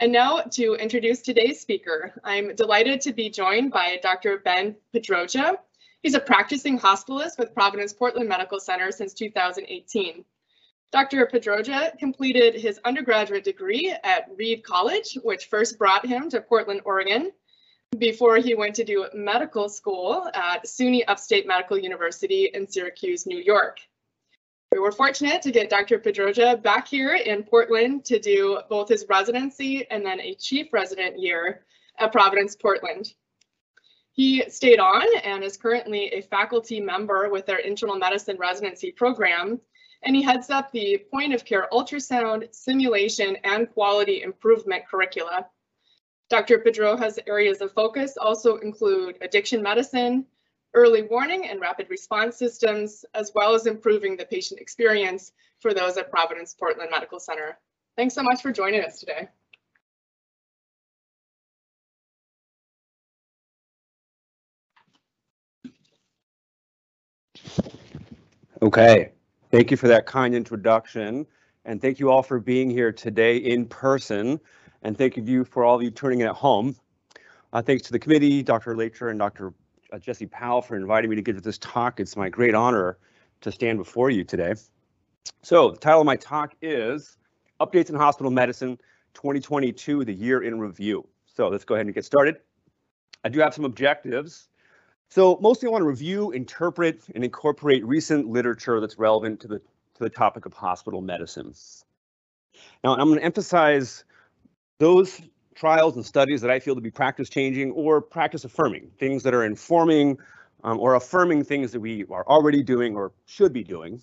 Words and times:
And 0.00 0.12
now 0.12 0.40
to 0.52 0.76
introduce 0.76 1.20
today's 1.20 1.60
speaker, 1.60 2.14
I'm 2.24 2.54
delighted 2.54 3.02
to 3.02 3.12
be 3.12 3.28
joined 3.28 3.70
by 3.70 4.00
Dr. 4.02 4.38
Ben 4.38 4.74
Pedroja. 4.94 5.58
He's 6.02 6.14
a 6.14 6.20
practicing 6.20 6.78
hospitalist 6.78 7.38
with 7.38 7.52
Providence 7.52 7.92
Portland 7.92 8.26
Medical 8.26 8.58
Center 8.58 8.90
since 8.92 9.12
2018. 9.12 10.24
Dr. 10.90 11.26
Pedroja 11.26 11.98
completed 11.98 12.54
his 12.54 12.80
undergraduate 12.86 13.44
degree 13.44 13.94
at 14.02 14.26
Reed 14.38 14.64
College, 14.64 15.18
which 15.22 15.46
first 15.46 15.78
brought 15.78 16.06
him 16.06 16.30
to 16.30 16.40
Portland, 16.40 16.80
Oregon, 16.86 17.30
before 17.98 18.38
he 18.38 18.54
went 18.54 18.76
to 18.76 18.84
do 18.84 19.06
medical 19.12 19.68
school 19.68 20.30
at 20.32 20.64
SUNY 20.64 21.04
Upstate 21.08 21.46
Medical 21.46 21.78
University 21.78 22.50
in 22.54 22.66
Syracuse, 22.66 23.26
New 23.26 23.38
York. 23.38 23.80
We 24.72 24.78
were 24.78 24.92
fortunate 24.92 25.42
to 25.42 25.50
get 25.50 25.68
Dr. 25.68 25.98
Pedroja 25.98 26.62
back 26.62 26.86
here 26.86 27.14
in 27.14 27.42
Portland 27.42 28.04
to 28.04 28.20
do 28.20 28.60
both 28.68 28.88
his 28.88 29.04
residency 29.08 29.84
and 29.90 30.06
then 30.06 30.20
a 30.20 30.36
chief 30.36 30.72
resident 30.72 31.18
year 31.18 31.64
at 31.98 32.12
Providence 32.12 32.54
Portland. 32.54 33.12
He 34.12 34.48
stayed 34.48 34.78
on 34.78 35.04
and 35.24 35.42
is 35.42 35.56
currently 35.56 36.06
a 36.10 36.22
faculty 36.22 36.78
member 36.78 37.28
with 37.30 37.46
their 37.46 37.58
internal 37.58 37.96
medicine 37.96 38.36
residency 38.38 38.92
program, 38.92 39.60
and 40.04 40.14
he 40.14 40.22
heads 40.22 40.50
up 40.50 40.70
the 40.70 41.04
point 41.10 41.34
of 41.34 41.44
care 41.44 41.66
ultrasound, 41.72 42.54
simulation, 42.54 43.36
and 43.42 43.68
quality 43.72 44.22
improvement 44.22 44.84
curricula. 44.88 45.46
Dr. 46.28 46.58
Pedroja's 46.58 47.18
areas 47.26 47.60
of 47.60 47.72
focus 47.72 48.16
also 48.16 48.58
include 48.58 49.18
addiction 49.20 49.62
medicine, 49.62 50.26
early 50.74 51.02
warning 51.02 51.48
and 51.48 51.60
rapid 51.60 51.88
response 51.90 52.36
systems, 52.36 53.04
as 53.14 53.32
well 53.34 53.54
as 53.54 53.66
improving 53.66 54.16
the 54.16 54.24
patient 54.24 54.60
experience 54.60 55.32
for 55.60 55.74
those 55.74 55.96
at 55.96 56.10
Providence 56.10 56.54
Portland 56.54 56.90
Medical 56.90 57.20
Center. 57.20 57.58
Thanks 57.96 58.14
so 58.14 58.22
much 58.22 58.40
for 58.40 58.52
joining 58.52 58.82
us 58.84 59.00
today. 59.00 59.28
Okay, 68.62 69.12
thank 69.50 69.70
you 69.70 69.76
for 69.76 69.88
that 69.88 70.06
kind 70.06 70.34
introduction. 70.34 71.26
And 71.64 71.80
thank 71.80 71.98
you 71.98 72.10
all 72.10 72.22
for 72.22 72.38
being 72.38 72.70
here 72.70 72.92
today 72.92 73.36
in 73.36 73.66
person. 73.66 74.40
And 74.82 74.96
thank 74.96 75.16
you 75.16 75.44
for 75.44 75.64
all 75.64 75.76
of 75.76 75.82
you 75.82 75.90
turning 75.90 76.20
in 76.20 76.26
at 76.26 76.34
home. 76.34 76.76
Uh, 77.52 77.62
thanks 77.62 77.82
to 77.84 77.92
the 77.92 77.98
committee, 77.98 78.42
Dr. 78.42 78.76
Lacher 78.76 79.08
and 79.08 79.18
Dr 79.18 79.52
uh, 79.92 79.98
Jesse 79.98 80.26
Powell 80.26 80.62
for 80.62 80.76
inviting 80.76 81.10
me 81.10 81.16
to 81.16 81.22
give 81.22 81.42
this 81.42 81.58
talk. 81.58 82.00
It's 82.00 82.16
my 82.16 82.28
great 82.28 82.54
honor 82.54 82.98
to 83.42 83.52
stand 83.52 83.78
before 83.78 84.10
you 84.10 84.24
today. 84.24 84.54
So 85.42 85.70
the 85.70 85.78
title 85.78 86.00
of 86.00 86.06
my 86.06 86.16
talk 86.16 86.54
is 86.62 87.16
Updates 87.60 87.90
in 87.90 87.96
Hospital 87.96 88.30
Medicine 88.30 88.78
2022, 89.14 90.04
the 90.04 90.12
year 90.12 90.42
in 90.42 90.58
review. 90.60 91.06
So 91.26 91.48
let's 91.48 91.64
go 91.64 91.74
ahead 91.74 91.86
and 91.86 91.94
get 91.94 92.04
started. 92.04 92.36
I 93.24 93.28
do 93.28 93.40
have 93.40 93.54
some 93.54 93.64
objectives. 93.64 94.48
So 95.08 95.38
mostly 95.40 95.68
I 95.68 95.72
want 95.72 95.82
to 95.82 95.88
review, 95.88 96.30
interpret, 96.30 97.02
and 97.14 97.24
incorporate 97.24 97.84
recent 97.84 98.28
literature 98.28 98.80
that's 98.80 98.98
relevant 98.98 99.40
to 99.40 99.48
the, 99.48 99.58
to 99.58 99.98
the 99.98 100.10
topic 100.10 100.46
of 100.46 100.52
hospital 100.52 101.00
medicine. 101.00 101.52
Now 102.84 102.92
I'm 102.92 103.08
going 103.08 103.18
to 103.18 103.24
emphasize 103.24 104.04
those 104.78 105.20
trials 105.60 105.94
and 105.94 106.06
studies 106.06 106.40
that 106.40 106.50
I 106.50 106.58
feel 106.58 106.74
to 106.74 106.80
be 106.80 106.90
practice 106.90 107.28
changing 107.28 107.72
or 107.72 108.00
practice 108.00 108.44
affirming, 108.46 108.90
things 108.98 109.22
that 109.24 109.34
are 109.34 109.44
informing 109.44 110.16
um, 110.64 110.80
or 110.80 110.94
affirming 110.94 111.44
things 111.44 111.70
that 111.72 111.80
we 111.80 112.06
are 112.10 112.26
already 112.26 112.62
doing 112.62 112.96
or 112.96 113.12
should 113.26 113.52
be 113.52 113.62
doing. 113.62 114.00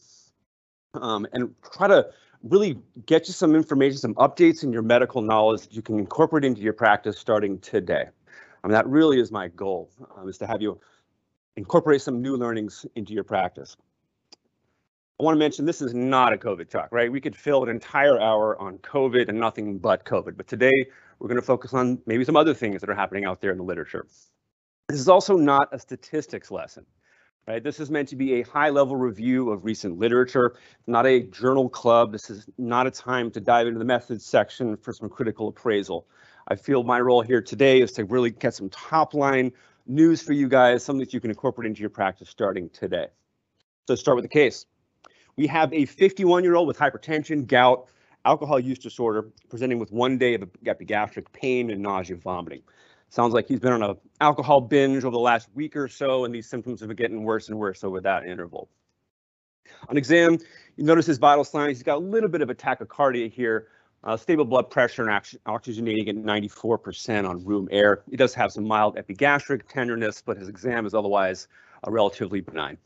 Um, 0.94 1.26
and 1.34 1.56
try 1.74 1.88
to 1.88 2.10
really 2.44 2.78
get 3.08 3.28
you 3.28 3.34
some 3.34 3.56
information, 3.56 3.98
some 3.98 4.14
updates 4.16 4.64
in 4.64 4.72
your 4.72 4.84
medical 4.84 5.24
knowledge 5.24 5.62
that 5.64 5.74
you 5.74 5.82
can 5.82 5.98
incorporate 5.98 6.46
into 6.46 6.62
your 6.62 6.74
practice 6.74 7.18
starting 7.18 7.58
today. 7.58 8.06
I 8.64 8.68
mean, 8.68 8.74
that 8.74 8.88
really 8.88 9.20
is 9.20 9.32
my 9.32 9.48
goal, 9.48 9.90
um, 10.16 10.30
is 10.30 10.38
to 10.38 10.46
have 10.48 10.62
you 10.62 10.80
incorporate 11.56 12.02
some 12.04 12.22
new 12.22 12.36
learnings 12.38 12.86
into 12.94 13.14
your 13.14 13.24
practice. 13.24 13.76
I 15.20 15.24
want 15.24 15.34
to 15.34 15.40
mention 15.40 15.66
this 15.66 15.82
is 15.82 15.96
not 15.96 16.32
a 16.32 16.38
COVID 16.38 16.70
talk, 16.70 16.90
right? 16.92 17.12
We 17.12 17.20
could 17.20 17.36
fill 17.36 17.64
an 17.64 17.70
entire 17.70 18.22
hour 18.22 18.60
on 18.62 18.78
COVID 18.80 19.30
and 19.30 19.40
nothing 19.40 19.80
but 19.80 20.06
COVID, 20.06 20.38
but 20.38 20.48
today 20.48 20.86
we're 21.18 21.28
going 21.28 21.42
to 21.42 21.46
focus 21.46 21.74
on 21.74 22.00
maybe 22.06 22.24
some 22.24 22.36
other 22.36 22.54
things 22.54 22.82
that 22.82 22.90
are 22.92 22.96
happening 22.96 23.26
out 23.26 23.42
there 23.42 23.52
in 23.52 23.58
the 23.58 23.64
literature. 23.64 24.06
This 24.90 25.00
is 25.00 25.10
also 25.10 25.36
not 25.36 25.70
a 25.72 25.80
statistics 25.80 26.52
lesson, 26.52 26.86
right? 27.48 27.64
This 27.64 27.80
is 27.80 27.90
meant 27.90 28.10
to 28.10 28.16
be 28.16 28.36
a 28.36 28.44
high 28.44 28.70
level 28.70 28.96
review 28.96 29.50
of 29.50 29.66
recent 29.66 29.98
literature, 29.98 30.56
not 30.86 31.08
a 31.08 31.22
journal 31.22 31.68
club. 31.68 32.12
This 32.12 32.30
is 32.30 32.48
not 32.60 32.86
a 32.86 32.92
time 32.92 33.32
to 33.32 33.40
dive 33.40 33.66
into 33.66 33.80
the 33.80 33.86
methods 33.86 34.24
section 34.24 34.78
for 34.78 34.94
some 34.94 35.10
critical 35.10 35.48
appraisal. 35.48 36.06
I 36.48 36.56
feel 36.56 36.84
my 36.84 37.00
role 37.00 37.24
here 37.24 37.42
today 37.42 37.82
is 37.82 37.92
to 37.94 38.06
really 38.06 38.30
get 38.30 38.54
some 38.54 38.70
top 38.70 39.16
line 39.16 39.52
news 39.88 40.22
for 40.22 40.34
you 40.34 40.48
guys, 40.48 40.84
something 40.84 41.04
that 41.04 41.12
you 41.12 41.20
can 41.20 41.32
incorporate 41.32 41.66
into 41.66 41.82
your 41.82 41.90
practice 41.90 42.30
starting 42.30 42.70
today. 42.70 43.08
So 43.88 43.96
start 43.96 44.16
with 44.16 44.24
the 44.24 44.30
case. 44.30 44.68
We 45.38 45.46
have 45.48 45.72
a 45.72 45.86
51 45.86 46.44
year 46.44 46.56
old 46.56 46.68
with 46.68 46.80
hypertension, 46.80 47.46
gout, 47.46 47.88
alcohol 48.26 48.60
use 48.60 48.80
disorder, 48.80 49.30
presenting 49.50 49.78
with 49.78 49.92
one 49.92 50.18
day 50.18 50.34
of 50.34 50.50
epigastric 50.66 51.32
pain 51.32 51.70
and 51.70 51.82
nausea, 51.82 52.16
vomiting. 52.16 52.64
Sounds 53.10 53.36
like 53.36 53.48
he's 53.48 53.60
been 53.60 53.72
on 53.72 53.84
an 53.84 53.96
alcohol 54.20 54.62
binge 54.62 55.04
over 55.04 55.14
the 55.14 55.20
last 55.20 55.48
week 55.54 55.76
or 55.76 55.88
so, 55.88 56.26
and 56.26 56.34
these 56.34 56.50
symptoms 56.50 56.80
have 56.80 56.90
been 56.90 56.98
getting 56.98 57.24
worse 57.24 57.50
and 57.50 57.58
worse 57.58 57.84
over 57.84 58.02
that 58.02 58.26
interval. 58.26 58.68
On 59.90 59.96
exam, 59.96 60.40
you 60.76 60.84
notice 60.84 61.06
his 61.06 61.20
vital 61.20 61.44
signs. 61.44 61.78
He's 61.78 61.84
got 61.84 61.98
a 61.98 62.00
little 62.00 62.30
bit 62.30 62.42
of 62.42 62.50
a 62.50 62.56
tachycardia 62.56 63.32
here, 63.32 63.68
uh, 64.04 64.18
stable 64.18 64.44
blood 64.44 64.72
pressure 64.72 65.08
and 65.08 65.12
oxygenating 65.46 66.10
at 66.10 66.16
94% 66.16 67.30
on 67.30 67.46
room 67.46 67.68
air. 67.72 68.02
He 68.10 68.18
does 68.18 68.34
have 68.34 68.52
some 68.52 68.66
mild 68.66 68.98
epigastric 68.98 69.70
tenderness, 69.70 70.22
but 70.26 70.38
his 70.38 70.50
exam 70.50 70.88
is 70.88 70.96
otherwise 70.96 71.48
uh, 71.86 71.92
relatively 71.92 72.42
benign. 72.42 72.80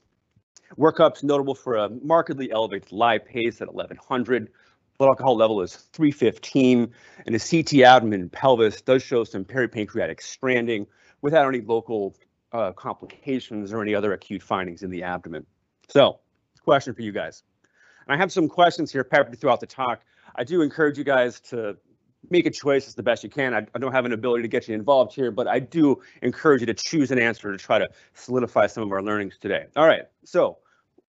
Workups 0.77 1.23
notable 1.23 1.55
for 1.55 1.75
a 1.75 1.89
markedly 1.89 2.51
elevated 2.51 2.89
lipase 2.89 3.61
at 3.61 3.73
1100. 3.73 4.49
Blood 4.97 5.09
alcohol 5.09 5.35
level 5.35 5.61
is 5.61 5.75
315, 5.75 6.91
and 7.25 7.33
his 7.33 7.49
CT 7.49 7.81
abdomen 7.81 8.21
and 8.21 8.31
pelvis 8.31 8.81
does 8.81 9.01
show 9.01 9.23
some 9.23 9.43
peripancreatic 9.43 10.21
stranding 10.21 10.85
without 11.21 11.47
any 11.47 11.61
local 11.61 12.15
uh, 12.53 12.71
complications 12.73 13.73
or 13.73 13.81
any 13.81 13.95
other 13.95 14.13
acute 14.13 14.43
findings 14.43 14.83
in 14.83 14.91
the 14.91 15.03
abdomen. 15.03 15.45
So, 15.87 16.19
question 16.63 16.93
for 16.93 17.01
you 17.01 17.11
guys. 17.11 17.43
And 18.07 18.13
I 18.13 18.17
have 18.17 18.31
some 18.31 18.47
questions 18.47 18.91
here 18.91 19.03
peppered 19.03 19.39
throughout 19.39 19.59
the 19.59 19.67
talk. 19.67 20.01
I 20.35 20.43
do 20.43 20.61
encourage 20.61 20.97
you 20.97 21.03
guys 21.03 21.39
to 21.41 21.77
make 22.29 22.45
a 22.45 22.51
choice 22.51 22.87
as 22.87 22.95
the 22.95 23.03
best 23.03 23.23
you 23.23 23.29
can. 23.29 23.53
I, 23.53 23.65
I, 23.73 23.79
don't 23.79 23.91
have 23.91 24.05
an 24.05 24.13
ability 24.13 24.43
to 24.43 24.47
get 24.47 24.67
you 24.67 24.75
involved 24.75 25.13
here, 25.13 25.31
but 25.31 25.47
I 25.47 25.59
do 25.59 26.01
encourage 26.21 26.61
you 26.61 26.67
to 26.67 26.73
choose 26.73 27.11
an 27.11 27.19
answer 27.19 27.51
to 27.51 27.57
try 27.57 27.79
to 27.79 27.89
solidify 28.13 28.67
some 28.67 28.83
of 28.83 28.91
our 28.91 29.01
learnings 29.01 29.37
today. 29.39 29.65
All 29.75 29.87
right, 29.87 30.03
so 30.23 30.57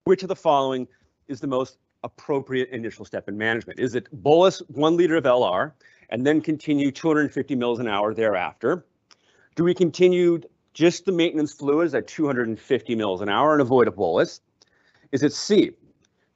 which 0.05 0.23
of 0.23 0.29
the 0.29 0.37
following 0.37 0.89
is 1.29 1.41
the 1.41 1.47
most 1.47 1.79
appropriate 2.03 2.71
initial 2.71 3.05
step 3.05 3.29
in 3.29 3.37
management? 3.37 3.79
Is 3.79 3.95
it 3.95 4.09
bolus 4.13 4.61
one 4.69 4.97
liter 4.97 5.17
of 5.17 5.25
LR 5.25 5.73
and 6.11 6.27
then 6.27 6.41
continue 6.41 6.91
250 6.91 7.55
mils 7.55 7.79
an 7.79 7.89
hour 7.89 8.15
thereafter? 8.15 8.85
Do 9.55 9.65
we 9.65 9.75
continue 9.75 10.41
just 10.75 11.05
the 11.05 11.13
maintenance 11.13 11.53
fluids 11.53 11.95
at 11.95 12.07
250 12.07 12.95
mils 12.95 13.21
an 13.21 13.29
hour 13.29 13.53
and 13.53 13.61
avoid 13.61 13.87
a 13.87 13.93
bolus? 13.93 14.41
Is 15.13 15.23
it 15.23 15.33
C? 15.33 15.73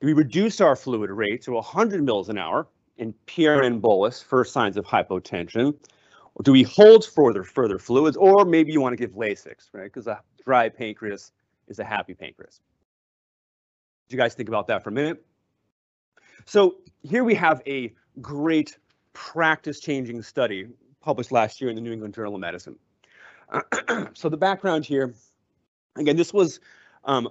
Do 0.01 0.07
we 0.07 0.13
reduce 0.13 0.61
our 0.61 0.77
fluid 0.77 1.11
rate 1.11 1.43
to 1.43 1.53
100 1.53 2.05
mils 2.05 2.29
an 2.29 2.37
hour 2.37 2.69
in 2.99 3.15
PRN 3.27 3.81
bolus 3.81 4.23
for 4.23 4.45
signs 4.45 4.77
of 4.77 4.85
hypotension? 4.85 5.75
Do 6.43 6.53
we 6.53 6.63
hold 6.63 7.05
further 7.05 7.45
further 7.45 7.79
fluids? 7.79 8.17
Or 8.17 8.45
maybe 8.45 8.73
you 8.73 8.81
want 8.81 8.93
to 8.93 8.97
give 8.97 9.17
Lasix, 9.17 9.69
right? 9.73 9.85
Because 9.85 10.07
a 10.07 10.21
dry 10.45 10.69
pancreas 10.69 11.33
is 11.69 11.79
a 11.79 11.85
happy 11.85 12.15
pancreas. 12.15 12.61
Do 14.09 14.17
you 14.17 14.21
guys 14.21 14.35
think 14.35 14.49
about 14.49 14.67
that 14.69 14.85
for 14.85 14.91
a 14.91 14.93
minute? 14.93 15.25
So 16.45 16.77
here 17.03 17.25
we 17.25 17.35
have 17.35 17.63
a 17.67 17.93
great 18.21 18.79
practice 19.15 19.81
changing 19.81 20.23
study 20.23 20.69
published 21.01 21.33
last 21.33 21.61
year 21.61 21.71
in 21.71 21.77
the 21.77 21.83
New 21.83 21.93
England 21.93 22.15
Journal 22.15 22.35
of 22.35 22.41
Medicine. 22.41 22.77
so 24.15 24.29
the 24.29 24.37
background 24.37 24.85
here, 24.85 25.15
again, 25.97 26.17
this 26.17 26.33
was, 26.33 26.61
um, 27.05 27.29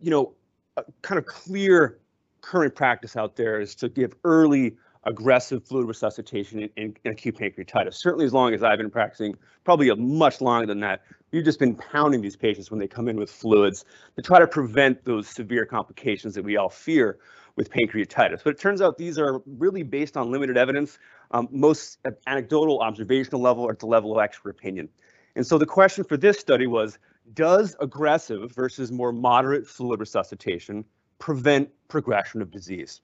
you 0.00 0.10
know, 0.10 0.32
a 0.76 0.84
kind 1.02 1.18
of 1.18 1.26
clear 1.26 1.98
current 2.40 2.74
practice 2.74 3.16
out 3.16 3.36
there 3.36 3.60
is 3.60 3.74
to 3.74 3.88
give 3.88 4.14
early 4.24 4.76
aggressive 5.06 5.64
fluid 5.64 5.86
resuscitation 5.86 6.60
in, 6.60 6.70
in, 6.76 6.96
in, 7.04 7.12
acute 7.12 7.36
pancreatitis. 7.36 7.94
Certainly 7.94 8.26
as 8.26 8.32
long 8.32 8.52
as 8.52 8.62
I've 8.62 8.78
been 8.78 8.90
practicing, 8.90 9.36
probably 9.64 9.88
a 9.88 9.96
much 9.96 10.40
longer 10.40 10.66
than 10.66 10.80
that. 10.80 11.02
You've 11.32 11.44
just 11.44 11.60
been 11.60 11.76
pounding 11.76 12.20
these 12.20 12.36
patients 12.36 12.70
when 12.70 12.80
they 12.80 12.88
come 12.88 13.08
in 13.08 13.16
with 13.16 13.30
fluids 13.30 13.84
to 14.16 14.22
try 14.22 14.40
to 14.40 14.46
prevent 14.46 15.04
those 15.04 15.28
severe 15.28 15.64
complications 15.64 16.34
that 16.34 16.44
we 16.44 16.56
all 16.56 16.68
fear 16.68 17.18
with 17.54 17.70
pancreatitis. 17.70 18.42
But 18.44 18.54
it 18.54 18.60
turns 18.60 18.82
out 18.82 18.98
these 18.98 19.18
are 19.18 19.40
really 19.46 19.82
based 19.82 20.16
on 20.16 20.30
limited 20.30 20.56
evidence, 20.56 20.98
um, 21.30 21.48
most 21.50 21.98
anecdotal 22.26 22.80
observational 22.80 23.40
level 23.40 23.64
or 23.64 23.72
at 23.72 23.78
the 23.78 23.86
level 23.86 24.12
of 24.16 24.22
expert 24.22 24.50
opinion. 24.50 24.88
And 25.36 25.46
so 25.46 25.56
the 25.56 25.66
question 25.66 26.04
for 26.04 26.16
this 26.16 26.38
study 26.38 26.66
was, 26.66 26.98
does 27.34 27.76
aggressive 27.80 28.52
versus 28.52 28.92
more 28.92 29.12
moderate 29.12 29.66
fluid 29.66 30.00
resuscitation 30.00 30.84
prevent 31.18 31.70
progression 31.88 32.42
of 32.42 32.50
disease? 32.50 33.00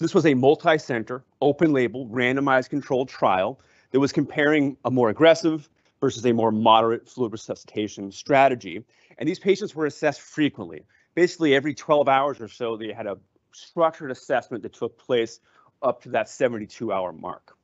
This 0.00 0.14
was 0.14 0.24
a 0.24 0.32
multi-center, 0.32 1.22
open-label, 1.42 2.06
randomized 2.06 2.70
controlled 2.70 3.10
trial 3.10 3.60
that 3.90 4.00
was 4.00 4.12
comparing 4.12 4.78
a 4.86 4.90
more 4.90 5.10
aggressive 5.10 5.68
versus 6.00 6.24
a 6.24 6.32
more 6.32 6.50
moderate 6.50 7.06
fluid 7.06 7.32
resuscitation 7.32 8.10
strategy. 8.10 8.82
And 9.18 9.28
these 9.28 9.38
patients 9.38 9.74
were 9.74 9.84
assessed 9.84 10.22
frequently. 10.22 10.86
Basically, 11.14 11.54
every 11.54 11.74
12 11.74 12.08
hours 12.08 12.40
or 12.40 12.48
so, 12.48 12.78
they 12.78 12.94
had 12.94 13.06
a 13.06 13.18
structured 13.52 14.10
assessment 14.10 14.62
that 14.62 14.72
took 14.72 14.96
place 14.98 15.40
up 15.82 16.00
to 16.02 16.08
that 16.10 16.30
72 16.30 16.90
hour 16.90 17.12
mark. 17.12 17.54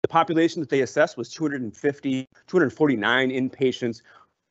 The 0.00 0.08
population 0.08 0.60
that 0.60 0.70
they 0.70 0.80
assessed 0.80 1.18
was 1.18 1.28
250, 1.28 2.28
249 2.46 3.30
inpatients 3.30 4.00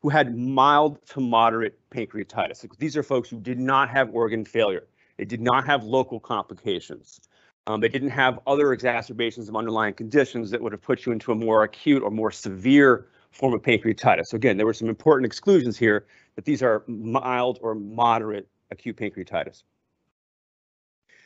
who 0.04 0.10
had 0.10 0.38
mild 0.38 1.04
to 1.07 1.19
moderate 1.19 1.80
pancreatitis. 1.89 2.63
These 2.77 2.95
are 2.95 3.01
folks 3.01 3.27
who 3.27 3.39
did 3.39 3.60
not 3.60 3.89
have 3.89 4.13
organ 4.13 4.45
failure. 4.45 4.86
They 5.19 5.25
did 5.25 5.42
not 5.42 5.66
have 5.66 5.83
local 5.83 6.18
complications. 6.18 7.19
Um, 7.68 7.81
they 7.81 7.89
didn't 7.89 8.12
have 8.12 8.39
other 8.48 8.71
exacerbations 8.71 9.50
of 9.50 9.56
underlying 9.57 9.94
conditions 9.94 10.50
that 10.51 10.62
would 10.62 10.71
have 10.71 10.81
put 10.81 11.06
you 11.06 11.12
into 11.12 11.33
a 11.33 11.36
more 11.36 11.63
acute 11.63 12.01
or 12.04 12.10
more 12.10 12.31
severe 12.31 13.07
form 13.30 13.54
of 13.54 13.62
pancreatitis. 13.62 14.27
So 14.27 14.38
again, 14.38 14.56
there 14.56 14.66
were 14.66 14.74
some 14.74 14.88
important 14.88 15.25
exclusions 15.25 15.77
here 15.77 16.06
that 16.38 16.45
these 16.45 16.63
are 16.63 16.86
mild 16.88 17.60
or 17.62 17.75
moderate 17.75 18.48
acute 18.71 18.95
pancreatitis. 18.95 19.63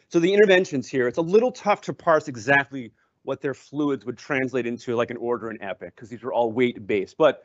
So 0.10 0.20
the 0.20 0.34
interventions 0.34 0.88
here, 0.88 1.08
it's 1.08 1.20
a 1.20 1.22
little 1.22 1.52
tough 1.52 1.82
to 1.82 1.94
parse 1.94 2.28
exactly 2.28 2.94
what 3.22 3.42
their 3.42 3.54
fluids 3.54 4.06
would 4.08 4.18
translate 4.18 4.66
into 4.66 4.96
like 4.96 5.12
an 5.12 5.18
order 5.18 5.52
in 5.52 5.62
EPIC 5.62 5.96
because 5.96 6.10
these 6.10 6.24
are 6.24 6.34
all 6.34 6.52
weight 6.52 6.88
based. 6.88 7.16
But 7.16 7.44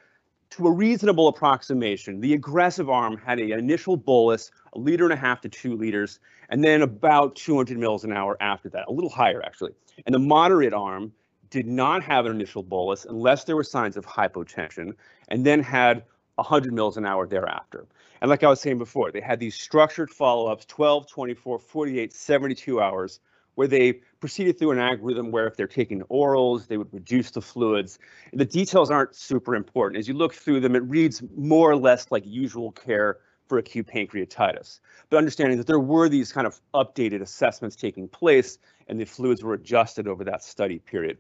to 0.51 0.67
a 0.67 0.71
reasonable 0.71 1.29
approximation, 1.29 2.21
the 2.21 2.35
aggressive 2.35 2.89
arm 2.89 3.17
had 3.19 3.39
an 3.39 3.53
initial 3.53 3.97
bolus, 3.97 4.51
a 4.73 4.79
liter 4.79 5.05
and 5.05 5.13
a 5.13 5.17
half 5.17 5.41
to 5.43 5.49
two 5.49 5.77
liters, 5.77 6.21
and 6.49 6.65
then 6.65 6.83
about 6.83 7.37
200 7.37 7.79
mils 7.79 8.05
an 8.05 8.13
hour 8.13 8.37
after 8.41 8.69
that, 8.71 8.89
a 8.89 8.93
little 8.93 9.11
higher 9.11 9.43
actually. 9.45 9.73
And 10.07 10.15
the 10.15 10.19
moderate 10.19 10.73
arm 10.73 11.13
did 11.51 11.67
not 11.67 12.03
have 12.03 12.27
an 12.27 12.33
initial 12.33 12.63
bolus 12.63 13.05
unless 13.05 13.45
there 13.45 13.57
were 13.57 13.65
signs 13.65 13.97
of 13.97 14.07
hypotension, 14.07 14.93
and 15.29 15.45
then 15.45 15.63
had 15.63 16.05
100 16.37 16.73
mils 16.73 16.97
an 16.97 17.05
hour 17.05 17.27
thereafter. 17.27 17.87
And 18.21 18.29
like 18.29 18.43
I 18.43 18.49
was 18.49 18.61
saying 18.61 18.79
before, 18.79 19.13
they 19.13 19.21
had 19.21 19.41
these 19.41 19.55
structured 19.55 20.11
follow-ups, 20.11 20.65
12, 20.67 21.07
24, 21.09 21.59
48, 21.59 22.13
72 22.13 22.81
hours, 22.81 23.21
where 23.55 23.69
they 23.69 24.01
proceeded 24.21 24.59
through 24.59 24.73
an 24.73 24.79
algorithm 24.79 25.31
where 25.31 25.47
if 25.47 25.57
they're 25.57 25.67
taking 25.67 26.03
orals, 26.03 26.67
they 26.67 26.77
would 26.77 26.93
reduce 26.93 27.31
the 27.31 27.41
fluids. 27.41 27.99
The 28.33 28.45
details 28.45 28.91
aren't 28.91 29.15
super 29.15 29.55
important. 29.55 29.99
As 29.99 30.09
you 30.09 30.15
look 30.15 30.35
through 30.35 30.61
them, 30.61 30.75
it 30.75 30.83
reads 30.85 31.23
more 31.37 31.71
or 31.71 31.77
less 31.77 32.11
like 32.11 32.25
usual 32.27 32.73
care 32.73 33.19
for 33.47 33.59
acute 33.59 33.87
pancreatitis. 33.87 34.81
But 35.09 35.17
understanding 35.17 35.57
that 35.59 35.67
there 35.67 35.81
were 35.81 36.09
these 36.09 36.33
kind 36.33 36.47
of 36.47 36.61
updated 36.75 37.23
assessments 37.23 37.77
taking 37.77 38.09
place 38.09 38.59
and 38.89 39.01
the 39.01 39.05
fluids 39.05 39.43
were 39.43 39.55
adjusted 39.55 40.07
over 40.07 40.25
that 40.25 40.43
study 40.43 40.79
period. 40.79 41.19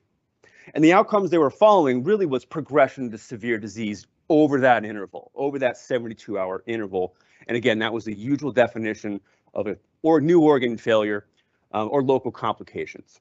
And 0.74 0.84
the 0.84 0.92
outcomes 0.92 1.30
they 1.30 1.38
were 1.38 1.50
following 1.50 2.04
really 2.04 2.26
was 2.26 2.44
progression 2.44 3.10
to 3.10 3.18
severe 3.18 3.58
disease 3.58 4.06
over 4.28 4.60
that 4.60 4.84
interval, 4.84 5.30
over 5.34 5.58
that 5.58 5.78
72 5.78 6.38
hour 6.38 6.62
interval. 6.66 7.14
And 7.46 7.56
again, 7.56 7.78
that 7.78 7.92
was 7.92 8.04
the 8.04 8.14
usual 8.14 8.52
definition 8.52 9.20
of 9.54 9.66
a 9.66 9.78
or 10.02 10.20
new 10.20 10.40
organ 10.40 10.76
failure 10.76 11.26
um, 11.72 11.88
or 11.90 12.02
local 12.02 12.30
complications. 12.30 13.20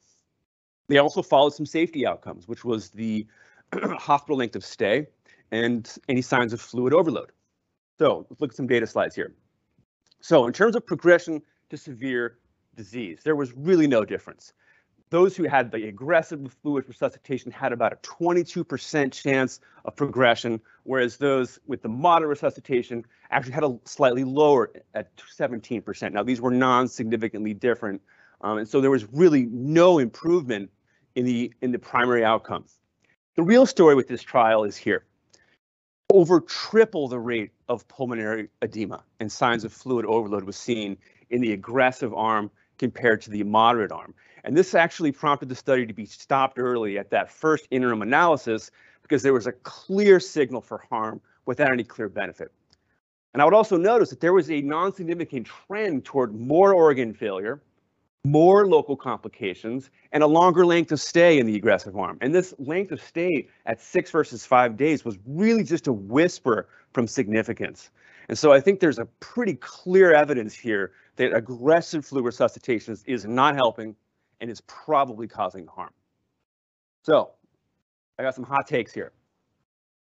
They 0.88 0.98
also 0.98 1.22
followed 1.22 1.54
some 1.54 1.66
safety 1.66 2.06
outcomes, 2.06 2.48
which 2.48 2.64
was 2.64 2.90
the 2.90 3.28
hospital 3.74 4.38
length 4.38 4.56
of 4.56 4.64
stay 4.64 5.08
and 5.52 5.90
any 6.08 6.22
signs 6.22 6.54
of 6.54 6.62
fluid 6.62 6.94
overload. 6.94 7.32
So 8.00 8.26
let's 8.30 8.42
look 8.42 8.52
at 8.52 8.56
some 8.56 8.68
data 8.68 8.88
slides 8.88 9.16
here. 9.16 9.34
So 10.22 10.46
in 10.46 10.54
terms 10.54 10.76
of 10.76 10.86
progression 10.86 11.42
to 11.70 11.78
severe 11.78 12.38
disease, 12.76 13.22
there 13.24 13.36
was 13.36 13.54
really 13.54 13.88
no 13.88 14.06
difference. 14.06 14.54
Those 15.10 15.38
who 15.38 15.46
had 15.46 15.72
the 15.72 15.88
aggressive 15.88 16.54
fluid 16.62 16.86
resuscitation 16.88 17.50
had 17.50 17.72
about 17.72 17.94
a 17.94 17.96
22% 17.98 19.14
chance 19.14 19.62
of 19.86 19.96
progression, 19.96 20.60
whereas 20.84 21.16
those 21.16 21.60
with 21.66 21.82
the 21.82 21.90
moderate 21.90 22.30
resuscitation 22.30 23.06
actually 23.32 23.54
had 23.54 23.64
a 23.64 23.80
slightly 23.86 24.26
lower 24.26 24.70
at 24.94 25.16
17%. 25.18 26.12
Now, 26.12 26.24
these 26.24 26.42
were 26.42 26.52
non-significantly 26.52 27.54
different 27.54 28.02
um, 28.42 28.58
and 28.58 28.68
so 28.68 28.82
there 28.82 28.92
was 28.92 29.06
really 29.12 29.46
no 29.46 30.00
improvement 30.00 30.70
in 31.16 31.26
the 31.26 31.52
in 31.62 31.72
the 31.72 31.80
primary 31.80 32.24
outcomes. 32.24 32.80
The 33.36 33.44
real 33.44 33.66
story 33.66 33.96
with 33.96 34.08
this 34.08 34.22
trial 34.22 34.64
is 34.64 34.78
here. 34.78 35.06
Over 36.12 36.40
triple 36.42 37.08
the 37.08 37.20
rate 37.20 37.52
of 37.68 37.88
pulmonary 37.88 38.50
edema 38.62 39.04
and 39.20 39.32
signs 39.32 39.64
of 39.64 39.74
fluid 39.74 40.06
overload 40.06 40.44
was 40.44 40.56
seen 40.56 40.98
in 41.30 41.42
the 41.42 41.52
aggressive 41.54 42.14
arm 42.14 42.50
compared 42.78 43.22
to 43.24 43.30
the 43.30 43.44
moderate 43.44 43.92
arm. 43.92 44.14
And 44.44 44.56
this 44.56 44.74
actually 44.74 45.12
prompted 45.12 45.50
the 45.50 45.56
study 45.56 45.86
to 45.86 45.94
be 45.94 46.06
stopped 46.06 46.58
early 46.58 46.98
at 46.98 47.10
that 47.10 47.30
first 47.30 47.68
interim 47.72 48.02
analysis 48.02 48.72
because 49.02 49.24
there 49.24 49.34
was 49.34 49.48
a 49.48 49.52
clear 49.52 50.20
signal 50.20 50.62
for 50.62 50.84
harm 50.90 51.20
without 51.46 51.72
any 51.72 51.84
clear 51.84 52.08
benefit. 52.08 52.52
And 53.34 53.42
I 53.42 53.46
would 53.46 53.54
also 53.54 53.78
notice 53.78 54.10
that 54.10 54.20
there 54.20 54.34
was 54.34 54.50
a 54.50 54.62
non-significant 54.62 55.48
trend 55.48 56.06
toward 56.06 56.34
more 56.34 56.74
organ 56.74 57.14
failure 57.14 57.62
more 58.24 58.68
local 58.68 58.96
complications, 58.96 59.90
and 60.12 60.22
a 60.22 60.28
longer 60.28 60.66
length 60.66 60.92
of 60.92 61.00
stay 61.00 61.40
in 61.40 61.46
the 61.46 61.56
aggressive 61.56 61.96
arm. 61.96 62.18
And 62.22 62.34
this 62.34 62.54
length 62.60 62.92
of 62.92 63.02
stay 63.02 63.48
at 63.66 63.82
six 63.82 64.12
versus 64.12 64.46
five 64.46 64.76
days 64.76 65.06
was 65.06 65.18
really 65.26 65.64
just 65.64 65.88
a 65.88 65.94
whisper 65.94 66.68
from 66.94 67.08
significance. 67.08 67.90
And 68.30 68.38
so 68.38 68.52
I 68.52 68.60
think 68.60 68.80
there's 68.80 69.00
a 69.00 69.06
pretty 69.20 69.54
clear 69.54 70.14
evidence 70.14 70.54
here 70.54 70.92
that 71.16 71.34
aggressive 71.34 72.06
fluid 72.06 72.26
resuscitation 72.26 72.98
is 73.06 73.26
not 73.26 73.56
helping 73.56 73.96
and 74.42 74.50
is 74.50 74.62
probably 74.62 75.28
causing 75.28 75.66
harm. 75.68 75.94
So 77.04 77.32
I 78.20 78.24
got 78.24 78.36
some 78.36 78.44
hot 78.44 78.68
takes 78.68 78.94
here. 78.94 79.14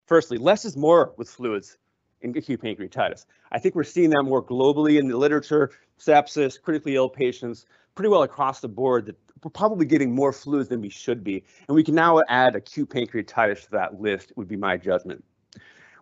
Firstly, 0.06 0.38
less 0.38 0.64
is 0.64 0.76
more 0.76 1.12
with 1.16 1.28
fluids 1.28 1.78
in 2.20 2.36
acute 2.36 2.62
pancreatitis. 2.62 3.26
I 3.52 3.58
think 3.58 3.74
we're 3.74 3.84
seeing 3.84 4.10
that 4.10 4.22
more 4.22 4.42
globally 4.42 4.98
in 4.98 5.08
the 5.08 5.16
literature, 5.16 5.70
sepsis, 5.98 6.60
critically 6.60 6.94
ill 6.96 7.08
patients, 7.08 7.66
pretty 7.94 8.08
well 8.08 8.23
across 8.23 8.61
the 8.61 8.69
board 8.69 9.06
that 9.06 9.17
we're 9.43 9.50
probably 9.50 9.85
getting 9.85 10.14
more 10.14 10.32
fluids 10.32 10.69
than 10.69 10.81
we 10.81 10.88
should 10.88 11.23
be. 11.23 11.44
And 11.69 11.75
we 11.75 11.85
can 11.85 11.94
now 11.94 12.20
add 12.29 12.56
acute 12.56 12.88
pancreatitis 12.88 13.64
to 13.64 13.70
that 13.73 14.00
list, 14.00 14.32
would 14.37 14.49
be 14.49 14.56
my 14.56 14.76
judgment. 14.76 15.23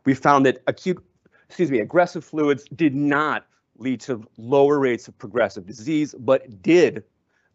We 0.05 0.15
found 0.15 0.47
that 0.47 0.63
acute, 0.67 1.03
excuse 1.49 1.71
me, 1.71 1.81
aggressive 1.81 2.25
fluids 2.25 2.65
did 2.77 2.95
not 2.95 3.47
lead 3.79 4.01
to 4.03 4.23
lower 4.37 4.79
rates 4.79 5.09
of 5.09 5.19
progressive 5.19 5.67
disease, 5.67 6.15
but 6.19 6.63
did 6.63 7.03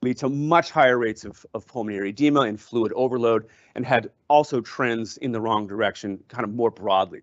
lead 0.01 0.17
to 0.17 0.29
much 0.29 0.71
higher 0.71 0.97
rates 0.97 1.23
of, 1.23 1.45
of 1.53 1.65
pulmonary 1.65 2.09
edema 2.09 2.41
and 2.41 2.59
fluid 2.59 2.91
overload, 2.93 3.47
and 3.75 3.85
had 3.85 4.11
also 4.27 4.61
trends 4.61 5.17
in 5.17 5.31
the 5.31 5.41
wrong 5.41 5.67
direction, 5.67 6.21
kind 6.27 6.43
of 6.43 6.53
more 6.53 6.69
broadly. 6.69 7.21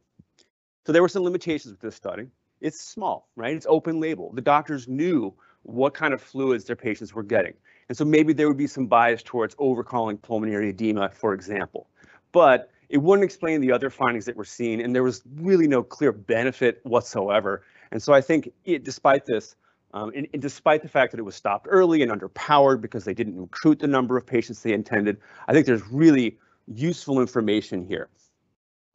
So 0.87 0.93
there 0.93 1.03
were 1.03 1.09
some 1.09 1.23
limitations 1.23 1.73
with 1.73 1.81
this 1.81 1.95
study. 1.95 2.27
It's 2.61 2.81
small, 2.81 3.29
right? 3.37 3.55
It's 3.55 3.67
open 3.69 4.01
label. 4.01 4.33
The 4.33 4.41
doctors 4.41 4.89
knew 4.89 5.35
what 5.65 5.95
kind 5.95 6.15
of 6.15 6.23
fluids 6.23 6.65
their 6.65 6.77
patients 6.77 7.15
were 7.15 7.23
getting. 7.23 7.55
And 7.89 7.99
so 7.99 8.05
maybe 8.05 8.33
there 8.33 8.49
would 8.49 8.57
be 8.57 8.67
some 8.67 8.87
bias 8.87 9.23
towards 9.23 9.55
overcalling 9.57 10.21
pulmonary 10.23 10.71
edema, 10.71 11.11
for 11.11 11.35
example. 11.35 11.89
But 12.33 12.71
it 12.89 12.99
wouldn't 12.99 13.25
explain 13.25 13.61
the 13.61 13.73
other 13.73 13.91
findings 13.91 14.25
that 14.27 14.37
were 14.37 14.45
seen, 14.45 14.81
and 14.81 14.95
there 14.95 15.03
was 15.03 15.23
really 15.37 15.67
no 15.67 15.83
clear 15.83 16.13
benefit 16.13 16.81
whatsoever. 16.85 17.63
And 17.91 18.03
so 18.03 18.13
I 18.13 18.21
think, 18.21 18.51
it, 18.65 18.85
despite 18.85 19.27
this, 19.27 19.57
um, 19.93 20.13
and, 20.15 20.27
and, 20.33 20.43
despite 20.43 20.83
the 20.83 20.89
fact 20.89 21.13
that 21.13 21.21
it 21.21 21.25
was 21.25 21.37
stopped 21.37 21.69
early 21.71 22.03
and 22.03 22.11
underpowered 22.11 22.81
because 22.81 23.05
they 23.05 23.15
didn't 23.15 23.41
recruit 23.41 23.79
the 23.79 23.87
number 23.87 24.17
of 24.17 24.27
patients 24.27 24.63
they 24.63 24.73
intended, 24.73 25.19
I 25.47 25.53
think 25.53 25.67
there's 25.67 25.87
really 25.87 26.37
useful 26.67 27.21
information 27.21 27.87
here. 27.87 28.09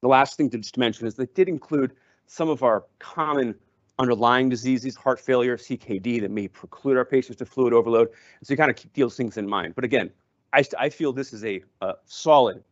The 0.01 0.09
last 0.09 0.35
thing 0.35 0.49
to 0.49 0.57
just 0.57 0.77
mention 0.77 1.07
is 1.07 1.15
that 1.15 1.35
did 1.35 1.47
include 1.47 1.93
some 2.25 2.49
of 2.49 2.63
our 2.63 2.83
common 2.99 3.55
underlying 3.99 4.49
diseases, 4.49 4.95
heart 4.95 5.19
failure, 5.19 5.57
CKD 5.57 6.21
that 6.21 6.31
may 6.31 6.47
preclude 6.47 6.97
our 6.97 7.05
patients 7.05 7.37
to 7.37 7.45
fluid 7.45 7.73
overload. 7.73 8.09
So 8.41 8.53
you 8.53 8.57
kind 8.57 8.71
of 8.71 8.77
keep 8.77 8.93
those 8.93 9.15
things 9.15 9.37
in 9.37 9.47
mind. 9.47 9.75
But 9.75 9.83
again, 9.83 10.09
I, 10.53 10.63
I 10.79 10.89
feel 10.89 11.13
this 11.13 11.33
is 11.33 11.43
a, 11.43 11.61
a 11.81 11.95
solid 12.05 12.63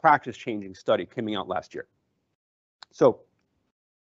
practice 0.00 0.36
changing 0.36 0.74
study 0.74 1.06
coming 1.06 1.34
out 1.34 1.48
last 1.48 1.74
year. 1.74 1.86
So 2.92 3.20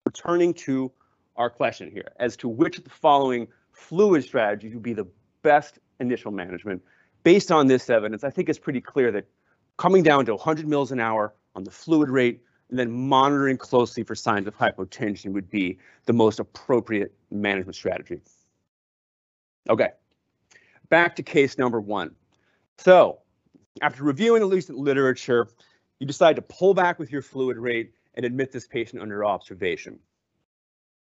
returning 0.05 0.53
to 0.53 0.91
our 1.35 1.49
question 1.49 1.91
here 1.91 2.11
as 2.17 2.37
to 2.37 2.47
which 2.47 2.77
of 2.77 2.85
the 2.85 2.89
following 2.89 3.47
fluid 3.71 4.23
strategies 4.23 4.73
would 4.73 4.83
be 4.83 4.93
the 4.93 5.07
best 5.41 5.79
initial 5.99 6.31
management. 6.31 6.81
Based 7.23 7.51
on 7.51 7.67
this 7.67 7.89
evidence, 7.89 8.23
I 8.23 8.29
think 8.29 8.49
it's 8.49 8.59
pretty 8.59 8.81
clear 8.81 9.11
that 9.11 9.25
coming 9.77 10.03
down 10.03 10.25
to 10.25 10.33
100 10.33 10.67
mils 10.67 10.91
an 10.91 10.99
hour 10.99 11.33
on 11.55 11.63
the 11.63 11.71
fluid 11.71 12.09
rate 12.09 12.41
and 12.73 12.79
then 12.79 12.91
monitoring 12.91 13.55
closely 13.55 14.01
for 14.01 14.15
signs 14.15 14.47
of 14.47 14.57
hypotension 14.57 15.31
would 15.31 15.47
be 15.47 15.77
the 16.07 16.13
most 16.13 16.39
appropriate 16.39 17.13
management 17.29 17.75
strategy. 17.75 18.19
Okay, 19.69 19.89
back 20.89 21.15
to 21.17 21.21
case 21.21 21.59
number 21.59 21.79
one. 21.79 22.15
So 22.79 23.19
after 23.83 24.03
reviewing 24.03 24.41
the 24.41 24.47
recent 24.47 24.79
literature, 24.79 25.49
you 25.99 26.07
decide 26.07 26.35
to 26.35 26.41
pull 26.41 26.73
back 26.73 26.97
with 26.97 27.11
your 27.11 27.21
fluid 27.21 27.57
rate 27.57 27.93
and 28.15 28.25
admit 28.25 28.51
this 28.51 28.65
patient 28.65 29.03
under 29.03 29.23
observation. 29.23 29.99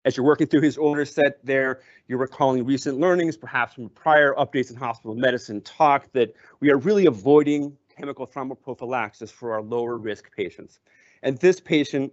As 0.05 0.17
you're 0.17 0.27
working 0.27 0.49
through 0.49 0.63
his 0.63 0.77
order 0.77 1.05
set 1.05 1.47
there, 1.47 1.83
you're 2.09 2.19
recalling 2.19 2.67
recent 2.67 2.99
learnings, 2.99 3.37
perhaps 3.37 3.75
from 3.75 3.89
prior 3.91 4.35
updates 4.35 4.73
in 4.73 4.77
hospital 4.77 5.15
medicine 5.15 5.61
talk 5.61 6.11
that 6.13 6.35
we 6.59 6.73
are 6.73 6.79
really 6.79 7.07
avoiding 7.07 7.77
chemical 7.97 8.27
thromboprophylaxis 8.27 9.31
for 9.31 9.53
our 9.53 9.63
lower 9.63 9.97
risk 9.97 10.29
patients. 10.35 10.81
And 11.23 11.39
this 11.39 11.61
patient, 11.61 12.13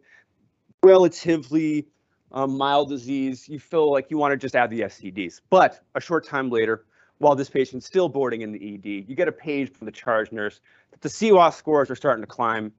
relatively 0.83 1.87
um, 2.31 2.57
mild 2.57 2.89
disease, 2.89 3.49
you 3.49 3.59
feel 3.59 3.91
like 3.91 4.11
you 4.11 4.17
want 4.17 4.31
to 4.31 4.37
just 4.37 4.55
add 4.55 4.69
the 4.69 4.81
SCDs. 4.81 5.41
But 5.49 5.83
a 5.95 6.01
short 6.01 6.25
time 6.25 6.49
later, 6.49 6.85
while 7.17 7.35
this 7.35 7.49
patient's 7.49 7.85
still 7.85 8.09
boarding 8.09 8.41
in 8.41 8.51
the 8.51 8.75
ED, 8.75 9.09
you 9.09 9.15
get 9.15 9.27
a 9.27 9.31
page 9.31 9.73
from 9.73 9.85
the 9.85 9.91
charge 9.91 10.31
nurse 10.31 10.61
that 10.91 11.01
the 11.01 11.09
CIWA 11.09 11.53
scores 11.53 11.89
are 11.89 11.95
starting 11.95 12.23
to 12.23 12.27
climb. 12.27 12.71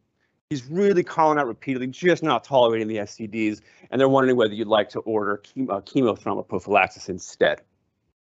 He's 0.49 0.65
really 0.67 1.05
calling 1.05 1.39
out 1.39 1.47
repeatedly, 1.47 1.87
just 1.89 2.23
not 2.23 2.43
tolerating 2.43 2.89
the 2.89 2.97
SCDs, 2.97 3.61
and 3.91 4.01
they're 4.01 4.09
wondering 4.09 4.37
whether 4.37 4.55
you'd 4.55 4.67
like 4.67 4.89
to 4.91 5.01
order 5.01 5.43
chemo, 5.45 5.85
chemothromboprophylaxis 5.85 7.09
instead. 7.09 7.61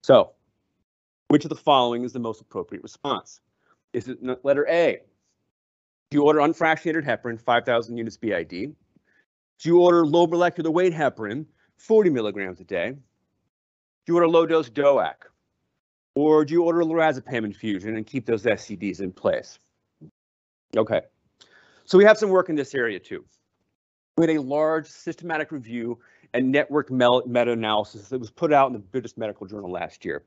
So, 0.02 0.32
which 1.28 1.44
of 1.44 1.48
the 1.48 1.56
following 1.56 2.04
is 2.04 2.12
the 2.12 2.20
most 2.20 2.40
appropriate 2.40 2.82
response? 2.82 3.40
Is 3.92 4.08
it 4.08 4.44
letter 4.44 4.66
A? 4.68 5.00
Do 6.14 6.20
you 6.20 6.26
order 6.26 6.38
unfractionated 6.38 7.04
heparin, 7.04 7.40
5,000 7.40 7.96
units 7.96 8.16
BID? 8.16 8.48
Do 8.48 8.74
you 9.64 9.80
order 9.80 10.06
low 10.06 10.28
molecular 10.28 10.70
weight 10.70 10.92
heparin, 10.92 11.44
40 11.78 12.10
milligrams 12.10 12.60
a 12.60 12.64
day? 12.64 12.92
Do 12.92 12.98
you 14.06 14.14
order 14.14 14.28
low 14.28 14.46
dose 14.46 14.70
DOAC? 14.70 15.14
Or 16.14 16.44
do 16.44 16.54
you 16.54 16.62
order 16.62 16.82
a 16.82 16.84
lorazepam 16.84 17.44
infusion 17.44 17.96
and 17.96 18.06
keep 18.06 18.26
those 18.26 18.44
SCDs 18.44 19.00
in 19.00 19.10
place? 19.10 19.58
Okay, 20.76 21.00
so 21.84 21.98
we 21.98 22.04
have 22.04 22.16
some 22.16 22.30
work 22.30 22.48
in 22.48 22.54
this 22.54 22.76
area 22.76 23.00
too. 23.00 23.24
We 24.16 24.28
had 24.28 24.36
a 24.36 24.40
large 24.40 24.86
systematic 24.86 25.50
review 25.50 25.98
and 26.32 26.52
network 26.52 26.92
meta-analysis 26.92 28.08
that 28.10 28.20
was 28.20 28.30
put 28.30 28.52
out 28.52 28.68
in 28.68 28.72
the 28.72 28.78
British 28.78 29.16
Medical 29.16 29.48
Journal 29.48 29.68
last 29.68 30.04
year. 30.04 30.22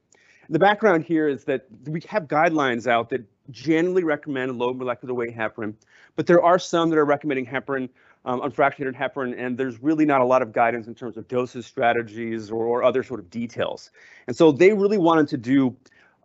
The 0.50 0.60
background 0.60 1.04
here 1.04 1.28
is 1.28 1.44
that 1.44 1.68
we 1.86 2.02
have 2.08 2.24
guidelines 2.24 2.88
out 2.88 3.10
that 3.10 3.22
generally 3.52 4.04
recommend 4.04 4.58
low 4.58 4.74
molecular 4.74 5.14
weight 5.14 5.36
heparin, 5.36 5.74
but 6.16 6.26
there 6.26 6.42
are 6.42 6.58
some 6.58 6.90
that 6.90 6.98
are 6.98 7.06
recommending 7.06 7.46
heparin, 7.46 7.90
um, 8.24 8.40
unfractionated 8.42 8.96
heparin, 8.96 9.38
and 9.38 9.58
there's 9.58 9.82
really 9.82 10.06
not 10.06 10.22
a 10.22 10.26
lot 10.26 10.42
of 10.42 10.54
guidance 10.54 10.88
in 10.88 10.96
terms 10.96 11.18
of 11.18 11.28
doses 11.28 11.66
strategies 11.66 12.50
or, 12.50 12.66
or 12.66 12.84
other 12.84 13.04
sort 13.04 13.20
of 13.20 13.30
details. 13.30 13.92
And 14.28 14.36
so 14.36 14.52
they 14.52 14.72
really 14.72 14.98
wanted 14.98 15.28
to 15.30 15.38
do 15.38 15.76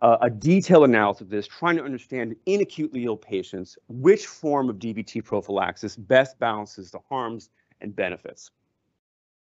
uh, 0.01 0.17
a 0.21 0.29
detailed 0.29 0.85
analysis 0.85 1.21
of 1.21 1.29
this, 1.29 1.47
trying 1.47 1.75
to 1.77 1.83
understand 1.83 2.35
in 2.45 2.61
acutely 2.61 3.05
ill 3.05 3.17
patients 3.17 3.77
which 3.87 4.25
form 4.25 4.69
of 4.69 4.77
DVT 4.77 5.23
prophylaxis 5.23 5.95
best 5.95 6.39
balances 6.39 6.91
the 6.91 6.99
harms 7.09 7.49
and 7.81 7.95
benefits. 7.95 8.51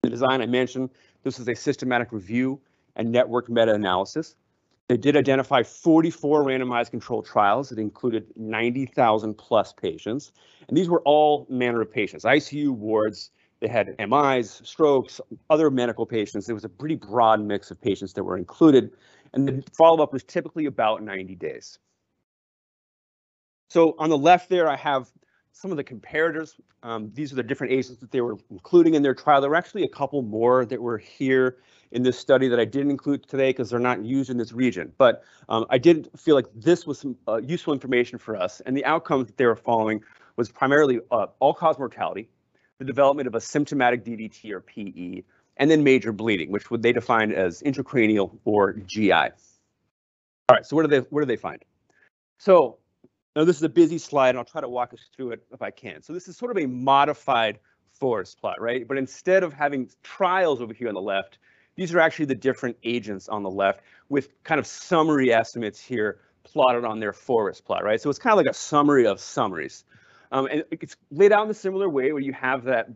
The 0.02 0.10
design 0.10 0.40
I 0.40 0.46
mentioned, 0.46 0.90
this 1.22 1.38
is 1.38 1.48
a 1.48 1.54
systematic 1.54 2.12
review 2.12 2.60
and 2.94 3.10
network 3.10 3.48
meta-analysis. 3.48 4.36
They 4.88 4.96
did 4.96 5.16
identify 5.16 5.62
44 5.64 6.44
randomized 6.44 6.90
controlled 6.90 7.26
trials 7.26 7.70
that 7.70 7.78
included 7.78 8.26
90,000 8.36 9.34
plus 9.34 9.72
patients. 9.72 10.32
And 10.68 10.76
these 10.76 10.88
were 10.88 11.02
all 11.02 11.46
manner 11.50 11.80
of 11.80 11.90
patients, 11.90 12.24
ICU 12.24 12.70
wards, 12.70 13.30
they 13.60 13.68
had 13.68 13.96
MIs, 13.98 14.60
strokes, 14.64 15.20
other 15.48 15.70
medical 15.70 16.04
patients. 16.04 16.46
There 16.46 16.54
was 16.54 16.64
a 16.64 16.68
pretty 16.68 16.94
broad 16.94 17.40
mix 17.40 17.70
of 17.70 17.80
patients 17.80 18.12
that 18.12 18.22
were 18.22 18.36
included. 18.36 18.92
And 19.32 19.48
the 19.48 19.64
follow-up 19.72 20.12
was 20.12 20.22
typically 20.22 20.66
about 20.66 21.02
90 21.02 21.34
days. 21.36 21.78
So 23.70 23.96
on 23.98 24.10
the 24.10 24.18
left 24.18 24.50
there, 24.50 24.68
I 24.68 24.76
have 24.76 25.10
some 25.56 25.70
of 25.70 25.78
the 25.78 25.84
comparators. 25.84 26.56
Um, 26.82 27.10
these 27.14 27.32
are 27.32 27.36
the 27.36 27.42
different 27.42 27.72
agents 27.72 27.98
that 28.00 28.10
they 28.10 28.20
were 28.20 28.36
including 28.50 28.94
in 28.94 29.02
their 29.02 29.14
trial. 29.14 29.40
There 29.40 29.48
were 29.48 29.56
actually 29.56 29.84
a 29.84 29.88
couple 29.88 30.20
more 30.20 30.66
that 30.66 30.80
were 30.80 30.98
here 30.98 31.56
in 31.92 32.02
this 32.02 32.18
study 32.18 32.46
that 32.48 32.60
I 32.60 32.66
didn't 32.66 32.90
include 32.90 33.26
today 33.26 33.50
because 33.50 33.70
they're 33.70 33.78
not 33.78 34.04
used 34.04 34.28
in 34.28 34.36
this 34.36 34.52
region. 34.52 34.92
But 34.98 35.24
um, 35.48 35.64
I 35.70 35.78
did 35.78 36.10
feel 36.14 36.34
like 36.34 36.44
this 36.54 36.86
was 36.86 36.98
some 36.98 37.16
uh, 37.26 37.36
useful 37.38 37.72
information 37.72 38.18
for 38.18 38.36
us. 38.36 38.60
And 38.66 38.76
the 38.76 38.84
outcomes 38.84 39.28
that 39.28 39.38
they 39.38 39.46
were 39.46 39.56
following 39.56 40.02
was 40.36 40.50
primarily 40.50 41.00
uh, 41.10 41.28
all-cause 41.40 41.78
mortality, 41.78 42.28
the 42.78 42.84
development 42.84 43.26
of 43.26 43.34
a 43.34 43.40
symptomatic 43.40 44.04
DVT 44.04 44.50
or 44.50 44.60
PE, 44.60 45.22
and 45.56 45.70
then 45.70 45.82
major 45.82 46.12
bleeding, 46.12 46.50
which 46.50 46.70
would 46.70 46.82
they 46.82 46.92
define 46.92 47.32
as 47.32 47.62
intracranial 47.62 48.36
or 48.44 48.74
GI. 48.74 49.12
All 49.12 49.30
right, 50.50 50.66
so 50.66 50.76
what 50.76 50.82
do 50.82 50.88
they 50.88 50.98
what 51.08 51.22
do 51.22 51.26
they 51.26 51.36
find? 51.36 51.64
So 52.38 52.76
now 53.36 53.44
this 53.44 53.56
is 53.56 53.62
a 53.62 53.68
busy 53.68 53.98
slide, 53.98 54.30
and 54.30 54.38
I'll 54.38 54.44
try 54.44 54.62
to 54.62 54.68
walk 54.68 54.94
us 54.94 55.10
through 55.14 55.32
it 55.32 55.46
if 55.52 55.60
I 55.60 55.70
can. 55.70 56.02
So 56.02 56.12
this 56.14 56.26
is 56.26 56.36
sort 56.36 56.50
of 56.50 56.56
a 56.56 56.66
modified 56.66 57.58
forest 57.92 58.40
plot, 58.40 58.60
right? 58.60 58.88
But 58.88 58.96
instead 58.96 59.42
of 59.42 59.52
having 59.52 59.90
trials 60.02 60.62
over 60.62 60.72
here 60.72 60.88
on 60.88 60.94
the 60.94 61.00
left, 61.00 61.38
these 61.76 61.94
are 61.94 62.00
actually 62.00 62.24
the 62.24 62.34
different 62.34 62.76
agents 62.82 63.28
on 63.28 63.42
the 63.42 63.50
left 63.50 63.82
with 64.08 64.42
kind 64.42 64.58
of 64.58 64.66
summary 64.66 65.32
estimates 65.32 65.78
here 65.78 66.20
plotted 66.44 66.84
on 66.84 66.98
their 66.98 67.12
forest 67.12 67.66
plot, 67.66 67.84
right? 67.84 68.00
So 68.00 68.08
it's 68.08 68.18
kind 68.18 68.32
of 68.32 68.38
like 68.38 68.50
a 68.50 68.54
summary 68.54 69.06
of 69.06 69.20
summaries. 69.20 69.84
Um, 70.32 70.48
and 70.50 70.64
it's 70.70 70.96
laid 71.10 71.32
out 71.32 71.44
in 71.44 71.50
a 71.50 71.54
similar 71.54 71.88
way 71.90 72.12
where 72.12 72.22
you 72.22 72.32
have 72.32 72.64
that 72.64 72.88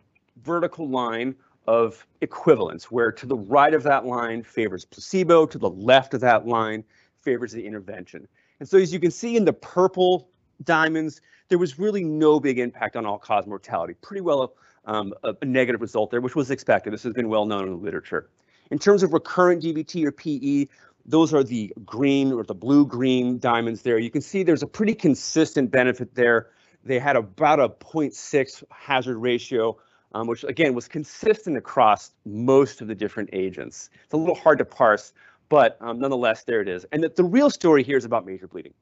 vertical 0.42 0.88
line 0.88 1.34
of 1.66 2.06
equivalence, 2.22 2.90
where 2.90 3.12
to 3.12 3.26
the 3.26 3.36
right 3.36 3.74
of 3.74 3.82
that 3.82 4.06
line 4.06 4.42
favors 4.42 4.84
placebo, 4.86 5.46
to 5.46 5.58
the 5.58 5.70
left 5.70 6.14
of 6.14 6.20
that 6.22 6.46
line 6.46 6.82
favors 7.20 7.52
the 7.52 7.64
intervention. 7.64 8.26
And 8.60 8.68
so 8.68 8.78
as 8.78 8.92
you 8.92 9.00
can 9.00 9.10
see 9.10 9.36
in 9.36 9.44
the 9.44 9.52
purple 9.52 10.28
diamonds, 10.62 11.20
there 11.48 11.58
was 11.58 11.78
really 11.78 12.04
no 12.04 12.38
big 12.38 12.58
impact 12.58 12.94
on 12.94 13.06
all-cause 13.06 13.46
mortality. 13.46 13.94
Pretty 14.02 14.20
well 14.20 14.54
um, 14.84 15.12
a, 15.24 15.34
a, 15.40 15.44
negative 15.44 15.80
result 15.80 16.10
there, 16.10 16.20
which 16.20 16.36
was 16.36 16.50
expected. 16.50 16.92
This 16.92 17.02
has 17.02 17.12
been 17.12 17.28
well 17.28 17.46
known 17.46 17.64
in 17.64 17.70
the 17.70 17.76
literature. 17.76 18.30
In 18.70 18.78
terms 18.78 19.02
of 19.02 19.12
recurrent 19.12 19.62
DVT 19.62 20.04
or 20.04 20.12
PE, 20.12 20.66
those 21.04 21.34
are 21.34 21.42
the 21.42 21.72
green 21.84 22.32
or 22.32 22.44
the 22.44 22.54
blue-green 22.54 23.38
diamonds 23.38 23.82
there. 23.82 23.98
You 23.98 24.10
can 24.10 24.22
see 24.22 24.42
there's 24.42 24.62
a 24.62 24.66
pretty 24.66 24.94
consistent 24.94 25.70
benefit 25.70 26.14
there. 26.14 26.50
They 26.84 26.98
had 26.98 27.16
about 27.16 27.60
a 27.60 27.68
0.6 27.68 28.62
hazard 28.70 29.18
ratio 29.18 29.76
um, 30.12 30.26
which 30.26 30.44
again 30.44 30.74
was 30.74 30.88
consistent 30.88 31.56
across 31.56 32.12
most 32.24 32.80
of 32.80 32.88
the 32.88 32.94
different 32.94 33.30
agents. 33.32 33.90
It's 34.04 34.12
a 34.12 34.16
little 34.16 34.34
hard 34.34 34.58
to 34.58 34.64
parse, 34.64 35.12
but 35.50 35.76
um, 35.82 35.98
nonetheless, 35.98 36.44
there 36.44 36.62
it 36.62 36.68
is. 36.68 36.86
And 36.92 37.04
the, 37.04 37.10
the 37.10 37.24
real 37.24 37.50
story 37.50 37.82
here 37.82 37.98
is 37.98 38.06
about 38.06 38.24
major 38.24 38.48
bleeding. 38.48 38.72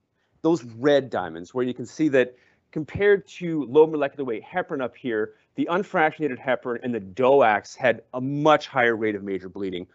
Those 0.43 0.63
red 0.63 1.11
diamonds, 1.11 1.53
where 1.53 1.65
you 1.65 1.75
can 1.75 1.87
see 1.87 2.09
that 2.11 2.37
compared 2.71 3.27
to 3.27 3.65
low 3.65 3.87
molecular 3.89 4.25
weight 4.25 4.45
heparin 4.45 4.81
up 4.81 4.95
here, 4.95 5.35
the 5.57 5.67
unfractionated 5.73 6.39
heparin 6.39 6.79
and 6.85 6.95
the 6.95 7.01
DOACs 7.01 7.75
had 7.75 8.03
a 8.15 8.21
much 8.21 8.69
higher 8.69 8.95
rate 8.95 9.17
of 9.17 9.25
major 9.25 9.49
bleeding, 9.49 9.89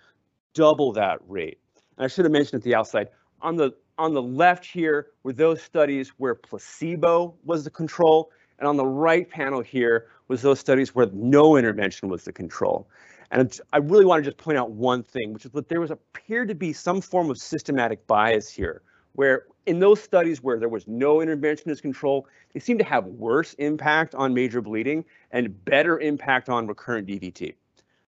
double 0.54 0.92
that 0.92 1.20
rate. 1.28 1.60
And 1.98 2.04
I 2.04 2.08
should 2.08 2.26
have 2.26 2.32
mentioned 2.34 2.60
at 2.60 2.64
the 2.64 2.76
outside, 2.76 3.08
on 3.42 3.56
the 3.56 3.72
on 4.00 4.16
the 4.16 4.22
left 4.22 4.66
here 4.66 5.12
were 5.22 5.34
those 5.34 5.62
studies 5.62 6.10
where 6.18 6.34
placebo 6.34 7.36
was 7.44 7.64
the 7.64 7.70
control, 7.70 8.32
and 8.58 8.68
on 8.68 8.76
the 8.76 8.86
right 8.86 9.30
panel 9.30 9.62
here 9.62 10.08
was 10.28 10.42
those 10.42 10.60
studies 10.60 10.96
where 10.96 11.06
no 11.14 11.56
intervention 11.56 12.10
was 12.10 12.24
the 12.24 12.34
control. 12.34 12.88
And 13.32 13.60
I 13.72 13.78
really 13.78 14.06
want 14.06 14.24
to 14.24 14.30
just 14.30 14.38
point 14.38 14.58
out 14.58 14.72
one 14.72 15.04
thing, 15.04 15.34
which 15.34 15.46
is 15.46 15.52
that 15.52 15.70
there 15.70 15.82
was 15.82 15.92
appeared 15.92 16.48
to 16.50 16.56
be 16.56 16.74
some 16.74 17.02
form 17.02 17.30
of 17.30 17.38
systematic 17.38 18.06
bias 18.08 18.50
here, 18.50 18.82
where 19.14 19.46
in 19.66 19.80
those 19.80 20.02
studies 20.02 20.44
where 20.44 20.60
there 20.60 20.70
was 20.70 20.88
no 20.88 21.22
intervention 21.22 21.72
as 21.72 21.82
control, 21.82 22.28
they 22.54 22.60
seem 22.60 22.78
to 22.78 22.84
have 22.84 23.06
worse 23.06 23.54
impact 23.56 24.14
on 24.16 24.34
major 24.34 24.62
bleeding 24.62 25.06
and 25.32 25.64
better 25.66 26.00
impact 26.00 26.50
on 26.50 26.68
recurrent 26.68 27.08
DVT. 27.08 27.56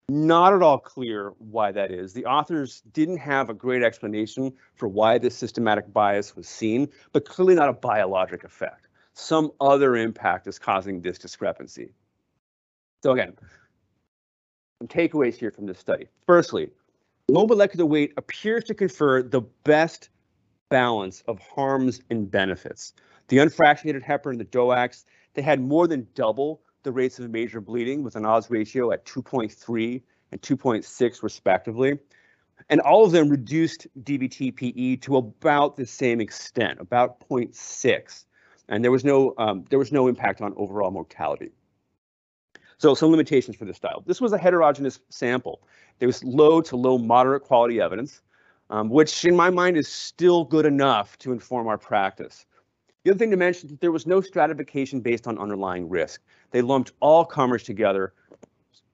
Not 0.10 0.54
at 0.54 0.64
all 0.64 0.80
clear 0.80 1.34
why 1.38 1.72
that 1.72 1.92
is. 1.92 2.14
The 2.14 2.26
authors 2.26 2.82
didn't 2.94 3.18
have 3.18 3.50
a 3.50 3.54
great 3.54 3.84
explanation 3.84 4.54
for 4.76 4.88
why 4.88 5.20
this 5.20 5.36
systematic 5.36 5.94
bias 5.94 6.36
was 6.36 6.48
seen, 6.48 6.90
but 7.14 7.26
clearly 7.26 7.56
not 7.56 7.70
a 7.70 7.74
biologic 7.74 8.44
effect 8.44 8.90
some 9.20 9.52
other 9.60 9.96
impact 9.98 10.48
is 10.48 10.58
causing 10.58 11.02
this 11.02 11.18
discrepancy. 11.18 11.92
So 13.04 13.12
again, 13.12 13.36
takeaways 14.88 15.36
here 15.36 15.52
from 15.52 15.66
this 15.66 15.80
study. 15.80 16.08
Firstly, 16.26 16.70
low 17.28 17.46
molecular 17.46 17.86
weight 17.86 18.14
appears 18.18 18.64
to 18.66 18.74
confer 18.74 19.22
the 19.22 19.42
best 19.64 20.10
balance 20.70 21.24
of 21.28 21.40
harms 21.40 22.02
and 22.10 22.30
benefits. 22.30 22.94
The 23.28 23.38
unfractionated 23.38 24.04
heparin 24.04 24.32
and 24.32 24.40
the 24.40 24.46
DOACs, 24.46 25.06
they 25.34 25.42
had 25.42 25.60
more 25.60 25.88
than 25.88 26.08
double 26.16 26.62
the 26.84 26.92
rates 26.92 27.20
of 27.20 27.30
major 27.30 27.62
bleeding 27.62 28.04
with 28.04 28.16
an 28.16 28.26
odds 28.26 28.50
ratio 28.50 28.92
at 28.92 29.06
2.3 29.06 30.02
and 30.32 30.42
2.6 30.42 31.24
respectively. 31.24 32.00
And 32.70 32.82
all 32.82 33.04
of 33.04 33.12
them 33.12 33.30
reduced 33.30 33.88
DVT-PE 34.04 34.98
to 34.98 35.18
about 35.18 35.78
the 35.78 35.86
same 35.86 36.22
extent, 36.22 36.80
about 36.80 37.20
0.6 37.28 38.26
and 38.70 38.84
there 38.84 38.92
was 38.92 39.04
no 39.04 39.34
um, 39.38 39.66
there 39.70 39.80
was 39.80 39.92
no 39.92 40.08
impact 40.08 40.42
on 40.42 40.54
overall 40.56 40.92
mortality. 40.92 41.52
So 42.80 42.96
some 42.96 43.12
limitations 43.12 43.58
for 43.58 43.66
this 43.66 43.76
style. 43.76 44.04
This 44.08 44.22
was 44.22 44.32
a 44.32 44.38
heterogeneous 44.38 45.02
sample. 45.10 45.62
There 46.00 46.08
was 46.08 46.24
low 46.24 46.62
to 46.62 46.78
low 46.78 46.98
moderate 46.98 47.44
quality 47.44 47.82
evidence, 47.82 48.22
um, 48.70 48.90
which 48.90 49.26
in 49.26 49.36
my 49.36 49.50
mind 49.50 49.76
is 49.76 49.90
still 49.90 50.46
good 50.46 50.66
enough 50.66 51.18
to 51.20 51.34
inform 51.34 51.68
our 51.68 51.78
practice. 51.78 52.46
The 53.04 53.12
other 53.12 53.20
thing 53.20 53.32
to 53.32 53.38
mention 53.38 53.68
is 53.68 53.72
that 53.72 53.82
there 53.82 53.92
was 53.92 54.08
no 54.08 54.22
stratification 54.22 55.02
based 55.02 55.28
on 55.28 55.38
underlying 55.38 55.90
risk. 55.90 56.22
They 56.52 56.62
lumped 56.62 56.94
all 57.02 57.26
comers 57.26 57.64
together, 57.64 58.14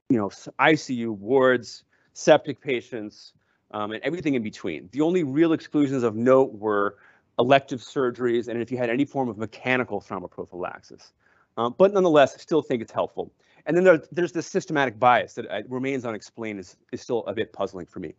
you 0.08 0.18
know, 0.18 0.30
ICU 0.30 1.16
wards, 1.16 1.84
septic 2.12 2.60
patients, 2.60 3.34
um, 3.70 3.92
and 3.92 4.02
everything 4.02 4.34
in 4.34 4.42
between. 4.42 4.88
The 4.90 5.00
only 5.00 5.22
real 5.22 5.52
exclusions 5.52 6.02
of 6.02 6.16
note 6.16 6.52
were 6.54 6.96
elective 7.38 7.80
surgeries 7.80 8.48
and 8.48 8.60
if 8.60 8.72
you 8.72 8.78
had 8.78 8.90
any 8.90 9.04
form 9.04 9.28
of 9.28 9.38
mechanical 9.38 10.00
thromboprophylaxis. 10.00 11.12
Um, 11.56 11.74
but 11.78 11.92
nonetheless, 11.92 12.34
I 12.34 12.38
still 12.38 12.62
think 12.62 12.82
it's 12.82 12.92
helpful. 12.92 13.30
And 13.66 13.76
then 13.76 13.84
there, 13.84 14.02
there's 14.12 14.32
this 14.32 14.46
systematic 14.46 14.98
bias 14.98 15.34
that 15.34 15.46
uh, 15.50 15.62
remains 15.68 16.04
unexplained 16.04 16.60
is, 16.60 16.76
is 16.92 17.00
still 17.00 17.24
a 17.26 17.34
bit 17.34 17.52
puzzling 17.52 17.86
for 17.86 17.98
me. 17.98 18.14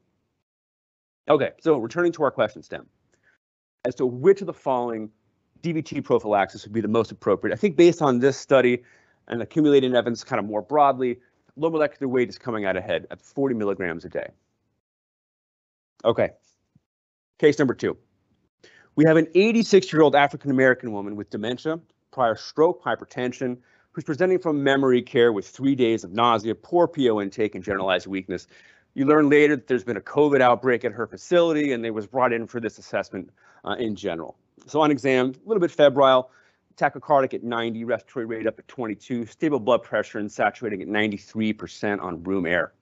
Okay, 1.30 1.52
so 1.60 1.78
returning 1.78 2.12
to 2.14 2.24
our 2.24 2.32
question 2.32 2.62
stem. 2.62 2.86
As 3.86 3.96
to 3.96 4.06
which 4.06 4.42
of 4.42 4.48
the 4.48 4.54
following 4.54 5.10
DVT 5.62 6.04
prophylaxis 6.04 6.64
would 6.66 6.74
be 6.74 6.82
the 6.82 6.88
most 6.88 7.12
appropriate, 7.12 7.54
I 7.54 7.58
think 7.58 7.78
based 7.78 8.02
on 8.02 8.20
this 8.20 8.38
study 8.38 8.84
and 9.30 9.42
accumulating 9.42 9.96
evidence 9.96 10.24
kind 10.24 10.40
of 10.40 10.46
more 10.46 10.62
broadly, 10.62 11.20
low 11.56 11.70
molecular 11.70 12.10
weight 12.10 12.30
is 12.30 12.38
coming 12.38 12.66
out 12.66 12.76
ahead 12.76 13.08
at 13.10 13.22
40 13.22 13.56
milligrams 13.56 14.06
a 14.06 14.10
day. 14.10 14.30
Okay, 16.04 16.30
case 17.40 17.58
number 17.58 17.74
two. 17.74 17.98
We 18.96 19.06
have 19.06 19.18
an 19.18 19.28
86 19.34 19.92
year 19.94 20.02
old 20.02 20.16
African 20.16 20.52
American 20.52 20.92
woman 20.92 21.16
with 21.16 21.30
dementia, 21.30 21.80
prior 22.12 22.36
stroke, 22.36 22.84
hypertension, 22.84 23.58
who's 23.98 24.04
presenting 24.04 24.38
from 24.38 24.64
memory 24.64 25.02
care 25.02 25.34
with 25.34 25.48
three 25.48 25.74
days 25.74 26.04
of 26.04 26.14
nausea, 26.14 26.54
poor 26.54 26.88
PO 26.88 27.20
intake, 27.20 27.56
and 27.56 27.64
generalized 27.64 28.06
weakness. 28.06 28.46
You 28.94 29.06
learn 29.06 29.28
later 29.28 29.56
that 29.56 29.66
there's 29.66 29.84
been 29.84 29.98
a 29.98 30.02
COVID 30.02 30.40
outbreak 30.40 30.86
at 30.86 30.92
her 30.92 31.08
facility 31.08 31.72
and 31.72 31.84
they 31.84 31.90
was 31.90 32.06
brought 32.06 32.32
in 32.32 32.46
for 32.46 32.60
this 32.60 32.78
assessment 32.78 33.32
uh, 33.66 33.76
in 33.80 33.96
general. 33.96 34.38
So 34.68 34.82
on 34.82 34.92
exam, 34.92 35.34
a 35.44 35.50
little 35.50 35.60
bit 35.60 35.72
febrile, 35.72 36.30
tachycardic 36.76 37.34
at 37.34 37.44
90, 37.44 37.86
respiratory 37.86 38.28
rate 38.28 38.46
up 38.46 38.60
at 38.60 38.68
22, 38.68 39.26
stable 39.26 39.60
blood 39.60 39.82
pressure 39.82 40.20
and 40.20 40.32
saturating 40.32 40.84
at 40.84 40.88
93% 40.88 42.00
on 42.00 42.22
room 42.22 42.46
air. 42.46 42.74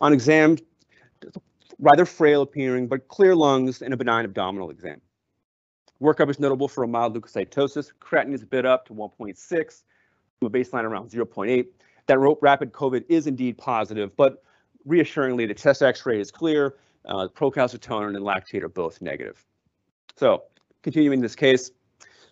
On 0.00 0.12
exam, 0.12 0.56
rather 1.78 2.04
frail 2.04 2.42
appearing, 2.42 2.88
but 2.88 3.06
clear 3.06 3.36
lungs 3.36 3.80
and 3.80 3.94
a 3.94 3.96
benign 3.96 4.24
abdominal 4.24 4.70
exam. 4.70 5.00
Workup 6.02 6.28
is 6.28 6.40
notable 6.40 6.66
for 6.66 6.82
a 6.82 6.88
mild 6.88 7.14
leukocytosis. 7.14 7.92
Creatinine 8.00 8.34
is 8.34 8.44
bit 8.44 8.66
up 8.66 8.86
to 8.86 8.92
1.6 8.92 9.36
to 9.36 9.84
a 10.46 10.50
baseline 10.50 10.84
around 10.84 11.10
0.8. 11.10 11.66
That 12.06 12.18
rapid 12.40 12.72
COVID 12.72 13.04
is 13.08 13.26
indeed 13.26 13.58
positive, 13.58 14.16
but 14.16 14.42
reassuringly, 14.84 15.46
the 15.46 15.54
chest 15.54 15.82
x-ray 15.82 16.20
is 16.20 16.30
clear. 16.30 16.76
Uh, 17.04 17.28
procalcitonin 17.28 18.16
and 18.16 18.24
lactate 18.24 18.62
are 18.62 18.68
both 18.68 19.00
negative. 19.02 19.44
So 20.16 20.44
continuing 20.82 21.20
this 21.20 21.34
case, 21.34 21.70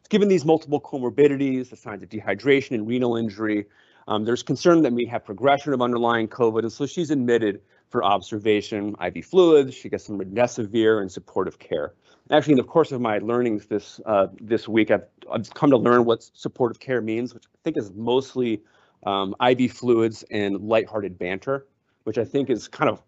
given 0.09 0.29
these 0.29 0.45
multiple 0.45 0.81
comorbidities, 0.81 1.71
the 1.71 1.77
signs 1.77 2.03
of 2.03 2.09
dehydration 2.09 2.73
and 2.73 2.87
renal 2.87 3.17
injury, 3.17 3.67
um, 4.09 4.25
there's 4.25 4.43
concern 4.43 4.83
that 4.83 4.93
we 4.93 5.05
have 5.07 5.25
progression 5.25 5.73
of 5.73 5.83
underlying 5.83 6.29
COVID, 6.29 6.61
and 6.61 6.73
so 6.73 6.87
she's 6.87 7.11
admitted 7.11 7.61
for 7.91 8.05
observation, 8.05 8.95
IV 9.05 9.25
fluids, 9.25 9.75
she 9.75 9.89
gets 9.89 10.05
some 10.05 10.19
remdesivir 10.19 11.01
and 11.01 11.11
supportive 11.11 11.59
care. 11.59 11.95
Actually, 12.31 12.53
in 12.53 12.59
the 12.59 12.65
course 12.65 12.91
of 12.91 13.01
my 13.01 13.19
learnings 13.19 13.67
this 13.67 14.01
uh, 14.07 14.27
this 14.41 14.67
week, 14.67 14.91
I've, 14.91 15.05
I've 15.31 15.53
come 15.55 15.71
to 15.71 15.77
learn 15.77 16.05
what 16.05 16.29
supportive 16.35 16.81
care 16.81 17.01
means, 17.01 17.33
which 17.33 17.45
I 17.47 17.59
think 17.63 17.77
is 17.77 17.93
mostly 17.93 18.63
um, 19.05 19.35
IV 19.41 19.73
fluids 19.73 20.25
and 20.31 20.61
lighthearted 20.61 21.19
banter, 21.19 21.67
which 22.05 22.19
I 22.19 22.25
think 22.25 22.51
is 22.51 22.67
kind 22.67 22.91
of 22.91 23.01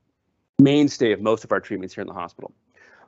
mainstay 0.60 1.12
of 1.12 1.20
most 1.20 1.44
of 1.44 1.50
our 1.50 1.60
treatments 1.60 1.94
here 1.94 2.02
in 2.02 2.08
the 2.08 2.14
hospital. 2.14 2.52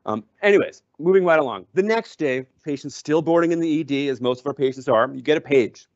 Um, 0.06 0.24
anyways, 0.42 0.82
moving 0.98 1.24
right 1.24 1.38
along. 1.38 1.66
The 1.74 1.82
next 1.82 2.18
day, 2.18 2.46
patient's 2.64 2.96
still 2.96 3.22
boarding 3.22 3.52
in 3.52 3.60
the 3.60 3.80
ED, 3.80 4.10
as 4.10 4.20
most 4.20 4.40
of 4.40 4.46
our 4.46 4.54
patients 4.54 4.88
are. 4.88 5.10
You 5.12 5.22
get 5.22 5.36
a 5.36 5.40
page. 5.40 5.86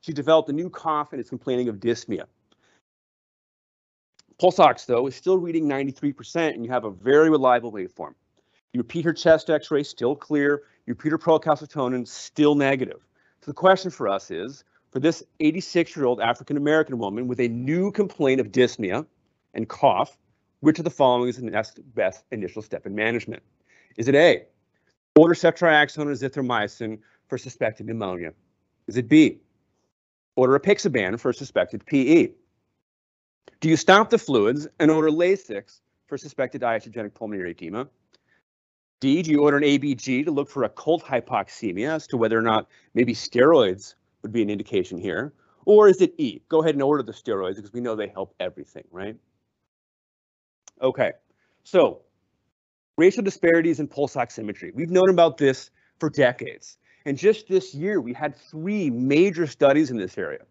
She 0.00 0.12
developed 0.12 0.50
a 0.50 0.52
new 0.52 0.68
cough 0.68 1.12
and 1.12 1.20
is 1.20 1.30
complaining 1.30 1.68
of 1.68 1.76
dyspnea. 1.76 2.24
Pulse 4.40 4.58
ox, 4.58 4.84
though, 4.84 5.06
is 5.06 5.14
still 5.14 5.38
reading 5.38 5.68
93%, 5.68 6.54
and 6.54 6.64
you 6.64 6.70
have 6.70 6.84
a 6.84 6.90
very 6.90 7.30
reliable 7.30 7.72
waveform. 7.72 8.14
You 8.72 8.78
repeat 8.78 9.04
her 9.04 9.12
chest 9.12 9.48
x-ray, 9.50 9.84
still 9.84 10.16
clear. 10.16 10.64
You 10.86 10.94
repeat 10.94 11.12
procalcitonin, 11.12 12.06
still 12.06 12.54
negative. 12.54 13.06
So 13.40 13.50
the 13.50 13.54
question 13.54 13.90
for 13.90 14.08
us 14.08 14.30
is, 14.30 14.64
for 14.90 14.98
this 15.00 15.22
86-year-old 15.40 16.20
African-American 16.20 16.98
woman 16.98 17.28
with 17.28 17.40
a 17.40 17.48
new 17.48 17.92
complaint 17.92 18.40
of 18.40 18.48
dyspnea 18.48 19.06
and 19.54 19.68
cough, 19.68 20.18
which 20.60 20.78
of 20.78 20.84
the 20.84 20.90
following 20.90 21.28
is 21.28 21.36
the 21.36 21.42
next 21.42 21.80
best 21.94 22.24
initial 22.32 22.62
step 22.62 22.86
in 22.86 22.94
management? 22.94 23.42
Is 23.96 24.08
it 24.08 24.14
A, 24.14 24.44
order 25.14 25.34
ceftriaxone 25.34 26.06
or 26.06 26.12
zithromycin 26.12 26.98
for 27.28 27.38
suspected 27.38 27.86
pneumonia? 27.86 28.32
Is 28.86 28.96
it 28.96 29.08
B, 29.08 29.38
order 30.36 30.58
apixaban 30.58 31.20
for 31.20 31.32
suspected 31.32 31.86
PE? 31.86 32.30
Do 33.60 33.68
you 33.68 33.76
stop 33.76 34.10
the 34.10 34.18
fluids 34.18 34.68
and 34.78 34.90
order 34.90 35.10
Lasix 35.10 35.80
for 36.06 36.18
suspected 36.18 36.62
iatrogenic 36.62 37.14
pulmonary 37.14 37.52
edema? 37.52 37.88
D, 39.00 39.22
do 39.22 39.30
you 39.30 39.42
order 39.42 39.56
an 39.56 39.62
ABG 39.64 40.24
to 40.24 40.30
look 40.30 40.48
for 40.48 40.64
occult 40.64 41.04
hypoxemia 41.04 41.88
as 41.88 42.06
to 42.08 42.16
whether 42.16 42.38
or 42.38 42.42
not 42.42 42.68
maybe 42.94 43.14
steroids 43.14 43.94
would 44.22 44.32
be 44.32 44.42
an 44.42 44.50
indication 44.50 44.98
here? 44.98 45.32
Or 45.66 45.88
is 45.88 46.00
it 46.00 46.14
E, 46.18 46.42
go 46.48 46.62
ahead 46.62 46.74
and 46.74 46.82
order 46.82 47.02
the 47.02 47.12
steroids 47.12 47.56
because 47.56 47.72
we 47.72 47.80
know 47.80 47.96
they 47.96 48.08
help 48.08 48.34
everything, 48.40 48.84
right? 48.90 49.16
Okay, 50.80 51.12
so 51.62 52.02
racial 52.96 53.22
disparities 53.22 53.80
in 53.80 53.88
pulse 53.88 54.14
oximetry. 54.14 54.74
We've 54.74 54.90
known 54.90 55.08
about 55.08 55.38
this 55.38 55.70
for 56.00 56.10
decades. 56.10 56.78
And 57.06 57.18
just 57.18 57.48
this 57.48 57.74
year, 57.74 58.00
we 58.00 58.12
had 58.12 58.36
three 58.36 58.90
major 58.90 59.46
studies 59.46 59.90
in 59.90 59.96
this 59.96 60.16
area. 60.16 60.44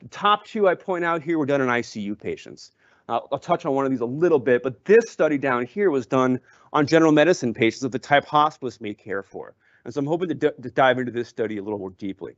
The 0.00 0.08
top 0.08 0.46
two 0.46 0.68
I 0.68 0.74
point 0.74 1.04
out 1.04 1.22
here 1.22 1.38
were 1.38 1.46
done 1.46 1.60
in 1.60 1.68
ICU 1.68 2.20
patients. 2.20 2.72
I'll 3.08 3.38
touch 3.38 3.64
on 3.64 3.72
one 3.72 3.84
of 3.84 3.92
these 3.92 4.00
a 4.00 4.06
little 4.06 4.40
bit, 4.40 4.64
but 4.64 4.84
this 4.84 5.10
study 5.10 5.38
down 5.38 5.64
here 5.64 5.90
was 5.90 6.06
done 6.06 6.40
on 6.72 6.86
general 6.88 7.12
medicine 7.12 7.54
patients 7.54 7.84
of 7.84 7.92
the 7.92 8.00
type 8.00 8.26
hospitalists 8.26 8.80
may 8.80 8.94
care 8.94 9.22
for. 9.22 9.54
And 9.84 9.94
so 9.94 10.00
I'm 10.00 10.06
hoping 10.06 10.28
to, 10.28 10.34
to 10.34 10.70
dive 10.70 10.98
into 10.98 11.12
this 11.12 11.28
study 11.28 11.58
a 11.58 11.62
little 11.62 11.78
more 11.78 11.90
deeply. 11.90 12.34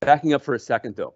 Backing 0.00 0.34
up 0.34 0.44
for 0.44 0.54
a 0.54 0.58
second 0.58 0.94
though, 0.94 1.14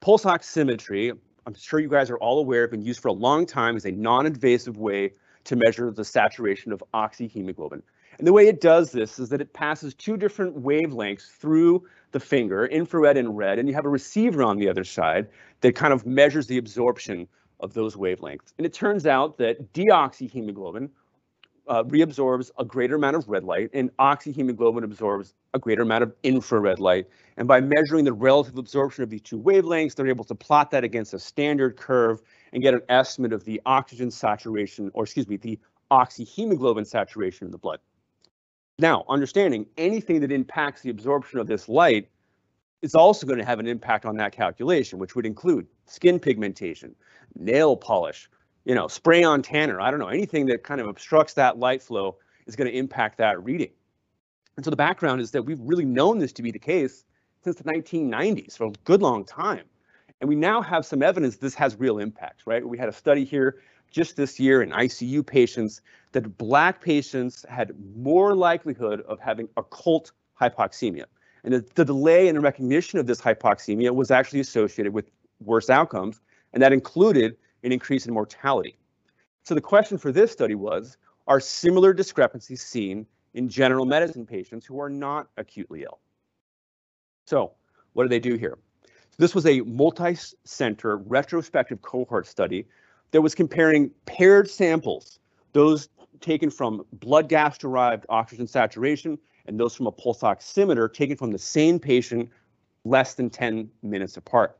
pulse 0.00 0.24
oximetry, 0.24 1.12
I'm 1.46 1.54
sure 1.54 1.78
you 1.78 1.90
guys 1.90 2.08
are 2.08 2.16
all 2.16 2.38
aware, 2.38 2.66
been 2.68 2.80
used 2.80 3.00
for 3.00 3.08
a 3.08 3.12
long 3.12 3.44
time 3.44 3.76
as 3.76 3.84
a 3.84 3.90
non-invasive 3.90 4.78
way 4.78 5.12
to 5.44 5.56
measure 5.56 5.90
the 5.90 6.04
saturation 6.04 6.72
of 6.72 6.82
oxyhemoglobin. 6.94 7.82
And 8.18 8.26
the 8.26 8.32
way 8.32 8.48
it 8.48 8.60
does 8.62 8.92
this 8.92 9.18
is 9.18 9.28
that 9.28 9.42
it 9.42 9.52
passes 9.52 9.92
two 9.92 10.16
different 10.16 10.62
wavelengths 10.62 11.30
through 11.30 11.86
the 12.14 12.20
finger, 12.20 12.64
infrared 12.66 13.18
and 13.18 13.36
red, 13.36 13.58
and 13.58 13.68
you 13.68 13.74
have 13.74 13.84
a 13.84 13.88
receiver 13.90 14.42
on 14.42 14.56
the 14.56 14.68
other 14.68 14.84
side 14.84 15.26
that 15.60 15.74
kind 15.74 15.92
of 15.92 16.06
measures 16.06 16.46
the 16.46 16.56
absorption 16.56 17.28
of 17.60 17.74
those 17.74 17.96
wavelengths. 17.96 18.54
And 18.56 18.64
it 18.64 18.72
turns 18.72 19.04
out 19.04 19.36
that 19.38 19.74
deoxyhemoglobin 19.74 20.88
uh, 21.66 21.82
reabsorbs 21.84 22.50
a 22.58 22.64
greater 22.64 22.94
amount 22.94 23.16
of 23.16 23.28
red 23.28 23.42
light 23.42 23.70
and 23.72 23.90
oxyhemoglobin 23.98 24.84
absorbs 24.84 25.34
a 25.54 25.58
greater 25.58 25.82
amount 25.82 26.04
of 26.04 26.14
infrared 26.22 26.78
light. 26.78 27.08
And 27.36 27.48
by 27.48 27.60
measuring 27.60 28.04
the 28.04 28.12
relative 28.12 28.58
absorption 28.58 29.02
of 29.02 29.10
these 29.10 29.22
two 29.22 29.40
wavelengths, 29.40 29.94
they're 29.96 30.06
able 30.06 30.24
to 30.24 30.34
plot 30.34 30.70
that 30.70 30.84
against 30.84 31.14
a 31.14 31.18
standard 31.18 31.76
curve 31.76 32.22
and 32.52 32.62
get 32.62 32.74
an 32.74 32.82
estimate 32.88 33.32
of 33.32 33.44
the 33.44 33.60
oxygen 33.66 34.10
saturation, 34.10 34.90
or 34.94 35.04
excuse 35.04 35.26
me, 35.26 35.36
the 35.36 35.58
oxyhemoglobin 35.90 36.86
saturation 36.86 37.46
in 37.46 37.50
the 37.50 37.58
blood. 37.58 37.80
Now, 38.78 39.04
understanding 39.08 39.66
anything 39.76 40.20
that 40.20 40.32
impacts 40.32 40.82
the 40.82 40.90
absorption 40.90 41.38
of 41.38 41.46
this 41.46 41.68
light 41.68 42.08
is 42.82 42.94
also 42.94 43.26
going 43.26 43.38
to 43.38 43.44
have 43.44 43.60
an 43.60 43.66
impact 43.66 44.04
on 44.04 44.16
that 44.16 44.32
calculation, 44.32 44.98
which 44.98 45.14
would 45.14 45.26
include 45.26 45.66
skin 45.86 46.18
pigmentation, 46.18 46.94
nail 47.36 47.76
polish, 47.76 48.28
you 48.64 48.74
know, 48.74 48.88
spray 48.88 49.22
on 49.22 49.42
tanner. 49.42 49.80
I 49.80 49.90
don't 49.90 50.00
know, 50.00 50.08
anything 50.08 50.46
that 50.46 50.64
kind 50.64 50.80
of 50.80 50.88
obstructs 50.88 51.34
that 51.34 51.58
light 51.58 51.82
flow 51.82 52.16
is 52.46 52.56
going 52.56 52.70
to 52.70 52.76
impact 52.76 53.18
that 53.18 53.42
reading. 53.42 53.70
And 54.56 54.64
so 54.64 54.70
the 54.70 54.76
background 54.76 55.20
is 55.20 55.30
that 55.32 55.42
we've 55.42 55.60
really 55.60 55.84
known 55.84 56.18
this 56.18 56.32
to 56.32 56.42
be 56.42 56.50
the 56.50 56.58
case 56.58 57.04
since 57.42 57.56
the 57.56 57.64
1990s 57.64 58.56
for 58.56 58.66
a 58.66 58.72
good 58.84 59.02
long 59.02 59.24
time. 59.24 59.64
And 60.20 60.28
we 60.28 60.36
now 60.36 60.60
have 60.62 60.84
some 60.84 61.02
evidence 61.02 61.36
this 61.36 61.54
has 61.54 61.76
real 61.76 61.98
impact, 61.98 62.42
right? 62.46 62.66
We 62.66 62.78
had 62.78 62.88
a 62.88 62.92
study 62.92 63.24
here 63.24 63.60
just 63.94 64.16
this 64.16 64.40
year 64.40 64.60
in 64.60 64.70
ICU 64.70 65.24
patients 65.24 65.80
that 66.10 66.36
black 66.36 66.80
patients 66.80 67.46
had 67.48 67.72
more 67.94 68.34
likelihood 68.34 69.02
of 69.02 69.20
having 69.20 69.48
occult 69.56 70.10
hypoxemia. 70.38 71.04
And 71.44 71.54
the, 71.54 71.64
the 71.76 71.84
delay 71.84 72.26
in 72.26 72.34
the 72.34 72.40
recognition 72.40 72.98
of 72.98 73.06
this 73.06 73.20
hypoxemia 73.20 73.94
was 73.94 74.10
actually 74.10 74.40
associated 74.40 74.92
with 74.92 75.12
worse 75.44 75.70
outcomes, 75.70 76.20
and 76.52 76.60
that 76.60 76.72
included 76.72 77.36
an 77.62 77.70
increase 77.70 78.06
in 78.06 78.12
mortality. 78.12 78.76
So 79.44 79.54
the 79.54 79.60
question 79.60 79.96
for 79.96 80.10
this 80.10 80.32
study 80.32 80.56
was, 80.56 80.96
are 81.28 81.38
similar 81.38 81.92
discrepancies 81.92 82.62
seen 82.62 83.06
in 83.34 83.48
general 83.48 83.86
medicine 83.86 84.26
patients 84.26 84.66
who 84.66 84.80
are 84.80 84.90
not 84.90 85.28
acutely 85.36 85.84
ill? 85.84 86.00
So 87.26 87.52
what 87.92 88.02
do 88.02 88.08
they 88.08 88.18
do 88.18 88.34
here? 88.34 88.58
So 88.82 89.16
this 89.18 89.36
was 89.36 89.46
a 89.46 89.60
multi-center 89.60 90.96
retrospective 90.96 91.80
cohort 91.80 92.26
study 92.26 92.66
that 93.14 93.22
was 93.22 93.32
comparing 93.32 93.92
paired 94.06 94.50
samples, 94.50 95.20
those 95.52 95.88
taken 96.20 96.50
from 96.50 96.84
blood 96.94 97.28
gas 97.28 97.56
derived 97.56 98.04
oxygen 98.08 98.44
saturation 98.44 99.16
and 99.46 99.60
those 99.60 99.72
from 99.72 99.86
a 99.86 99.92
pulse 99.92 100.22
oximeter 100.22 100.92
taken 100.92 101.16
from 101.16 101.30
the 101.30 101.38
same 101.38 101.78
patient 101.78 102.28
less 102.84 103.14
than 103.14 103.30
10 103.30 103.70
minutes 103.84 104.16
apart. 104.16 104.58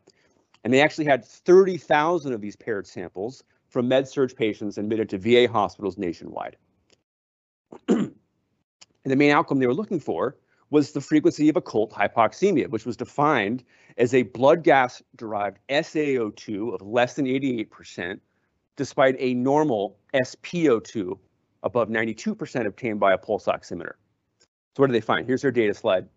And 0.63 0.73
they 0.73 0.81
actually 0.81 1.05
had 1.05 1.25
30,000 1.25 2.33
of 2.33 2.41
these 2.41 2.55
paired 2.55 2.87
samples 2.87 3.43
from 3.67 3.89
med-surg 3.89 4.37
patients 4.37 4.79
admitted 4.79 5.09
to 5.09 5.19
VA 5.19 5.53
hospitals 5.53 5.99
nationwide. 5.99 6.57
and 7.89 8.15
the 9.05 9.17
main 9.17 9.33
outcome 9.33 9.59
they 9.59 9.67
were 9.67 9.75
looking 9.75 9.99
for 9.99 10.37
was 10.71 10.93
the 10.93 11.01
frequency 11.01 11.49
of 11.49 11.57
occult 11.57 11.93
hypoxemia, 11.93 12.71
which 12.71 12.87
was 12.87 12.97
defined 12.97 13.65
as 13.99 14.15
a 14.15 14.23
blood 14.23 14.63
gas 14.63 15.03
derived 15.17 15.59
SaO2 15.71 16.73
of 16.73 16.83
less 16.83 17.15
than 17.15 17.27
88%, 17.27 18.21
despite 18.77 19.17
a 19.19 19.35
normal 19.35 19.97
SpO2 20.15 21.19
above 21.63 21.89
92% 21.89 22.67
obtained 22.67 23.01
by 23.01 23.13
a 23.13 23.19
pulse 23.19 23.47
oximeter. 23.47 23.95
So 24.77 24.83
what 24.83 24.89
do 24.89 24.93
they 24.93 25.01
find? 25.01 25.27
Here's 25.27 25.43
their 25.43 25.51
data 25.51 25.75
slide. 25.75 26.09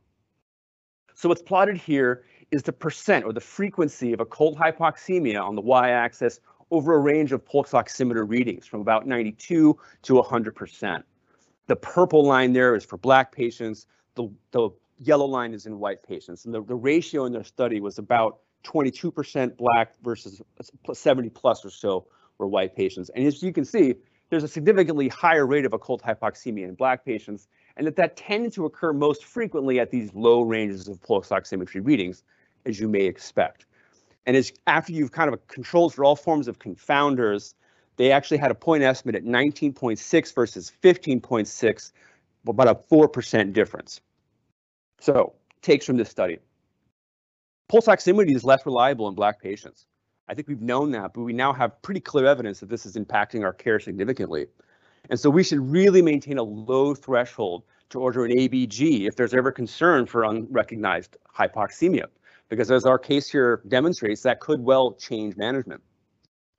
So 1.14 1.30
what's 1.30 1.42
plotted 1.42 1.78
here 1.78 2.24
is 2.52 2.64
the 2.64 2.74
percent 2.74 3.26
or 3.26 3.34
the 3.34 3.42
frequency 3.42 4.14
of 4.14 4.20
occult 4.20 4.58
hypoxemia 4.58 5.42
on 5.42 5.56
the 5.56 5.62
y-axis 5.62 6.40
over 6.72 6.96
a 6.96 7.00
range 7.00 7.32
of 7.32 7.46
pulse 7.46 7.72
oximeter 7.72 8.28
readings 8.28 8.66
from 8.66 8.82
about 8.82 9.08
92 9.08 9.78
to 10.04 10.14
100%. 10.14 11.04
The 11.68 11.76
purple 11.76 12.26
line 12.26 12.54
there 12.54 12.76
is 12.76 12.86
for 12.86 12.98
black 12.98 13.32
patients. 13.32 13.88
The, 14.16 14.30
the 14.52 14.70
yellow 15.00 15.26
line 15.26 15.54
is 15.54 15.66
in 15.66 15.80
white 15.80 16.04
patients. 16.04 16.46
And 16.46 16.54
the, 16.54 16.64
the 16.64 16.76
ratio 16.76 17.26
in 17.26 17.34
their 17.34 17.44
study 17.44 17.80
was 17.80 17.98
about 18.00 18.40
22% 18.64 19.58
black 19.58 19.94
versus 20.04 20.42
70 20.92 21.30
plus 21.30 21.64
or 21.64 21.70
so 21.70 22.08
were 22.40 22.48
white 22.48 22.76
patients. 22.76 23.10
And 23.16 23.26
as 23.26 23.42
you 23.42 23.54
can 23.54 23.66
see, 23.66 23.96
there's 24.30 24.44
a 24.44 24.48
significantly 24.48 25.08
higher 25.08 25.46
rate 25.46 25.66
of 25.66 25.74
occult 25.74 26.02
hypoxemia 26.02 26.68
in 26.68 26.76
black 26.76 27.06
patients, 27.06 27.48
and 27.78 27.88
that 27.88 27.96
that 27.96 28.18
tends 28.18 28.56
to 28.56 28.66
occur 28.66 28.92
most 28.94 29.26
frequently 29.26 29.80
at 29.80 29.92
these 29.92 30.14
low 30.14 30.42
ranges 30.42 30.88
of 30.88 31.02
pulse 31.02 31.30
oximetry 31.30 31.86
readings, 31.86 32.24
as 32.66 32.80
you 32.80 32.88
may 32.88 33.06
expect. 33.06 33.66
And 34.26 34.36
as 34.36 34.52
after 34.68 34.92
you've 34.92 35.14
kind 35.14 35.34
of 35.34 35.48
controlled 35.48 35.94
for 35.94 36.04
all 36.04 36.16
forms 36.16 36.48
of 36.48 36.60
confounders, 36.60 37.54
they 37.96 38.12
actually 38.12 38.38
had 38.38 38.52
a 38.52 38.56
point 38.56 38.84
estimate 38.84 39.16
at 39.16 39.24
19.6 39.24 40.36
versus 40.36 40.72
15.6, 40.84 41.92
about 42.46 42.68
a 42.68 42.76
4% 42.76 43.54
difference. 43.54 44.02
So 45.00 45.34
takes 45.62 45.86
from 45.86 45.98
this 45.98 46.10
study. 46.10 46.40
Pulse 47.70 47.88
oximetry 47.88 48.36
is 48.36 48.44
less 48.44 48.66
reliable 48.66 49.08
in 49.08 49.16
black 49.16 49.42
patients. 49.42 49.86
I 50.30 50.34
think 50.34 50.48
we've 50.48 50.62
known 50.62 50.92
that, 50.92 51.14
but 51.14 51.22
we 51.22 51.34
now 51.34 51.54
have 51.54 51.82
pretty 51.82 52.02
clear 52.02 52.26
evidence 52.26 52.60
that 52.60 52.70
this 52.70 52.86
is 52.86 52.96
impacting 52.96 53.44
our 53.44 53.54
care 53.54 53.80
significantly. 53.80 54.48
And 55.10 55.20
so 55.20 55.30
we 55.30 55.44
should 55.44 55.60
really 55.60 56.02
maintain 56.02 56.38
a 56.38 56.44
low 56.44 56.94
threshold 56.94 57.64
to 57.90 58.00
order 58.00 58.26
an 58.26 58.32
ABG 58.32 59.08
if 59.08 59.16
there's 59.16 59.34
ever 59.34 59.52
concern 59.52 60.06
for 60.06 60.26
unrecognized 60.26 61.16
hypoxemia, 61.34 62.08
because 62.50 62.70
as 62.72 62.86
our 62.86 63.00
case 63.00 63.30
here 63.30 63.62
demonstrates, 63.70 64.22
that 64.24 64.42
could 64.42 64.60
well 64.60 64.94
change 64.94 65.38
management. 65.38 65.82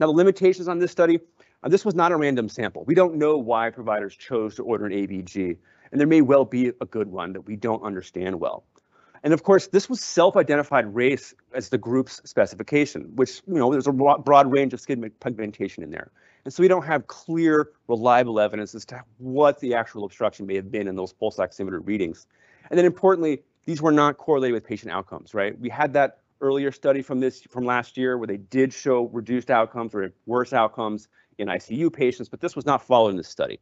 Now, 0.01 0.07
the 0.07 0.13
limitations 0.13 0.69
on 0.69 0.79
this 0.79 0.91
study, 0.91 1.19
uh, 1.63 1.69
this 1.69 1.85
was 1.85 1.95
not 1.95 2.13
a 2.13 2.17
random 2.17 2.49
sample. 2.49 2.85
We 2.85 2.95
don't 2.95 3.17
know 3.17 3.37
why 3.37 3.69
providers 3.69 4.17
chose 4.17 4.55
to 4.57 4.63
order 4.63 4.87
an 4.87 4.93
ABG, 4.93 5.59
and 5.91 6.01
there 6.01 6.07
may 6.07 6.23
well 6.23 6.45
be 6.45 6.69
a 6.81 6.87
good 6.87 7.09
one 7.09 7.35
that 7.35 7.43
we 7.43 7.57
don't 7.57 7.83
understand 7.83 8.41
well. 8.41 8.65
And 9.25 9.33
of 9.33 9.43
course, 9.43 9.67
this 9.69 9.89
was 9.89 10.01
self-identified 10.01 10.95
race 10.95 11.35
as 11.53 11.69
the 11.69 11.79
group's 11.79 12.21
specification, 12.25 13.11
which, 13.15 13.43
you 13.47 13.55
know, 13.55 13.71
there's 13.73 13.87
a 13.87 13.93
broad 13.93 14.53
range 14.53 14.73
of 14.73 14.81
skin 14.81 15.11
pigmentation 15.21 15.83
in 15.83 15.91
there. 15.91 16.11
And 16.45 16.55
so 16.55 16.63
we 16.63 16.69
don't 16.69 16.85
have 16.85 17.07
clear, 17.09 17.71
reliable 17.89 18.41
evidence 18.41 18.75
as 18.75 18.85
to 18.87 19.03
what 19.19 19.61
the 19.61 19.75
actual 19.75 20.05
obstruction 20.05 20.47
may 20.47 20.55
have 20.55 20.71
been 20.71 20.89
in 20.89 20.97
those 20.97 21.13
pulse 21.13 21.37
oximeter 21.37 21.85
readings. 21.85 22.27
And 22.71 22.79
then 22.79 22.87
importantly, 22.87 23.43
these 23.65 23.83
were 23.83 23.93
not 23.93 24.19
correlated 24.19 24.55
with 24.55 24.65
patient 24.65 24.93
outcomes, 24.93 25.35
right? 25.35 25.59
We 25.59 25.69
had 25.69 25.93
that 25.95 26.21
earlier 26.41 26.71
study 26.71 27.03
from 27.03 27.21
this 27.21 27.43
from 27.43 27.65
last 27.65 27.97
year 27.97 28.17
where 28.17 28.27
they 28.27 28.37
did 28.37 28.73
show 28.73 29.09
reduced 29.09 29.51
outcomes 29.51 29.95
or 29.95 30.13
worse 30.27 30.53
outcomes 30.53 31.09
in 31.39 31.49
ICU 31.49 31.93
patients, 31.93 32.29
but 32.29 32.41
this 32.41 32.55
was 32.55 32.65
not 32.65 32.83
followed 32.83 33.11
in 33.11 33.17
this 33.17 33.29
study. 33.29 33.59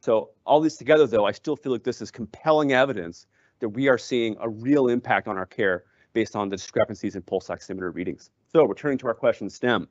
So 0.00 0.30
all 0.46 0.60
these 0.60 0.76
together, 0.76 1.06
though, 1.06 1.26
I 1.26 1.32
still 1.32 1.56
feel 1.56 1.72
like 1.72 1.84
this 1.84 2.00
is 2.00 2.10
compelling 2.10 2.72
evidence 2.72 3.26
that 3.62 3.68
we 3.68 3.88
are 3.88 3.96
seeing 3.96 4.36
a 4.40 4.48
real 4.48 4.88
impact 4.88 5.28
on 5.28 5.38
our 5.38 5.46
care 5.46 5.84
based 6.12 6.34
on 6.34 6.48
the 6.48 6.56
discrepancies 6.56 7.14
in 7.14 7.22
pulse 7.22 7.46
oximeter 7.46 7.94
readings. 7.94 8.28
So 8.52 8.64
returning 8.64 8.98
to 8.98 9.06
our 9.06 9.14
question 9.14 9.48
STEM, 9.48 9.88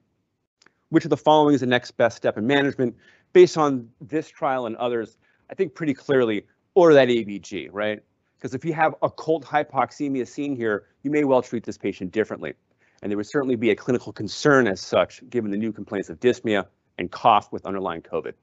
which 0.90 1.06
of 1.06 1.10
the 1.10 1.18
following 1.18 1.56
is 1.56 1.62
the 1.62 1.68
next 1.68 1.92
best 1.92 2.18
step 2.18 2.38
in 2.38 2.46
management? 2.46 2.98
Based 3.32 3.58
on 3.58 3.90
this 4.02 4.30
trial 4.30 4.66
and 4.66 4.76
others, 4.76 5.18
I 5.50 5.56
think 5.56 5.74
pretty 5.74 5.94
clearly 5.94 6.46
order 6.76 6.94
that 6.96 7.08
ABG, 7.08 7.70
right? 7.72 8.04
Because 8.38 8.54
if 8.54 8.66
you 8.66 8.74
have 8.74 8.94
occult 9.02 9.46
hypoxemia 9.46 10.28
seen 10.28 10.54
here, 10.54 10.88
you 11.04 11.10
may 11.10 11.24
well 11.24 11.42
treat 11.42 11.64
this 11.64 11.78
patient 11.78 12.12
differently. 12.12 12.54
And 13.02 13.10
there 13.10 13.16
would 13.18 13.28
certainly 13.28 13.56
be 13.56 13.70
a 13.70 13.76
clinical 13.76 14.12
concern 14.12 14.68
as 14.68 14.82
such, 14.82 15.28
given 15.30 15.50
the 15.50 15.58
new 15.58 15.72
complaints 15.72 16.10
of 16.10 16.20
dyspnea 16.20 16.66
and 16.98 17.10
cough 17.10 17.54
with 17.54 17.66
underlying 17.66 18.02
COVID. 18.02 18.34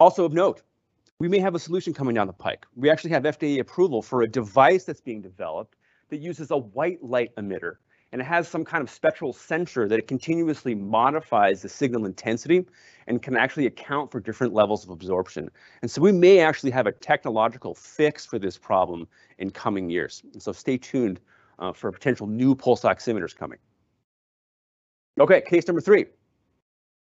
Also 0.00 0.24
of 0.24 0.32
note, 0.32 0.62
we 1.18 1.28
may 1.28 1.38
have 1.38 1.54
a 1.54 1.58
solution 1.58 1.92
coming 1.94 2.14
down 2.14 2.26
the 2.26 2.32
pike. 2.32 2.66
We 2.74 2.90
actually 2.90 3.10
have 3.10 3.22
FDA 3.22 3.60
approval 3.60 4.02
for 4.02 4.22
a 4.22 4.28
device 4.28 4.84
that's 4.84 5.00
being 5.00 5.22
developed 5.22 5.76
that 6.08 6.18
uses 6.18 6.50
a 6.50 6.56
white 6.56 7.02
light 7.02 7.34
emitter 7.36 7.76
and 8.12 8.20
it 8.20 8.24
has 8.24 8.46
some 8.46 8.64
kind 8.64 8.82
of 8.82 8.90
spectral 8.90 9.32
sensor 9.32 9.88
that 9.88 9.98
it 9.98 10.06
continuously 10.06 10.74
modifies 10.74 11.62
the 11.62 11.68
signal 11.68 12.04
intensity 12.04 12.66
and 13.06 13.22
can 13.22 13.36
actually 13.36 13.66
account 13.66 14.10
for 14.10 14.20
different 14.20 14.52
levels 14.52 14.84
of 14.84 14.90
absorption. 14.90 15.50
And 15.80 15.90
so 15.90 16.02
we 16.02 16.12
may 16.12 16.40
actually 16.40 16.70
have 16.72 16.86
a 16.86 16.92
technological 16.92 17.74
fix 17.74 18.26
for 18.26 18.38
this 18.38 18.58
problem 18.58 19.08
in 19.38 19.50
coming 19.50 19.88
years. 19.88 20.22
And 20.34 20.42
so 20.42 20.52
stay 20.52 20.76
tuned 20.76 21.20
uh, 21.58 21.72
for 21.72 21.90
potential 21.90 22.26
new 22.26 22.54
pulse 22.54 22.82
oximeters 22.82 23.34
coming. 23.34 23.58
Okay, 25.18 25.40
case 25.40 25.66
number 25.66 25.80
three. 25.80 26.06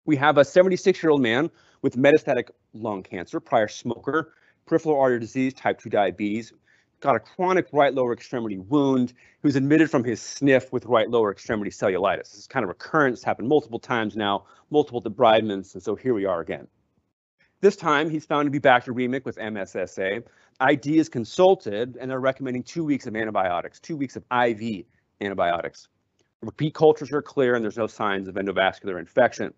We 0.06 0.14
have 0.16 0.38
a 0.38 0.44
76 0.44 1.02
year 1.02 1.10
old 1.10 1.20
man 1.20 1.50
with 1.82 1.96
metastatic 1.96 2.50
lung 2.72 3.02
cancer, 3.02 3.40
prior 3.40 3.66
smoker, 3.66 4.32
peripheral 4.64 4.98
artery 4.98 5.18
disease, 5.18 5.52
type 5.52 5.80
2 5.80 5.90
diabetes, 5.90 6.52
got 7.00 7.16
a 7.16 7.20
chronic 7.20 7.66
right 7.72 7.92
lower 7.92 8.12
extremity 8.12 8.56
wound. 8.56 9.10
He 9.10 9.46
was 9.46 9.56
admitted 9.56 9.90
from 9.90 10.04
his 10.04 10.20
SNF 10.20 10.70
with 10.70 10.86
right 10.86 11.10
lower 11.10 11.32
extremity 11.32 11.72
cellulitis. 11.72 12.30
This 12.30 12.34
is 12.38 12.46
kind 12.46 12.62
of 12.62 12.68
recurrence, 12.68 13.24
happened 13.24 13.48
multiple 13.48 13.80
times 13.80 14.16
now, 14.16 14.44
multiple 14.70 15.02
debridements, 15.02 15.74
and 15.74 15.82
so 15.82 15.96
here 15.96 16.14
we 16.14 16.24
are 16.24 16.40
again. 16.40 16.68
This 17.60 17.74
time, 17.74 18.08
he's 18.08 18.24
found 18.24 18.46
to 18.46 18.50
be 18.50 18.60
bacteremic 18.60 19.24
with 19.24 19.36
MSSA. 19.38 20.22
ID 20.60 20.98
is 20.98 21.08
consulted, 21.08 21.96
and 22.00 22.08
they're 22.08 22.20
recommending 22.20 22.62
two 22.62 22.84
weeks 22.84 23.08
of 23.08 23.16
antibiotics, 23.16 23.80
two 23.80 23.96
weeks 23.96 24.14
of 24.14 24.22
IV 24.30 24.84
antibiotics. 25.20 25.88
Repeat 26.42 26.74
cultures 26.74 27.10
are 27.10 27.22
clear, 27.22 27.56
and 27.56 27.64
there's 27.64 27.76
no 27.76 27.88
signs 27.88 28.28
of 28.28 28.36
endovascular 28.36 29.00
infection. 29.00 29.52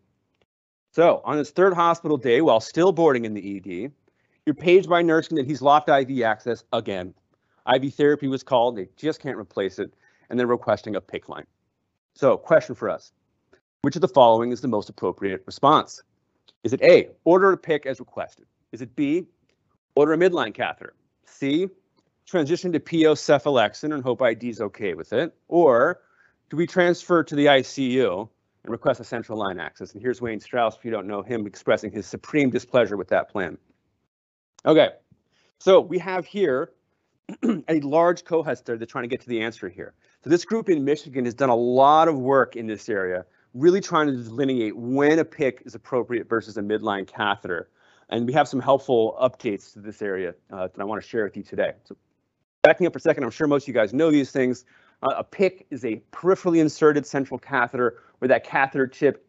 So 0.92 1.20
on 1.24 1.38
his 1.38 1.50
third 1.50 1.74
hospital 1.74 2.16
day, 2.16 2.40
while 2.40 2.60
still 2.60 2.92
boarding 2.92 3.24
in 3.24 3.34
the 3.34 3.56
ED, 3.56 3.92
you're 4.46 4.54
paged 4.54 4.88
by 4.88 5.02
nursing 5.02 5.36
that 5.36 5.46
he's 5.46 5.62
lost 5.62 5.88
IV 5.88 6.22
access 6.22 6.64
again. 6.72 7.14
IV 7.72 7.94
therapy 7.94 8.28
was 8.28 8.42
called, 8.42 8.76
they 8.76 8.88
just 8.96 9.20
can't 9.20 9.36
replace 9.36 9.78
it, 9.78 9.92
and 10.30 10.38
they're 10.38 10.46
requesting 10.46 10.96
a 10.96 11.00
PICC 11.00 11.28
line. 11.28 11.46
So 12.14 12.36
question 12.36 12.74
for 12.74 12.88
us, 12.88 13.12
which 13.82 13.94
of 13.94 14.00
the 14.00 14.08
following 14.08 14.50
is 14.50 14.60
the 14.60 14.68
most 14.68 14.88
appropriate 14.88 15.42
response? 15.46 16.02
Is 16.64 16.72
it 16.72 16.82
A, 16.82 17.10
order 17.24 17.52
a 17.52 17.58
PICC 17.58 17.86
as 17.86 18.00
requested? 18.00 18.46
Is 18.72 18.80
it 18.80 18.96
B, 18.96 19.26
order 19.94 20.14
a 20.14 20.16
midline 20.16 20.54
catheter? 20.54 20.94
C, 21.26 21.68
transition 22.26 22.72
to 22.72 22.80
PO 22.80 23.14
cephalexin 23.14 23.94
and 23.94 24.02
hope 24.02 24.22
ID 24.22 24.48
is 24.48 24.60
okay 24.60 24.94
with 24.94 25.12
it? 25.12 25.34
Or 25.48 26.00
do 26.50 26.56
we 26.56 26.66
transfer 26.66 27.22
to 27.22 27.34
the 27.34 27.46
ICU 27.46 28.28
and 28.64 28.72
request 28.72 29.00
a 29.00 29.04
central 29.04 29.38
line 29.38 29.58
access. 29.58 29.92
And 29.92 30.02
here's 30.02 30.20
Wayne 30.20 30.40
Strauss, 30.40 30.76
if 30.76 30.84
you 30.84 30.90
don't 30.90 31.06
know 31.06 31.22
him, 31.22 31.46
expressing 31.46 31.90
his 31.90 32.06
supreme 32.06 32.50
displeasure 32.50 32.96
with 32.96 33.08
that 33.08 33.30
plan. 33.30 33.58
Okay, 34.66 34.90
so 35.58 35.80
we 35.80 35.98
have 35.98 36.26
here 36.26 36.72
a 37.68 37.80
large 37.80 38.24
cohort 38.24 38.64
there 38.64 38.76
that's 38.76 38.90
trying 38.90 39.04
to 39.04 39.08
get 39.08 39.20
to 39.20 39.28
the 39.28 39.40
answer 39.40 39.68
here. 39.68 39.94
So 40.24 40.30
this 40.30 40.44
group 40.44 40.68
in 40.68 40.84
Michigan 40.84 41.24
has 41.24 41.34
done 41.34 41.50
a 41.50 41.56
lot 41.56 42.08
of 42.08 42.18
work 42.18 42.56
in 42.56 42.66
this 42.66 42.88
area, 42.88 43.24
really 43.54 43.80
trying 43.80 44.08
to 44.08 44.16
delineate 44.16 44.76
when 44.76 45.18
a 45.18 45.24
PICC 45.24 45.66
is 45.66 45.74
appropriate 45.74 46.28
versus 46.28 46.56
a 46.56 46.62
midline 46.62 47.06
catheter. 47.06 47.70
And 48.08 48.26
we 48.26 48.32
have 48.32 48.48
some 48.48 48.60
helpful 48.60 49.16
updates 49.20 49.72
to 49.74 49.80
this 49.80 50.00
area 50.00 50.34
uh, 50.50 50.68
that 50.68 50.80
I 50.80 50.84
want 50.84 51.02
to 51.02 51.08
share 51.08 51.24
with 51.24 51.36
you 51.36 51.42
today. 51.42 51.72
So 51.84 51.96
backing 52.62 52.86
up 52.86 52.94
for 52.94 52.98
a 52.98 53.02
second, 53.02 53.24
I'm 53.24 53.30
sure 53.30 53.46
most 53.46 53.64
of 53.64 53.68
you 53.68 53.74
guys 53.74 53.92
know 53.92 54.10
these 54.10 54.30
things. 54.30 54.64
Uh, 55.02 55.14
a 55.18 55.24
PICC 55.24 55.66
is 55.70 55.84
a 55.84 56.02
peripherally 56.12 56.58
inserted 56.58 57.06
central 57.06 57.38
catheter 57.38 58.02
where 58.18 58.28
that 58.28 58.44
catheter 58.44 58.86
tip 58.86 59.26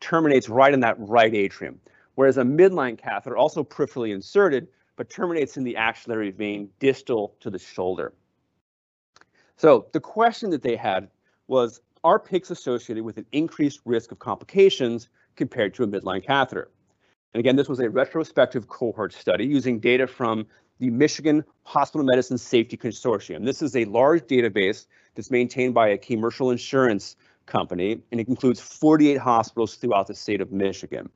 terminates 0.00 0.48
right 0.48 0.74
in 0.74 0.80
that 0.80 0.96
right 0.98 1.34
atrium, 1.34 1.80
whereas 2.14 2.38
a 2.38 2.42
midline 2.42 2.98
catheter, 2.98 3.36
also 3.36 3.62
peripherally 3.62 4.12
inserted, 4.12 4.68
but 4.96 5.08
terminates 5.08 5.56
in 5.56 5.64
the 5.64 5.76
axillary 5.76 6.30
vein 6.30 6.68
distal 6.78 7.34
to 7.40 7.50
the 7.50 7.58
shoulder. 7.58 8.12
So 9.56 9.86
the 9.92 10.00
question 10.00 10.50
that 10.50 10.62
they 10.62 10.76
had 10.76 11.08
was, 11.46 11.80
are 12.04 12.18
PICCs 12.18 12.50
associated 12.50 13.04
with 13.04 13.16
an 13.16 13.26
increased 13.30 13.80
risk 13.84 14.10
of 14.10 14.18
complications 14.18 15.08
compared 15.36 15.72
to 15.74 15.84
a 15.84 15.86
midline 15.86 16.26
catheter? 16.26 16.68
And 17.32 17.40
again, 17.40 17.56
this 17.56 17.68
was 17.68 17.80
a 17.80 17.88
retrospective 17.88 18.68
cohort 18.68 19.12
study 19.12 19.46
using 19.46 19.78
data 19.78 20.06
from 20.06 20.46
the 20.80 20.90
Michigan 20.90 21.44
Hospital 21.62 22.04
Medicine 22.04 22.38
Safety 22.38 22.76
Consortium. 22.76 23.44
This 23.44 23.62
is 23.62 23.76
a 23.76 23.84
large 23.84 24.22
database 24.22 24.86
that's 25.14 25.30
maintained 25.30 25.74
by 25.74 25.88
a 25.88 25.98
commercial 25.98 26.50
insurance 26.50 27.16
company, 27.46 27.92
and 28.10 28.20
it 28.20 28.28
includes 28.28 28.60
48 28.60 29.18
hospitals 29.18 29.76
throughout 29.76 30.06
the 30.06 30.14
state 30.14 30.40
of 30.40 30.52
Michigan. 30.52 31.08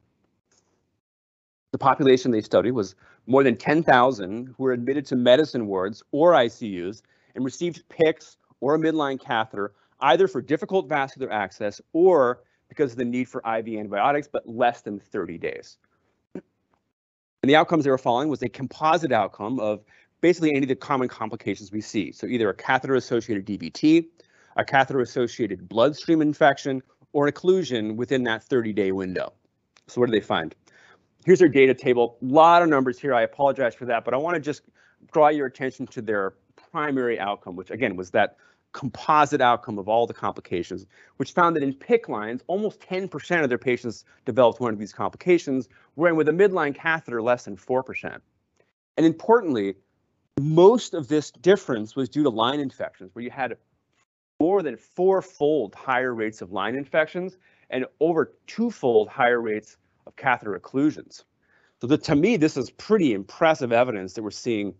The 1.73 1.79
population 1.79 2.31
they 2.31 2.41
studied 2.41 2.73
was 2.73 2.95
more 3.27 3.43
than 3.43 3.57
10,000 3.57 4.47
who 4.47 4.62
were 4.62 4.73
admitted 4.73 5.05
to 5.07 5.17
medicine 5.17 5.67
wards 5.67 6.03
or 6.12 6.33
ICUs 6.33 7.03
and 7.35 7.45
received 7.45 7.83
PICCs 7.89 8.37
or 8.61 8.75
a 8.75 8.79
midline 8.79 9.21
catheter 9.21 9.75
either 10.01 10.29
for 10.29 10.41
difficult 10.41 10.89
vascular 10.89 11.31
access 11.33 11.81
or 11.93 12.43
because 12.69 12.93
of 12.93 12.99
the 12.99 13.05
need 13.05 13.29
for 13.29 13.41
IV 13.41 13.69
antibiotics, 13.69 14.29
but 14.31 14.49
less 14.49 14.83
than 14.83 14.99
30 14.99 15.39
days. 15.39 15.79
And 16.35 17.51
the 17.51 17.57
outcomes 17.57 17.85
they 17.85 17.91
were 17.91 17.99
following 17.99 18.29
was 18.29 18.43
a 18.43 18.49
composite 18.49 19.12
outcome 19.12 19.61
of 19.61 19.85
basically 20.21 20.51
any 20.51 20.62
of 20.62 20.69
the 20.69 20.77
common 20.77 21.09
complications 21.09 21.71
we 21.71 21.81
see. 21.81 22.11
So 22.11 22.27
either 22.27 22.49
a 22.49 22.55
catheter-associated 22.55 23.47
DVT, 23.47 24.07
a 24.57 24.64
catheter-associated 24.64 25.69
bloodstream 25.69 26.21
infection, 26.23 26.83
or 27.12 27.31
occlusion 27.31 27.97
within 27.97 28.25
that 28.25 28.45
30-day 28.45 28.92
window. 28.92 29.33
So 29.87 30.01
what 30.01 30.09
do 30.09 30.12
they 30.12 30.21
find? 30.21 30.55
Here's 31.25 31.38
their 31.38 31.49
data 31.49 31.75
table. 31.75 32.19
A 32.23 32.25
lot 32.25 32.62
of 32.62 32.69
numbers 32.69 32.99
here. 32.99 33.14
I 33.14 33.23
apologize 33.23 33.75
for 33.75 33.85
that, 33.87 34.05
but 34.05 34.14
I 34.14 34.16
want 34.16 34.35
to 34.35 34.40
just 34.40 34.62
draw 35.12 35.29
your 35.29 35.47
attention 35.47 35.87
to 35.88 36.03
their 36.03 36.35
primary 36.71 37.19
outcome, 37.19 37.57
which 37.57 37.71
again 37.71 37.97
was 37.97 38.11
that 38.11 38.37
composite 38.73 39.40
outcome 39.40 39.79
of 39.79 39.88
all 39.88 40.07
the 40.07 40.12
complications, 40.12 40.85
which 41.16 41.33
found 41.33 41.57
that 41.57 41.62
in 41.62 41.73
PICC 41.73 42.09
lines, 42.09 42.42
almost 42.47 42.81
10% 42.81 43.42
of 43.42 43.49
their 43.49 43.57
patients 43.57 44.05
developed 44.27 44.61
one 44.61 44.73
of 44.73 44.79
these 44.79 44.92
complications, 44.92 45.69
wherein 45.95 46.16
with 46.16 46.29
a 46.29 46.33
midline 46.33 46.75
catheter, 46.75 47.23
less 47.23 47.45
than 47.45 47.57
4%. 47.57 48.21
And 48.99 49.07
importantly, 49.07 49.77
most 50.38 50.92
of 50.92 51.09
this 51.09 51.31
difference 51.31 51.97
was 51.97 52.11
due 52.11 52.23
to 52.23 52.29
line 52.29 52.61
infections, 52.61 53.14
where 53.14 53.23
you 53.23 53.31
had 53.31 53.57
more 54.40 54.62
than 54.62 54.77
fourfold 54.77 55.75
higher 55.75 56.14
rates 56.14 56.42
of 56.42 56.53
line 56.53 56.75
infections 56.75 57.38
and 57.70 57.87
over 58.01 58.35
twofold 58.46 59.09
higher 59.09 59.40
rates 59.40 59.77
of 60.07 60.14
catheter 60.16 60.59
occlusions. 60.59 61.25
So 61.81 61.87
the, 61.87 61.99
to 61.99 62.14
me, 62.14 62.37
this 62.37 62.57
is 62.57 62.70
pretty 62.70 63.12
impressive 63.12 63.72
evidence 63.72 64.14
that 64.14 64.22
we're 64.22 64.31
seeing 64.31 64.75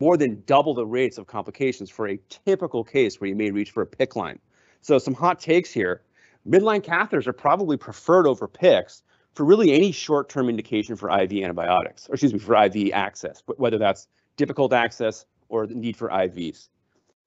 more 0.00 0.16
than 0.16 0.42
double 0.46 0.74
the 0.74 0.86
rates 0.86 1.18
of 1.18 1.26
complications 1.26 1.90
for 1.90 2.08
a 2.08 2.18
typical 2.28 2.82
case 2.82 3.20
where 3.20 3.28
you 3.28 3.36
may 3.36 3.50
reach 3.50 3.70
for 3.70 3.82
a 3.82 3.86
PICC 3.86 4.16
line. 4.16 4.38
So 4.80 4.98
some 4.98 5.14
hot 5.14 5.38
takes 5.38 5.70
here. 5.72 6.02
Midline 6.48 6.84
catheters 6.84 7.26
are 7.26 7.32
probably 7.32 7.76
preferred 7.76 8.26
over 8.26 8.46
PICCs 8.46 9.02
for 9.34 9.44
really 9.44 9.72
any 9.72 9.92
short-term 9.92 10.48
indication 10.48 10.96
for 10.96 11.10
IV 11.10 11.32
antibiotics, 11.32 12.08
or 12.08 12.14
excuse 12.14 12.32
me, 12.32 12.38
for 12.38 12.56
IV 12.64 12.92
access, 12.92 13.42
whether 13.56 13.78
that's 13.78 14.08
difficult 14.36 14.72
access 14.72 15.26
or 15.48 15.66
the 15.66 15.74
need 15.74 15.96
for 15.96 16.08
IVs. 16.08 16.68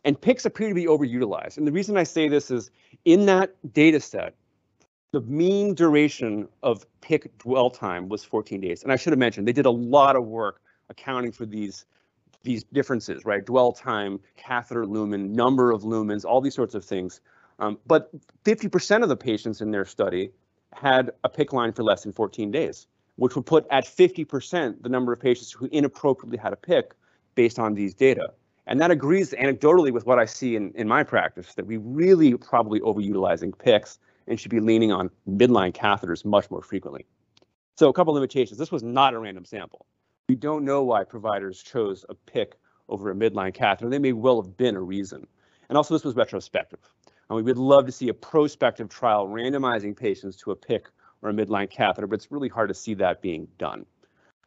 And 0.05 0.19
PICCs 0.19 0.45
appear 0.45 0.69
to 0.69 0.75
be 0.75 0.85
overutilized. 0.85 1.57
And 1.57 1.67
the 1.67 1.71
reason 1.71 1.97
I 1.97 2.03
say 2.03 2.27
this 2.27 2.51
is 2.51 2.71
in 3.05 3.25
that 3.25 3.53
data 3.73 3.99
set, 3.99 4.35
the 5.11 5.21
mean 5.21 5.73
duration 5.73 6.47
of 6.63 6.85
PICC 7.01 7.29
dwell 7.39 7.69
time 7.69 8.09
was 8.09 8.23
14 8.23 8.61
days. 8.61 8.83
And 8.83 8.91
I 8.91 8.95
should 8.95 9.11
have 9.11 9.19
mentioned, 9.19 9.47
they 9.47 9.53
did 9.53 9.65
a 9.65 9.71
lot 9.71 10.15
of 10.15 10.25
work 10.25 10.61
accounting 10.89 11.31
for 11.31 11.45
these 11.45 11.85
these 12.43 12.63
differences, 12.63 13.25
right? 13.25 13.45
Dwell 13.45 13.73
time, 13.73 14.19
catheter 14.37 14.85
lumen, 14.85 15.33
number 15.33 15.71
of 15.71 15.81
lumens, 15.81 16.23
all 16.23 16.39
these 16.39 16.55
sorts 16.55 16.73
of 16.73 16.85
things. 16.85 17.19
Um, 17.59 17.77
but 17.85 18.09
50% 18.45 19.03
of 19.03 19.09
the 19.09 19.17
patients 19.17 19.59
in 19.59 19.71
their 19.71 19.83
study 19.83 20.31
had 20.73 21.11
a 21.23 21.29
PICC 21.29 21.53
line 21.53 21.73
for 21.73 21.83
less 21.83 22.03
than 22.03 22.13
14 22.13 22.51
days, 22.51 22.87
which 23.17 23.35
would 23.35 23.45
put 23.45 23.67
at 23.71 23.85
50% 23.85 24.81
the 24.81 24.89
number 24.89 25.11
of 25.11 25.19
patients 25.19 25.51
who 25.51 25.67
inappropriately 25.71 26.37
had 26.37 26.53
a 26.53 26.55
PICC 26.55 26.91
based 27.35 27.59
on 27.59 27.73
these 27.73 27.93
data. 27.93 28.31
And 28.69 28.79
that 28.79 28.91
agrees 28.91 29.31
anecdotally 29.31 29.91
with 29.91 30.05
what 30.05 30.19
I 30.19 30.25
see 30.25 30.55
in, 30.55 30.71
in 30.75 30.87
my 30.87 31.03
practice, 31.03 31.55
that 31.55 31.65
we 31.65 31.77
really 31.77 32.35
probably 32.35 32.79
overutilizing 32.81 33.55
PICCs 33.55 33.97
and 34.27 34.39
should 34.39 34.51
be 34.51 34.59
leaning 34.59 34.91
on 34.91 35.09
midline 35.27 35.73
catheters 35.73 36.23
much 36.23 36.51
more 36.51 36.61
frequently. 36.61 37.07
So 37.77 37.89
a 37.89 37.93
couple 37.93 38.13
limitations. 38.13 38.59
This 38.59 38.71
was 38.71 38.83
not 38.83 39.15
a 39.15 39.19
random 39.19 39.43
sample. 39.43 39.87
We 40.29 40.35
don't 40.35 40.65
know 40.65 40.83
why 40.83 41.03
providers 41.03 41.63
chose 41.63 42.05
a 42.09 42.15
PICC 42.31 42.53
over 42.89 43.09
a 43.09 43.15
midline 43.15 43.55
catheter. 43.55 43.89
They 43.89 43.97
may 43.97 44.13
well 44.13 44.39
have 44.39 44.55
been 44.55 44.75
a 44.75 44.81
reason. 44.81 45.25
And 45.67 45.75
also 45.75 45.95
this 45.95 46.03
was 46.03 46.15
retrospective. 46.15 46.79
And 47.27 47.37
we 47.37 47.41
would 47.41 47.57
love 47.57 47.87
to 47.87 47.91
see 47.91 48.09
a 48.09 48.13
prospective 48.13 48.89
trial 48.89 49.27
randomizing 49.27 49.97
patients 49.97 50.35
to 50.37 50.51
a 50.51 50.55
PICC 50.55 50.83
or 51.23 51.31
a 51.31 51.33
midline 51.33 51.71
catheter, 51.71 52.05
but 52.05 52.17
it's 52.17 52.31
really 52.31 52.49
hard 52.49 52.69
to 52.69 52.75
see 52.75 52.93
that 52.95 53.23
being 53.23 53.47
done. 53.57 53.87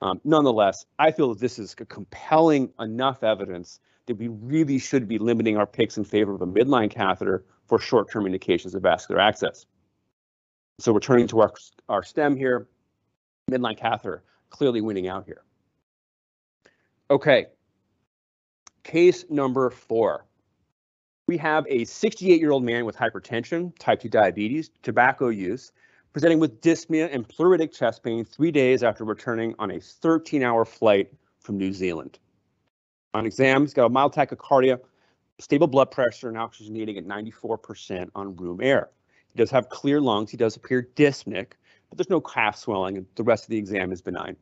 Um, 0.00 0.20
nonetheless, 0.22 0.86
I 1.00 1.10
feel 1.10 1.30
that 1.30 1.40
this 1.40 1.58
is 1.58 1.74
compelling 1.74 2.72
enough 2.78 3.24
evidence 3.24 3.80
that 4.06 4.16
we 4.16 4.28
really 4.28 4.78
should 4.78 5.06
be 5.06 5.18
limiting 5.18 5.56
our 5.56 5.66
PICCs 5.66 5.98
in 5.98 6.04
favor 6.04 6.34
of 6.34 6.42
a 6.42 6.46
midline 6.46 6.90
catheter 6.90 7.44
for 7.66 7.78
short-term 7.78 8.26
indications 8.26 8.74
of 8.74 8.82
vascular 8.82 9.20
access. 9.20 9.66
So 10.78 10.92
returning 10.92 11.28
to 11.28 11.40
our, 11.40 11.52
our 11.88 12.02
stem 12.02 12.36
here, 12.36 12.68
midline 13.50 13.76
catheter 13.76 14.22
clearly 14.50 14.80
winning 14.80 15.08
out 15.08 15.24
here. 15.24 15.42
Okay. 17.10 17.46
Case 18.84 19.24
number 19.30 19.70
four. 19.70 20.26
We 21.28 21.36
have 21.38 21.64
a 21.68 21.84
68 21.84 22.40
year 22.40 22.50
old 22.50 22.64
man 22.64 22.84
with 22.84 22.96
hypertension, 22.96 23.76
type 23.78 24.00
2 24.00 24.08
diabetes, 24.08 24.70
tobacco 24.82 25.28
use, 25.28 25.72
presenting 26.12 26.38
with 26.38 26.60
dyspnea 26.60 27.08
and 27.12 27.26
pleuritic 27.26 27.72
chest 27.72 28.02
pain 28.02 28.24
three 28.24 28.50
days 28.50 28.82
after 28.82 29.04
returning 29.04 29.54
on 29.58 29.70
a 29.70 29.80
13 29.80 30.42
hour 30.42 30.64
flight 30.64 31.12
from 31.38 31.56
New 31.56 31.72
Zealand. 31.72 32.18
On 33.14 33.26
exam, 33.26 33.62
he's 33.62 33.74
got 33.74 33.86
a 33.86 33.88
mild 33.90 34.14
tachycardia, 34.14 34.80
stable 35.38 35.66
blood 35.66 35.90
pressure, 35.90 36.28
and 36.28 36.36
oxygenating 36.36 36.96
at 36.96 37.06
94% 37.06 38.10
on 38.14 38.36
room 38.36 38.60
air. 38.62 38.88
He 39.32 39.38
does 39.38 39.50
have 39.50 39.68
clear 39.68 40.00
lungs. 40.00 40.30
He 40.30 40.36
does 40.36 40.56
appear 40.56 40.88
dyspneic, 40.96 41.52
but 41.88 41.98
there's 41.98 42.10
no 42.10 42.20
calf 42.20 42.56
swelling, 42.56 42.96
and 42.96 43.06
the 43.16 43.22
rest 43.22 43.44
of 43.44 43.50
the 43.50 43.58
exam 43.58 43.92
is 43.92 44.00
benign. 44.00 44.36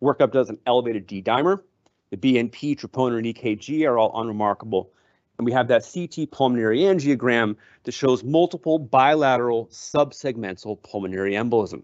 Workup 0.00 0.32
does 0.32 0.50
an 0.50 0.58
elevated 0.66 1.06
D 1.06 1.22
dimer. 1.22 1.62
The 2.10 2.16
BNP, 2.16 2.78
troponin, 2.78 3.18
and 3.18 3.26
EKG 3.26 3.88
are 3.88 3.98
all 3.98 4.20
unremarkable. 4.20 4.92
And 5.38 5.46
we 5.46 5.52
have 5.52 5.68
that 5.68 5.82
CT 5.82 6.30
pulmonary 6.30 6.80
angiogram 6.80 7.56
that 7.84 7.92
shows 7.92 8.22
multiple 8.22 8.78
bilateral 8.78 9.66
subsegmental 9.68 10.82
pulmonary 10.82 11.32
embolism. 11.32 11.82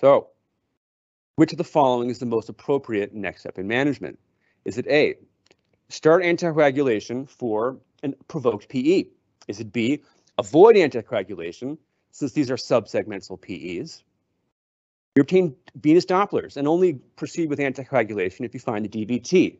So, 0.00 0.28
which 1.36 1.52
of 1.52 1.58
the 1.58 1.64
following 1.64 2.10
is 2.10 2.18
the 2.18 2.26
most 2.26 2.48
appropriate 2.48 3.14
next 3.14 3.40
step 3.40 3.58
in 3.58 3.68
management? 3.68 4.18
Is 4.64 4.78
it 4.78 4.86
A, 4.86 5.16
start 5.88 6.22
anticoagulation 6.22 7.28
for 7.28 7.78
an 8.02 8.14
provoked 8.28 8.68
PE? 8.68 9.06
Is 9.48 9.60
it 9.60 9.72
B, 9.72 10.02
avoid 10.38 10.76
anticoagulation 10.76 11.78
since 12.12 12.32
these 12.32 12.50
are 12.50 12.56
subsegmental 12.56 13.40
PEs? 13.40 14.04
You 15.14 15.20
obtain 15.20 15.54
venous 15.74 16.06
Dopplers 16.06 16.56
and 16.56 16.66
only 16.66 16.94
proceed 17.16 17.50
with 17.50 17.58
anticoagulation 17.58 18.46
if 18.46 18.54
you 18.54 18.60
find 18.60 18.84
the 18.84 18.88
DVT. 18.88 19.58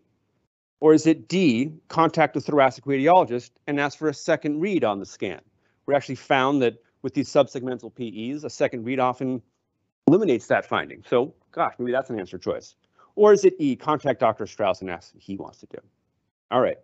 Or 0.81 0.95
is 0.95 1.07
it 1.07 1.29
D, 1.29 1.73
contact 1.89 2.37
a 2.37 2.41
thoracic 2.41 2.85
radiologist 2.85 3.51
and 3.67 3.79
ask 3.79 3.99
for 3.99 4.09
a 4.09 4.15
second 4.15 4.61
read 4.61 4.83
on 4.83 4.99
the 4.99 5.07
scan? 5.07 5.41
We 5.87 5.95
actually 5.95 6.15
found 6.15 6.63
that 6.63 6.83
with 7.03 7.15
these 7.15 7.29
subsegmental 7.29 7.93
PEs, 7.95 8.45
a 8.45 8.51
second 8.51 8.85
read 8.85 8.99
often 8.99 9.43
eliminates 10.07 10.47
that 10.47 10.65
finding. 10.65 11.05
So, 11.07 11.35
gosh, 11.51 11.75
maybe 11.79 11.93
that's 11.93 12.11
an 12.11 12.19
answer 12.19 12.39
choice. 12.39 12.77
Or 13.15 13.33
is 13.33 13.45
it 13.45 13.55
E, 13.59 13.77
contact 13.77 14.21
Dr. 14.21 14.47
Strauss 14.47 14.81
and 14.81 14.91
ask 14.91 15.15
what 15.15 15.23
he 15.23 15.37
wants 15.37 15.59
to 15.59 15.67
do? 15.67 15.79
All 16.51 16.61
right. 16.61 16.79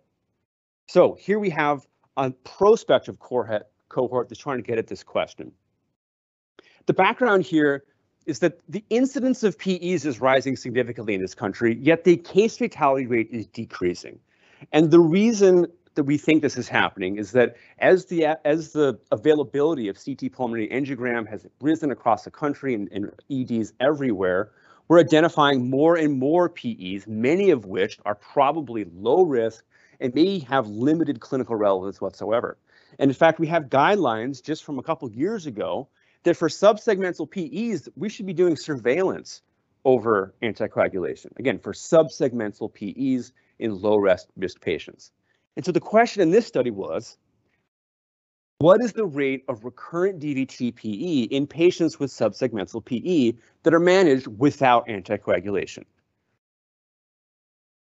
So 0.87 1.15
here 1.19 1.39
we 1.39 1.49
have 1.51 1.85
a 2.17 2.31
prospective 2.31 3.17
cohort, 3.19 4.29
that's 4.29 4.39
trying 4.39 4.57
to 4.57 4.63
get 4.63 4.77
at 4.77 4.87
this 4.87 5.03
question. 5.03 5.51
The 6.85 6.93
background 6.93 7.43
here 7.43 7.83
is 8.25 8.39
that 8.39 8.59
the 8.67 8.83
incidence 8.89 9.43
of 9.43 9.57
PEs 9.57 10.05
is 10.05 10.19
rising 10.19 10.55
significantly 10.55 11.13
in 11.13 11.21
this 11.21 11.35
country, 11.35 11.77
yet 11.81 12.03
the 12.03 12.17
case 12.17 12.57
fatality 12.57 13.07
rate 13.07 13.29
is 13.31 13.47
decreasing. 13.47 14.19
And 14.71 14.91
the 14.91 14.99
reason 14.99 15.67
that 15.95 16.03
we 16.03 16.17
think 16.17 16.41
this 16.41 16.57
is 16.57 16.67
happening 16.67 17.17
is 17.17 17.31
that 17.31 17.55
as 17.79 18.05
the 18.05 18.37
as 18.45 18.71
the 18.71 18.99
availability 19.11 19.87
of 19.87 19.97
CT 20.03 20.31
pulmonary 20.31 20.69
angiogram 20.69 21.27
has 21.27 21.45
risen 21.61 21.91
across 21.91 22.23
the 22.23 22.31
country 22.31 22.73
and, 22.73 22.89
and 22.91 23.11
EDs 23.29 23.73
everywhere, 23.79 24.51
we're 24.89 24.99
identifying 24.99 25.69
more 25.69 25.95
and 25.95 26.19
more 26.19 26.49
PEs, 26.49 27.07
many 27.07 27.51
of 27.51 27.65
which 27.65 27.99
are 28.05 28.15
probably 28.15 28.85
low 28.95 29.21
risk 29.21 29.63
and 29.99 30.13
may 30.15 30.39
have 30.39 30.67
limited 30.67 31.19
clinical 31.19 31.55
relevance 31.55 32.01
whatsoever. 32.01 32.57
And 32.97 33.09
in 33.09 33.15
fact, 33.15 33.39
we 33.39 33.47
have 33.47 33.65
guidelines 33.65 34.43
just 34.43 34.63
from 34.63 34.79
a 34.79 34.83
couple 34.83 35.09
years 35.11 35.45
ago 35.45 35.87
that 36.23 36.35
for 36.35 36.49
subsegmental 36.49 37.29
PEs, 37.29 37.87
we 37.95 38.09
should 38.09 38.25
be 38.25 38.33
doing 38.33 38.55
surveillance 38.55 39.43
over 39.85 40.33
anticoagulation. 40.41 41.37
Again, 41.37 41.59
for 41.59 41.71
subsegmental 41.71 42.73
PEs 42.73 43.31
in 43.59 43.79
low 43.79 43.95
risk 43.95 44.27
patients. 44.59 45.11
And 45.55 45.63
so 45.63 45.71
the 45.71 45.79
question 45.79 46.23
in 46.23 46.31
this 46.31 46.47
study 46.47 46.71
was, 46.71 47.17
what 48.59 48.81
is 48.81 48.91
the 48.91 49.05
rate 49.05 49.45
of 49.47 49.63
recurrent 49.63 50.19
DVT 50.19 50.75
PE 50.75 51.33
in 51.33 51.47
patients 51.47 51.97
with 51.97 52.11
subsegmental 52.11 52.83
PE 52.83 53.33
that 53.63 53.73
are 53.73 53.79
managed 53.79 54.27
without 54.27 54.87
anticoagulation? 54.87 55.85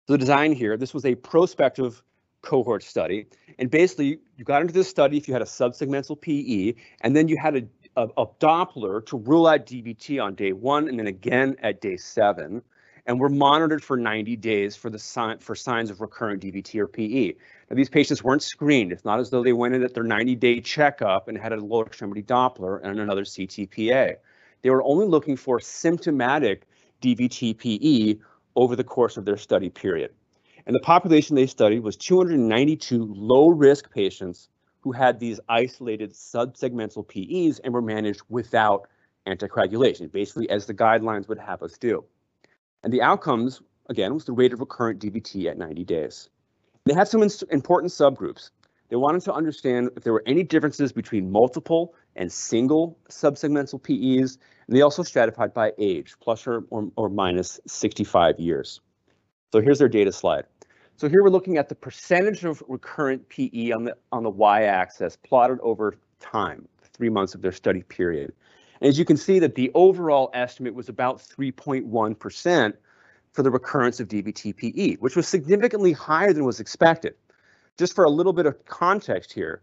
The 0.09 0.17
design 0.17 0.53
here, 0.53 0.79
this 0.79 0.95
was 0.95 1.05
a 1.05 1.15
prospective 1.15 2.03
cohort 2.41 2.83
study. 2.83 3.27
And 3.59 3.71
basically, 3.71 4.19
you 4.37 4.45
got 4.45 4.63
into 4.63 4.73
this 4.73 4.89
study 4.89 5.19
if 5.19 5.29
you 5.29 5.35
had 5.35 5.43
a 5.43 5.47
subsegmental 5.47 6.19
PE, 6.21 6.75
and 7.03 7.15
then 7.15 7.29
you 7.29 7.37
had 7.37 7.57
a, 7.57 7.63
a, 7.97 8.09
a 8.17 8.27
Doppler 8.41 9.05
to 9.07 9.19
rule 9.19 9.47
out 9.47 9.67
DVT 9.67 10.23
on 10.23 10.35
day 10.35 10.53
one 10.53 10.89
and 10.89 10.99
then 10.99 11.07
again 11.07 11.55
at 11.63 11.83
day 11.83 11.99
seven 11.99 12.63
and 13.07 13.19
were 13.19 13.29
monitored 13.29 13.83
for 13.83 13.97
90 13.97 14.37
days 14.37 14.77
for 14.77 14.89
the 14.89 14.99
sign 14.99 15.39
for 15.39 15.55
signs 15.55 15.91
of 15.91 16.01
recurrent 16.01 16.43
DVT 16.43 16.79
or 16.79 16.87
PE. 16.87 17.35
Now, 17.69 17.77
these 17.77 17.89
patients 17.89 18.23
weren't 18.23 18.43
screened. 18.43 18.93
It's 18.93 19.05
not 19.05 19.19
as 19.19 19.31
though 19.31 19.43
they 19.43 19.53
went 19.53 19.75
in 19.75 19.83
at 19.83 19.95
their 19.95 20.05
90-day 20.05 20.61
checkup 20.61 21.29
and 21.29 21.37
had 21.37 21.53
a 21.53 21.57
lower 21.57 21.87
extremity 21.87 22.23
Doppler 22.23 22.81
and 22.83 23.01
another 23.01 23.23
CTPA. 23.23 24.17
They 24.63 24.71
were 24.71 24.83
only 24.85 25.07
looking 25.07 25.37
for 25.37 25.59
symptomatic 25.59 26.67
DVT 27.03 27.59
PE 27.59 28.21
over 28.55 28.77
the 28.77 28.85
course 28.85 29.17
of 29.17 29.25
their 29.25 29.37
study 29.37 29.69
period. 29.69 30.13
And 30.67 30.77
the 30.77 30.81
population 30.81 31.35
they 31.35 31.47
studied 31.47 31.81
was 31.81 31.97
292 31.97 33.13
low-risk 33.17 33.93
patients 33.93 34.49
who 34.81 34.93
had 34.93 35.19
these 35.19 35.41
isolated 35.49 36.13
subsegmental 36.13 37.07
PEs 37.07 37.59
and 37.61 37.75
were 37.75 37.83
managed 37.83 38.23
without 38.29 38.89
anticoagulation, 39.27 40.11
basically 40.11 40.49
as 40.51 40.67
the 40.67 40.75
guidelines 40.75 41.29
would 41.29 41.39
have 41.39 41.63
us 41.63 41.77
do. 41.79 42.05
And 42.83 42.93
the 42.93 43.03
outcomes, 43.03 43.63
again, 43.89 44.13
was 44.15 44.25
the 44.25 44.33
rate 44.33 44.53
of 44.53 44.61
recurrent 44.61 45.01
DVT 45.01 45.47
at 45.47 45.59
90 45.59 45.85
days. 45.85 46.29
They 46.85 46.95
had 46.95 47.09
some 47.09 47.23
important 47.23 47.93
subgroups. 47.93 48.51
They 48.89 48.97
wanted 48.97 49.23
to 49.23 49.33
understand 49.33 49.91
if 49.97 50.03
there 50.03 50.13
were 50.13 50.25
any 50.27 50.43
differences 50.43 50.93
between 50.93 51.31
multiple 51.31 51.95
and 52.17 52.31
single 52.31 52.99
subsegmental 53.09 53.83
PEs, 53.83 54.37
and 54.67 54.77
they 54.77 54.83
also 54.83 55.03
stratified 55.03 55.55
by 55.55 55.73
age, 55.79 56.15
plus 56.21 56.47
or, 56.47 56.65
or, 56.71 56.91
or 56.97 57.09
minus 57.09 57.61
65 57.67 58.39
years. 58.39 58.81
So 59.53 59.61
here's 59.61 59.79
their 59.79 59.89
data 59.89 60.13
slide. 60.13 60.45
So 60.97 61.09
here 61.09 61.23
we're 61.23 61.31
looking 61.31 61.57
at 61.57 61.69
the 61.69 61.75
percentage 61.75 62.45
of 62.45 62.63
recurrent 62.69 63.29
PE 63.29 63.71
on 63.71 63.85
the 63.85 63.97
on 64.13 64.23
the 64.23 64.31
y-axis 64.31 65.17
plotted 65.17 65.59
over 65.61 65.97
time, 66.21 66.69
three 66.93 67.09
months 67.09 67.35
of 67.35 67.43
their 67.43 67.53
study 67.53 67.83
period. 67.83 68.33
And 68.83 68.89
as 68.89 68.99
you 68.99 69.05
can 69.05 69.17
see 69.17 69.39
that 69.39 69.55
the 69.55 69.71
overall 69.75 70.29
estimate 70.35 70.75
was 70.75 70.89
about 70.89 71.19
3.1% 71.19 72.73
for 73.31 73.43
the 73.45 73.51
recurrence 73.51 74.01
of 74.01 74.09
DVT-PE, 74.09 74.97
which 74.97 75.15
was 75.15 75.29
significantly 75.29 75.93
higher 75.93 76.33
than 76.33 76.45
was 76.45 76.59
expected. 76.59 77.15
Just 77.79 77.95
for 77.95 78.03
a 78.03 78.11
little 78.11 78.33
bit 78.33 78.45
of 78.45 78.65
context 78.65 79.33
here, 79.33 79.63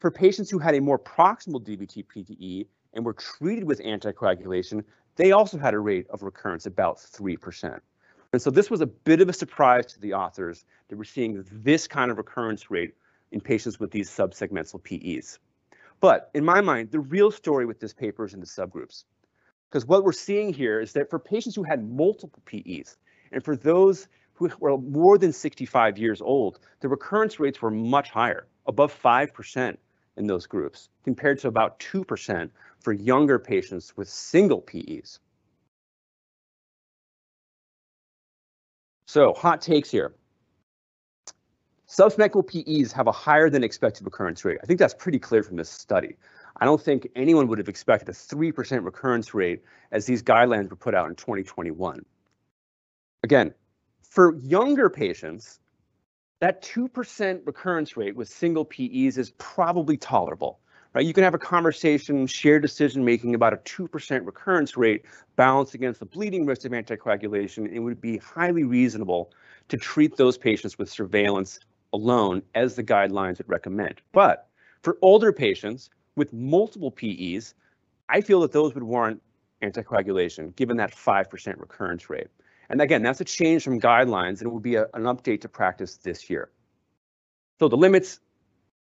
for 0.00 0.10
patients 0.10 0.50
who 0.50 0.58
had 0.58 0.74
a 0.74 0.82
more 0.82 0.98
proximal 0.98 1.64
DVT-PE 1.64 2.66
and 2.92 3.06
were 3.06 3.14
treated 3.14 3.64
with 3.64 3.80
anticoagulation, 3.80 4.84
they 5.16 5.32
also 5.32 5.56
had 5.56 5.72
a 5.72 5.78
rate 5.78 6.06
of 6.10 6.22
recurrence 6.22 6.66
about 6.66 6.98
3%. 6.98 7.80
And 8.34 8.42
so 8.42 8.50
this 8.50 8.68
was 8.68 8.82
a 8.82 8.86
bit 8.86 9.22
of 9.22 9.30
a 9.30 9.32
surprise 9.32 9.86
to 9.86 10.00
the 10.00 10.12
authors 10.12 10.66
that 10.88 10.98
we're 10.98 11.04
seeing 11.04 11.42
this 11.50 11.88
kind 11.88 12.10
of 12.10 12.18
recurrence 12.18 12.70
rate 12.70 12.92
in 13.32 13.40
patients 13.40 13.80
with 13.80 13.92
these 13.92 14.10
subsegmental 14.10 14.82
PEs. 14.84 15.38
But 16.00 16.30
in 16.34 16.44
my 16.44 16.60
mind, 16.60 16.90
the 16.90 17.00
real 17.00 17.30
story 17.30 17.66
with 17.66 17.80
this 17.80 17.92
paper 17.92 18.24
is 18.24 18.34
in 18.34 18.40
the 18.40 18.46
subgroups. 18.46 19.04
Because 19.68 19.86
what 19.86 20.04
we're 20.04 20.12
seeing 20.12 20.52
here 20.52 20.80
is 20.80 20.92
that 20.92 21.10
for 21.10 21.18
patients 21.18 21.54
who 21.56 21.62
had 21.62 21.88
multiple 21.88 22.42
PEs, 22.46 22.96
and 23.32 23.44
for 23.44 23.56
those 23.56 24.08
who 24.34 24.50
were 24.60 24.78
more 24.78 25.18
than 25.18 25.32
65 25.32 25.98
years 25.98 26.22
old, 26.22 26.60
the 26.80 26.88
recurrence 26.88 27.40
rates 27.40 27.60
were 27.60 27.70
much 27.70 28.10
higher, 28.10 28.46
above 28.66 28.96
5% 29.02 29.76
in 30.16 30.26
those 30.26 30.46
groups, 30.46 30.88
compared 31.04 31.38
to 31.40 31.48
about 31.48 31.78
2% 31.80 32.50
for 32.80 32.92
younger 32.92 33.38
patients 33.38 33.96
with 33.96 34.08
single 34.08 34.60
PEs. 34.60 35.18
So 39.06 39.32
hot 39.32 39.60
takes 39.60 39.90
here. 39.90 40.14
Subsegmental 41.88 42.46
PEs 42.46 42.92
have 42.92 43.06
a 43.06 43.12
higher 43.12 43.48
than 43.48 43.64
expected 43.64 44.04
recurrence 44.04 44.44
rate. 44.44 44.58
I 44.62 44.66
think 44.66 44.78
that's 44.78 44.92
pretty 44.92 45.18
clear 45.18 45.42
from 45.42 45.56
this 45.56 45.70
study. 45.70 46.16
I 46.60 46.66
don't 46.66 46.80
think 46.80 47.08
anyone 47.16 47.48
would 47.48 47.58
have 47.58 47.68
expected 47.68 48.10
a 48.10 48.12
3% 48.12 48.84
recurrence 48.84 49.32
rate 49.32 49.62
as 49.90 50.04
these 50.04 50.22
guidelines 50.22 50.68
were 50.68 50.76
put 50.76 50.94
out 50.94 51.08
in 51.08 51.14
2021. 51.14 52.04
Again, 53.22 53.54
for 54.02 54.36
younger 54.40 54.90
patients, 54.90 55.60
that 56.40 56.62
2% 56.62 57.46
recurrence 57.46 57.96
rate 57.96 58.14
with 58.14 58.28
single 58.28 58.66
PEs 58.66 59.16
is 59.16 59.30
probably 59.38 59.96
tolerable. 59.96 60.60
Right? 60.94 61.06
You 61.06 61.14
can 61.14 61.24
have 61.24 61.34
a 61.34 61.38
conversation, 61.38 62.26
share 62.26 62.60
decision 62.60 63.04
making 63.04 63.34
about 63.34 63.54
a 63.54 63.58
2% 63.58 64.26
recurrence 64.26 64.76
rate 64.76 65.06
balanced 65.36 65.74
against 65.74 66.00
the 66.00 66.06
bleeding 66.06 66.44
risk 66.44 66.66
of 66.66 66.72
anticoagulation. 66.72 67.70
It 67.72 67.78
would 67.78 68.00
be 68.00 68.18
highly 68.18 68.64
reasonable 68.64 69.32
to 69.68 69.76
treat 69.76 70.16
those 70.16 70.36
patients 70.36 70.78
with 70.78 70.90
surveillance 70.90 71.60
alone 71.92 72.42
as 72.54 72.76
the 72.76 72.84
guidelines 72.84 73.38
would 73.38 73.48
recommend. 73.48 74.00
But 74.12 74.48
for 74.82 74.98
older 75.02 75.32
patients 75.32 75.90
with 76.16 76.32
multiple 76.32 76.90
PEs, 76.90 77.54
I 78.08 78.20
feel 78.20 78.40
that 78.40 78.52
those 78.52 78.74
would 78.74 78.82
warrant 78.82 79.22
anticoagulation 79.62 80.54
given 80.56 80.76
that 80.76 80.94
5% 80.94 81.60
recurrence 81.60 82.08
rate. 82.08 82.28
And 82.70 82.80
again, 82.80 83.02
that's 83.02 83.20
a 83.20 83.24
change 83.24 83.64
from 83.64 83.80
guidelines 83.80 84.38
and 84.38 84.42
it 84.42 84.52
will 84.52 84.60
be 84.60 84.76
a, 84.76 84.84
an 84.94 85.04
update 85.04 85.40
to 85.42 85.48
practice 85.48 85.96
this 85.96 86.28
year. 86.28 86.50
So 87.58 87.68
the 87.68 87.76
limits, 87.76 88.20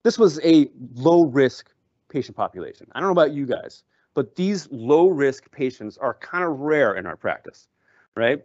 this 0.03 0.17
was 0.17 0.39
a 0.43 0.69
low 0.93 1.25
risk 1.25 1.71
patient 2.09 2.37
population. 2.37 2.87
I 2.93 2.99
don't 2.99 3.07
know 3.07 3.21
about 3.21 3.33
you 3.33 3.45
guys, 3.45 3.83
but 4.13 4.35
these 4.35 4.67
low 4.71 5.09
risk 5.09 5.51
patients 5.51 5.97
are 5.97 6.13
kind 6.15 6.43
of 6.43 6.59
rare 6.59 6.95
in 6.95 7.05
our 7.05 7.17
practice, 7.17 7.67
right? 8.15 8.43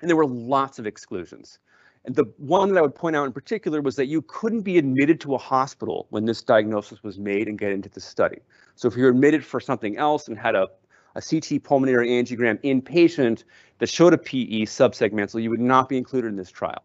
And 0.00 0.08
there 0.08 0.16
were 0.16 0.26
lots 0.26 0.78
of 0.78 0.86
exclusions. 0.86 1.58
And 2.04 2.14
the 2.14 2.24
one 2.36 2.68
that 2.68 2.78
I 2.78 2.82
would 2.82 2.94
point 2.94 3.16
out 3.16 3.24
in 3.24 3.32
particular 3.32 3.80
was 3.80 3.96
that 3.96 4.06
you 4.06 4.22
couldn't 4.22 4.62
be 4.62 4.76
admitted 4.76 5.20
to 5.22 5.34
a 5.34 5.38
hospital 5.38 6.06
when 6.10 6.26
this 6.26 6.42
diagnosis 6.42 7.02
was 7.02 7.18
made 7.18 7.48
and 7.48 7.58
get 7.58 7.72
into 7.72 7.88
the 7.88 8.00
study. 8.00 8.40
So 8.74 8.88
if 8.88 8.96
you're 8.96 9.10
admitted 9.10 9.44
for 9.44 9.58
something 9.58 9.96
else 9.96 10.28
and 10.28 10.38
had 10.38 10.54
a, 10.54 10.68
a 11.14 11.22
CT 11.22 11.62
pulmonary 11.64 12.08
angiogram 12.08 12.60
inpatient 12.62 13.44
that 13.78 13.88
showed 13.88 14.12
a 14.12 14.18
PE 14.18 14.66
subsegmental, 14.66 15.42
you 15.42 15.48
would 15.48 15.60
not 15.60 15.88
be 15.88 15.96
included 15.96 16.28
in 16.28 16.36
this 16.36 16.50
trial. 16.50 16.84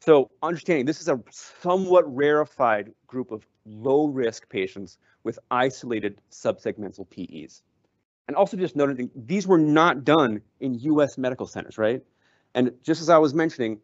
So 0.00 0.30
understanding 0.42 0.84
this 0.84 1.00
is 1.00 1.08
a 1.08 1.18
somewhat 1.30 2.04
rarefied 2.14 2.92
group 3.06 3.30
of 3.30 3.46
low 3.64 4.08
risk 4.08 4.48
patients 4.48 4.98
with 5.24 5.38
isolated 5.50 6.20
subsegmental 6.30 7.06
PEs. 7.08 7.62
And 8.28 8.36
also 8.36 8.56
just 8.56 8.76
noting 8.76 9.10
these 9.14 9.46
were 9.46 9.58
not 9.58 10.04
done 10.04 10.40
in 10.60 10.74
US 10.74 11.18
medical 11.18 11.46
centers, 11.46 11.78
right? 11.78 12.02
And 12.54 12.72
just 12.82 13.00
as 13.00 13.08
I 13.08 13.18
was 13.18 13.34
mentioning, 13.34 13.80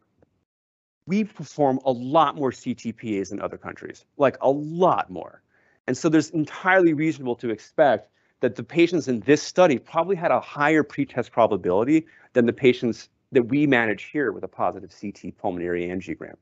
we 1.07 1.25
perform 1.25 1.79
a 1.85 1.93
lot 1.93 2.37
more 2.37 2.51
CTPAs 2.51 3.33
in 3.33 3.41
other 3.41 3.57
countries, 3.57 4.05
like 4.17 4.37
a 4.41 4.51
lot 4.51 5.11
more. 5.11 5.43
And 5.87 5.97
so 5.97 6.09
there's 6.09 6.31
entirely 6.31 6.93
reasonable 6.93 7.37
to 7.37 7.51
expect 7.51 8.11
that 8.41 8.57
the 8.57 8.63
patients 8.63 9.09
in 9.09 9.21
this 9.21 9.43
study 9.43 9.79
probably 9.79 10.17
had 10.17 10.31
a 10.31 10.41
higher 10.41 10.83
pretest 10.83 11.33
probability 11.33 12.07
than 12.33 12.47
the 12.47 12.53
patients 12.53 13.09
that 13.33 13.45
we 13.45 13.67
manage 13.67 14.05
here 14.05 14.33
with 14.33 14.45
a 14.45 14.49
positive 14.49 14.95
CT 15.01 15.37
pulmonary 15.39 15.87
angiogram. 15.87 16.35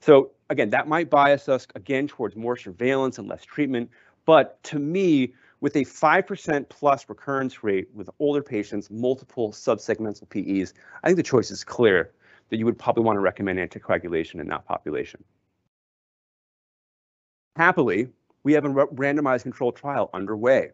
So 0.00 0.30
again, 0.50 0.70
that 0.70 0.88
might 0.88 1.10
bias 1.10 1.48
us 1.48 1.66
again 1.74 2.08
towards 2.08 2.36
more 2.36 2.56
surveillance 2.56 3.18
and 3.18 3.28
less 3.28 3.44
treatment. 3.44 3.90
But 4.26 4.62
to 4.64 4.78
me, 4.78 5.34
with 5.60 5.76
a 5.76 5.84
5% 5.84 6.68
plus 6.68 7.08
recurrence 7.08 7.64
rate 7.64 7.88
with 7.94 8.10
older 8.18 8.42
patients, 8.42 8.90
multiple 8.90 9.50
subsegmental 9.50 10.28
PEs, 10.28 10.74
I 11.02 11.08
think 11.08 11.16
the 11.16 11.22
choice 11.22 11.50
is 11.50 11.64
clear 11.64 12.12
that 12.50 12.58
you 12.58 12.64
would 12.64 12.78
probably 12.78 13.04
want 13.04 13.16
to 13.16 13.20
recommend 13.20 13.58
anticoagulation 13.58 14.40
in 14.40 14.48
that 14.48 14.66
population. 14.66 15.22
Happily, 17.56 18.08
we 18.42 18.52
have 18.52 18.64
a 18.64 18.68
randomized 18.68 19.42
controlled 19.42 19.76
trial 19.76 20.10
underway. 20.12 20.70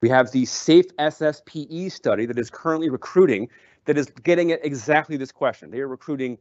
We 0.00 0.08
have 0.08 0.32
the 0.32 0.44
SAFE 0.44 0.94
SSPE 0.96 1.92
study 1.92 2.26
that 2.26 2.38
is 2.38 2.50
currently 2.50 2.90
recruiting 2.90 3.48
that 3.84 3.96
is 3.96 4.06
getting 4.22 4.52
at 4.52 4.64
exactly 4.64 5.16
this 5.16 5.32
question. 5.32 5.70
They 5.70 5.80
are 5.80 5.88
recruiting 5.88 6.38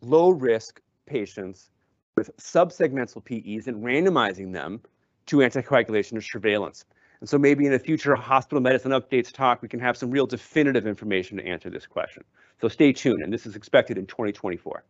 low 0.00 0.30
risk 0.30 0.80
patients 1.06 1.70
with 2.16 2.36
subsegmental 2.36 3.24
PEs 3.24 3.66
and 3.66 3.84
randomizing 3.84 4.52
them 4.52 4.80
to 5.26 5.38
anticoagulation 5.38 6.16
or 6.16 6.20
surveillance. 6.20 6.84
And 7.24 7.28
so 7.30 7.38
maybe 7.38 7.64
in 7.64 7.72
a 7.72 7.78
future 7.78 8.14
hospital 8.14 8.60
medicine 8.60 8.90
updates 8.92 9.32
talk, 9.32 9.62
we 9.62 9.68
can 9.68 9.80
have 9.80 9.96
some 9.96 10.10
real 10.10 10.26
definitive 10.26 10.86
information 10.86 11.38
to 11.38 11.46
answer 11.46 11.70
this 11.70 11.86
question. 11.86 12.22
So 12.60 12.68
stay 12.68 12.92
tuned, 12.92 13.22
and 13.22 13.32
this 13.32 13.46
is 13.46 13.56
expected 13.56 13.96
in 13.96 14.04
2024. 14.04 14.84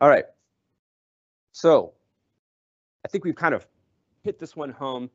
All 0.00 0.08
right. 0.08 0.24
So 1.52 1.92
I 3.04 3.08
think 3.08 3.24
we've 3.24 3.36
kind 3.36 3.54
of 3.54 3.66
hit 4.22 4.38
this 4.38 4.56
one 4.56 4.70
home. 4.70 5.10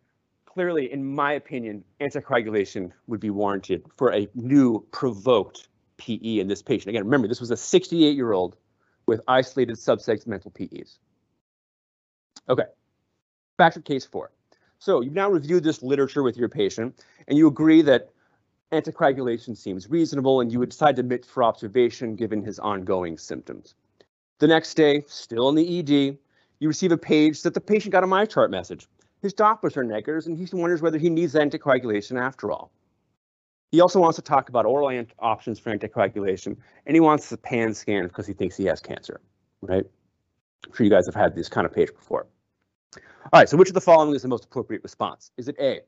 Clearly, 0.45 0.93
in 0.93 1.03
my 1.03 1.31
opinion, 1.31 1.83
anticoagulation 1.99 2.91
would 3.07 3.19
be 3.19 3.31
warranted 3.31 3.83
for 3.97 4.13
a 4.13 4.29
new 4.35 4.85
provoked 4.91 5.69
PE 5.97 6.37
in 6.37 6.47
this 6.47 6.61
patient. 6.61 6.89
Again, 6.89 7.05
remember, 7.05 7.27
this 7.27 7.41
was 7.41 7.49
a 7.49 7.55
68-year-old 7.55 8.57
with 9.07 9.21
isolated 9.27 9.77
subsegmental 9.77 10.53
PEs. 10.53 10.99
Okay, 12.47 12.65
back 13.57 13.73
to 13.73 13.81
case 13.81 14.05
four. 14.05 14.29
So 14.85 15.01
you've 15.01 15.13
now 15.13 15.31
reviewed 15.31 15.63
this 15.63 15.81
literature 15.81 16.21
with 16.21 16.37
your 16.37 16.47
patient, 16.47 17.03
and 17.27 17.39
you 17.39 17.47
agree 17.47 17.81
that 17.81 18.11
anticoagulation 18.71 19.57
seems 19.57 19.89
reasonable, 19.89 20.41
and 20.41 20.51
you 20.51 20.59
would 20.59 20.69
decide 20.69 20.95
to 20.97 20.99
admit 20.99 21.25
for 21.25 21.43
observation 21.43 22.15
given 22.15 22.43
his 22.43 22.59
ongoing 22.59 23.17
symptoms. 23.17 23.73
The 24.37 24.45
next 24.45 24.75
day, 24.75 25.03
still 25.07 25.49
in 25.49 25.55
the 25.55 25.79
ED, 25.79 26.19
you 26.59 26.67
receive 26.67 26.91
a 26.91 26.99
page 26.99 27.41
that 27.41 27.55
the 27.55 27.61
patient 27.61 27.93
got 27.93 28.03
a 28.03 28.07
MyChart 28.07 28.51
message. 28.51 28.87
His 29.23 29.33
Dopplers 29.33 29.75
are 29.75 29.83
negatives, 29.83 30.27
and 30.27 30.37
he 30.37 30.47
wonders 30.55 30.83
whether 30.83 30.99
he 30.99 31.09
needs 31.09 31.33
anticoagulation 31.33 32.21
after 32.21 32.51
all. 32.51 32.71
He 33.71 33.81
also 33.81 33.99
wants 33.99 34.17
to 34.17 34.21
talk 34.21 34.49
about 34.49 34.67
oral 34.67 35.03
options 35.17 35.57
for 35.57 35.75
anticoagulation, 35.75 36.57
and 36.85 36.95
he 36.95 36.99
wants 36.99 37.31
a 37.31 37.37
pan 37.37 37.73
scan 37.73 38.03
because 38.03 38.27
he 38.27 38.33
thinks 38.33 38.55
he 38.55 38.65
has 38.65 38.81
cancer, 38.81 39.19
right? 39.63 39.85
I'm 40.63 40.73
sure 40.75 40.83
you 40.83 40.91
guys 40.91 41.07
have 41.07 41.15
had 41.15 41.35
this 41.35 41.49
kind 41.49 41.65
of 41.65 41.73
page 41.73 41.91
before. 41.91 42.27
All 42.97 43.39
right, 43.39 43.49
so 43.49 43.57
which 43.57 43.69
of 43.69 43.73
the 43.73 43.81
following 43.81 44.13
is 44.15 44.21
the 44.21 44.27
most 44.27 44.45
appropriate 44.45 44.83
response? 44.83 45.31
Is 45.37 45.47
it 45.47 45.55
A, 45.59 45.81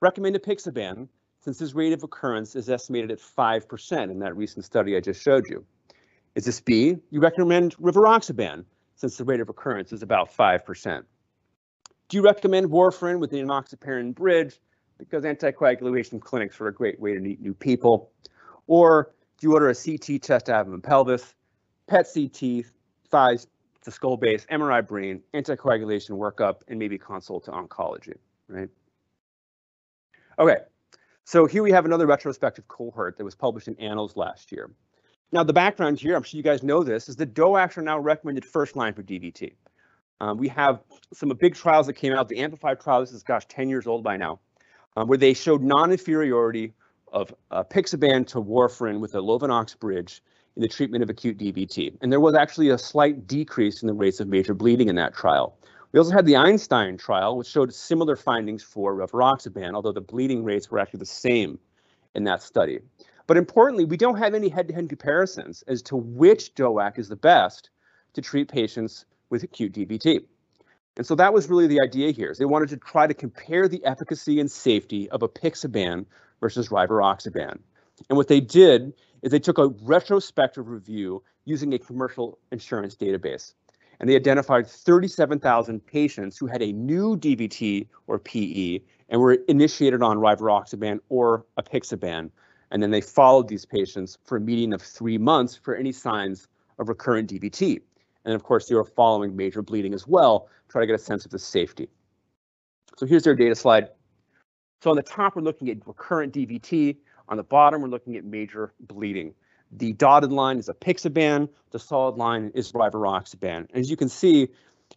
recommend 0.00 0.36
apixaban 0.36 1.08
since 1.40 1.58
his 1.58 1.74
rate 1.74 1.92
of 1.92 2.02
occurrence 2.02 2.56
is 2.56 2.68
estimated 2.68 3.10
at 3.10 3.18
5% 3.18 4.10
in 4.10 4.18
that 4.20 4.36
recent 4.36 4.64
study 4.64 4.96
I 4.96 5.00
just 5.00 5.22
showed 5.22 5.48
you? 5.48 5.64
Is 6.34 6.44
this 6.44 6.60
B, 6.60 6.96
you 7.10 7.20
recommend 7.20 7.76
rivaroxaban 7.76 8.64
since 8.96 9.16
the 9.16 9.24
rate 9.24 9.40
of 9.40 9.48
occurrence 9.48 9.92
is 9.92 10.02
about 10.02 10.34
5%? 10.34 11.02
Do 12.08 12.16
you 12.16 12.22
recommend 12.22 12.70
warfarin 12.70 13.18
with 13.18 13.30
the 13.30 13.38
enoxaparin 13.38 14.14
bridge 14.14 14.60
because 14.98 15.24
anticoagulation 15.24 16.20
clinics 16.20 16.60
are 16.60 16.68
a 16.68 16.72
great 16.72 16.98
way 17.00 17.14
to 17.14 17.20
meet 17.20 17.40
new 17.40 17.54
people? 17.54 18.10
Or 18.66 19.12
do 19.38 19.46
you 19.46 19.54
order 19.54 19.68
a 19.68 19.74
CT 19.74 20.22
chest 20.22 20.48
abdomen 20.48 20.80
pelvis, 20.80 21.34
PET 21.86 22.06
CT, 22.12 22.64
thighs 23.08 23.46
skull 23.90 24.16
base, 24.16 24.46
MRI 24.50 24.86
brain, 24.86 25.22
anticoagulation 25.34 26.10
workup, 26.10 26.60
and 26.68 26.78
maybe 26.78 26.98
consult 26.98 27.44
to 27.44 27.50
oncology, 27.50 28.16
right? 28.48 28.68
Okay, 30.38 30.58
so 31.24 31.46
here 31.46 31.62
we 31.62 31.72
have 31.72 31.84
another 31.84 32.06
retrospective 32.06 32.68
cohort 32.68 33.18
that 33.18 33.24
was 33.24 33.34
published 33.34 33.68
in 33.68 33.78
Annals 33.78 34.16
last 34.16 34.52
year. 34.52 34.70
Now 35.32 35.42
the 35.42 35.52
background 35.52 36.00
here, 36.00 36.16
I'm 36.16 36.22
sure 36.22 36.38
you 36.38 36.42
guys 36.42 36.62
know 36.62 36.82
this, 36.82 37.08
is 37.08 37.16
that 37.16 37.34
DOACs 37.34 37.76
are 37.76 37.82
now 37.82 37.98
recommended 37.98 38.44
first 38.44 38.76
line 38.76 38.94
for 38.94 39.02
DVT. 39.02 39.52
Um, 40.20 40.38
we 40.38 40.48
have 40.48 40.80
some 41.12 41.28
big 41.38 41.54
trials 41.54 41.86
that 41.86 41.94
came 41.94 42.12
out. 42.12 42.28
The 42.28 42.38
Amplify 42.38 42.74
trial, 42.74 43.00
this 43.00 43.12
is, 43.12 43.22
gosh, 43.22 43.46
10 43.46 43.68
years 43.68 43.86
old 43.86 44.02
by 44.02 44.16
now, 44.16 44.40
um, 44.96 45.06
where 45.06 45.18
they 45.18 45.34
showed 45.34 45.62
non-inferiority 45.62 46.72
of 47.12 47.34
uh, 47.50 47.62
apixaban 47.62 48.26
to 48.28 48.40
warfarin 48.40 49.00
with 49.00 49.14
a 49.14 49.18
Lovenox 49.18 49.78
bridge 49.78 50.22
in 50.58 50.62
the 50.62 50.68
treatment 50.68 51.04
of 51.04 51.08
acute 51.08 51.38
DVT. 51.38 51.96
And 52.00 52.10
there 52.10 52.18
was 52.18 52.34
actually 52.34 52.70
a 52.70 52.78
slight 52.78 53.28
decrease 53.28 53.80
in 53.80 53.86
the 53.86 53.94
rates 53.94 54.18
of 54.18 54.26
major 54.26 54.54
bleeding 54.54 54.88
in 54.88 54.96
that 54.96 55.14
trial. 55.14 55.56
We 55.92 55.98
also 55.98 56.10
had 56.10 56.26
the 56.26 56.36
Einstein 56.36 56.96
trial, 56.96 57.36
which 57.36 57.46
showed 57.46 57.72
similar 57.72 58.16
findings 58.16 58.64
for 58.64 58.92
rivaroxaban, 58.92 59.74
although 59.74 59.92
the 59.92 60.00
bleeding 60.00 60.42
rates 60.42 60.68
were 60.68 60.80
actually 60.80 60.98
the 60.98 61.06
same 61.06 61.60
in 62.16 62.24
that 62.24 62.42
study. 62.42 62.80
But 63.28 63.36
importantly, 63.36 63.84
we 63.84 63.96
don't 63.96 64.18
have 64.18 64.34
any 64.34 64.48
head-to-head 64.48 64.86
-head 64.86 64.88
comparisons 64.88 65.62
as 65.68 65.80
to 65.82 65.96
which 65.96 66.54
DOAC 66.56 66.98
is 66.98 67.08
the 67.08 67.22
best 67.32 67.70
to 68.14 68.20
treat 68.20 68.48
patients 68.48 69.06
with 69.30 69.44
acute 69.44 69.72
DVT. 69.72 70.26
And 70.96 71.06
so 71.06 71.14
that 71.14 71.32
was 71.32 71.48
really 71.48 71.68
the 71.68 71.80
idea 71.80 72.10
here. 72.10 72.30
Is 72.32 72.38
they 72.38 72.52
wanted 72.54 72.70
to 72.70 72.78
try 72.78 73.06
to 73.06 73.14
compare 73.14 73.68
the 73.68 73.84
efficacy 73.84 74.40
and 74.40 74.50
safety 74.50 75.08
of 75.10 75.20
apixaban 75.20 76.06
versus 76.40 76.68
rivaroxaban. 76.70 77.60
And 78.08 78.16
what 78.16 78.28
they 78.28 78.40
did 78.40 78.92
is 79.22 79.32
they 79.32 79.38
took 79.38 79.58
a 79.58 79.68
retrospective 79.82 80.68
review 80.68 81.22
using 81.44 81.72
a 81.74 81.78
commercial 81.78 82.38
insurance 82.52 82.94
database. 82.94 83.54
And 84.00 84.08
they 84.08 84.14
identified 84.14 84.66
37,000 84.66 85.84
patients 85.84 86.38
who 86.38 86.46
had 86.46 86.62
a 86.62 86.72
new 86.72 87.16
DVT 87.16 87.88
or 88.06 88.18
PE 88.18 88.80
and 89.08 89.20
were 89.20 89.34
initiated 89.48 90.02
on 90.02 90.18
rivaroxaban 90.18 91.00
or 91.08 91.44
apixaban. 91.58 92.30
And 92.70 92.82
then 92.82 92.90
they 92.90 93.00
followed 93.00 93.48
these 93.48 93.64
patients 93.64 94.18
for 94.24 94.36
a 94.36 94.40
median 94.40 94.72
of 94.72 94.82
three 94.82 95.18
months 95.18 95.56
for 95.56 95.74
any 95.74 95.90
signs 95.90 96.46
of 96.78 96.88
recurrent 96.88 97.30
DVT. 97.30 97.80
And 98.24 98.34
of 98.34 98.44
course, 98.44 98.68
they 98.68 98.74
were 98.74 98.84
following 98.84 99.34
major 99.34 99.62
bleeding 99.62 99.94
as 99.94 100.06
well, 100.06 100.48
try 100.68 100.82
to 100.82 100.86
get 100.86 100.94
a 100.94 100.98
sense 100.98 101.24
of 101.24 101.30
the 101.30 101.38
safety. 101.38 101.88
So 102.96 103.06
here's 103.06 103.22
their 103.22 103.34
data 103.34 103.54
slide. 103.54 103.88
So 104.82 104.90
on 104.90 104.96
the 104.96 105.02
top, 105.02 105.34
we're 105.34 105.42
looking 105.42 105.70
at 105.70 105.86
recurrent 105.86 106.34
DVT. 106.34 106.96
On 107.28 107.36
the 107.36 107.42
bottom, 107.42 107.82
we're 107.82 107.88
looking 107.88 108.16
at 108.16 108.24
major 108.24 108.72
bleeding. 108.80 109.34
The 109.72 109.92
dotted 109.92 110.32
line 110.32 110.58
is 110.58 110.68
apixaban. 110.68 111.48
The 111.70 111.78
solid 111.78 112.16
line 112.16 112.50
is 112.54 112.72
rivaroxaban. 112.72 113.68
As 113.74 113.90
you 113.90 113.96
can 113.96 114.08
see, 114.08 114.48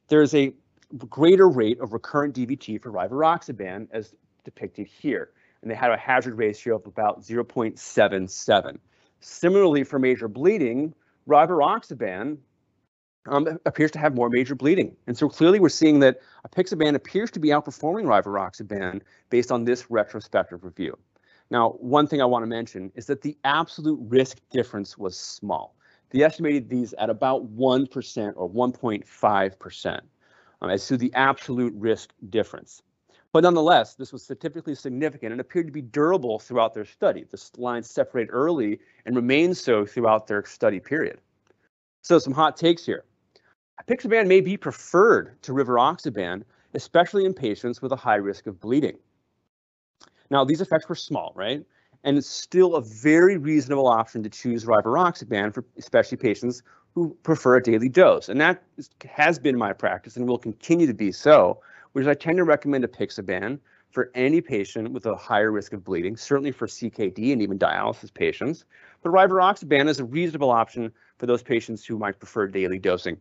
there's 0.07 0.33
a 0.33 0.53
greater 1.09 1.49
rate 1.49 1.79
of 1.79 1.93
recurrent 1.93 2.35
DVT 2.35 2.81
for 2.81 2.91
rivaroxaban 2.91 3.87
as 3.91 4.15
depicted 4.45 4.87
here. 4.87 5.31
And 5.61 5.69
they 5.69 5.75
had 5.75 5.91
a 5.91 5.97
hazard 5.97 6.37
ratio 6.37 6.77
of 6.77 6.85
about 6.85 7.21
0.77. 7.21 8.79
Similarly, 9.19 9.83
for 9.83 9.99
major 9.99 10.27
bleeding, 10.27 10.93
rivaroxaban 11.27 12.37
um, 13.27 13.59
appears 13.65 13.91
to 13.91 13.99
have 13.99 14.15
more 14.15 14.29
major 14.29 14.55
bleeding. 14.55 14.95
And 15.05 15.17
so 15.17 15.29
clearly 15.29 15.59
we're 15.59 15.69
seeing 15.69 15.99
that 15.99 16.21
apixaban 16.47 16.95
appears 16.95 17.29
to 17.31 17.39
be 17.39 17.49
outperforming 17.49 18.05
rivaroxaban 18.05 19.01
based 19.29 19.51
on 19.51 19.65
this 19.65 19.91
retrospective 19.91 20.63
review. 20.63 20.97
Now, 21.51 21.71
one 21.79 22.07
thing 22.07 22.21
I 22.21 22.25
want 22.25 22.43
to 22.43 22.47
mention 22.47 22.93
is 22.95 23.05
that 23.07 23.21
the 23.21 23.37
absolute 23.43 23.99
risk 24.01 24.37
difference 24.51 24.97
was 24.97 25.19
small. 25.19 25.75
They 26.09 26.23
estimated 26.23 26.69
these 26.69 26.93
at 26.93 27.09
about 27.09 27.53
1% 27.55 28.33
or 28.37 28.49
1.5% 28.49 30.01
um, 30.61 30.69
as 30.69 30.87
to 30.87 30.97
the 30.97 31.13
absolute 31.13 31.73
risk 31.75 32.13
difference. 32.29 32.81
But 33.33 33.43
nonetheless, 33.43 33.95
this 33.95 34.13
was 34.13 34.23
statistically 34.23 34.75
significant 34.75 35.33
and 35.33 35.41
appeared 35.41 35.67
to 35.67 35.73
be 35.73 35.81
durable 35.81 36.39
throughout 36.39 36.73
their 36.73 36.85
study. 36.85 37.25
The 37.29 37.49
lines 37.57 37.89
separate 37.89 38.29
early 38.31 38.79
and 39.05 39.15
remain 39.15 39.53
so 39.53 39.85
throughout 39.85 40.27
their 40.27 40.45
study 40.45 40.79
period. 40.79 41.19
So 42.01 42.17
some 42.17 42.33
hot 42.33 42.55
takes 42.55 42.85
here. 42.85 43.03
Apixaban 43.81 44.27
may 44.27 44.41
be 44.41 44.55
preferred 44.55 45.41
to 45.43 45.51
rivaroxaban, 45.51 46.43
especially 46.73 47.25
in 47.25 47.33
patients 47.33 47.81
with 47.81 47.91
a 47.91 47.97
high 47.97 48.15
risk 48.15 48.47
of 48.47 48.59
bleeding. 48.59 48.97
Now, 50.31 50.45
these 50.45 50.61
effects 50.61 50.87
were 50.87 50.95
small, 50.95 51.33
right? 51.35 51.63
And 52.05 52.17
it's 52.17 52.29
still 52.29 52.75
a 52.75 52.81
very 52.81 53.37
reasonable 53.37 53.87
option 53.87 54.23
to 54.23 54.29
choose 54.29 54.65
rivaroxaban 54.65 55.53
for 55.53 55.65
especially 55.77 56.17
patients 56.17 56.63
who 56.95 57.15
prefer 57.21 57.57
a 57.57 57.63
daily 57.63 57.89
dose. 57.89 58.29
And 58.29 58.39
that 58.39 58.63
is, 58.77 58.89
has 59.05 59.37
been 59.37 59.57
my 59.57 59.73
practice 59.73 60.15
and 60.15 60.27
will 60.27 60.37
continue 60.37 60.87
to 60.87 60.93
be 60.93 61.11
so, 61.11 61.59
which 61.91 62.07
I 62.07 62.13
tend 62.13 62.37
to 62.37 62.45
recommend 62.45 62.85
apixaban 62.85 63.59
for 63.91 64.09
any 64.15 64.39
patient 64.39 64.93
with 64.93 65.05
a 65.05 65.15
higher 65.15 65.51
risk 65.51 65.73
of 65.73 65.83
bleeding, 65.83 66.15
certainly 66.15 66.51
for 66.51 66.65
CKD 66.65 67.33
and 67.33 67.41
even 67.41 67.59
dialysis 67.59 68.11
patients. 68.11 68.63
But 69.03 69.11
rivaroxaban 69.11 69.89
is 69.89 69.99
a 69.99 70.05
reasonable 70.05 70.49
option 70.49 70.93
for 71.17 71.25
those 71.25 71.43
patients 71.43 71.85
who 71.85 71.97
might 71.97 72.19
prefer 72.19 72.47
daily 72.47 72.79
dosing. 72.79 73.17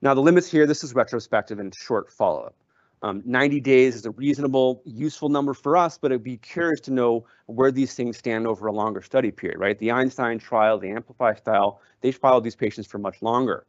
Now, 0.00 0.14
the 0.14 0.22
limits 0.22 0.48
here, 0.48 0.64
this 0.64 0.84
is 0.84 0.94
retrospective 0.94 1.58
and 1.58 1.74
short 1.74 2.12
follow-up. 2.12 2.54
Um, 3.02 3.22
90 3.24 3.60
days 3.60 3.94
is 3.94 4.06
a 4.06 4.10
reasonable, 4.10 4.82
useful 4.84 5.28
number 5.28 5.54
for 5.54 5.76
us, 5.76 5.98
but 5.98 6.12
I'd 6.12 6.24
be 6.24 6.36
curious 6.38 6.80
to 6.80 6.92
know 6.92 7.26
where 7.46 7.70
these 7.70 7.94
things 7.94 8.16
stand 8.16 8.46
over 8.46 8.66
a 8.66 8.72
longer 8.72 9.02
study 9.02 9.30
period, 9.30 9.58
right? 9.60 9.78
The 9.78 9.92
Einstein 9.92 10.38
trial, 10.38 10.78
the 10.78 10.90
Amplify 10.90 11.34
style, 11.34 11.80
they 12.00 12.10
followed 12.10 12.42
these 12.42 12.56
patients 12.56 12.86
for 12.86 12.98
much 12.98 13.22
longer. 13.22 13.66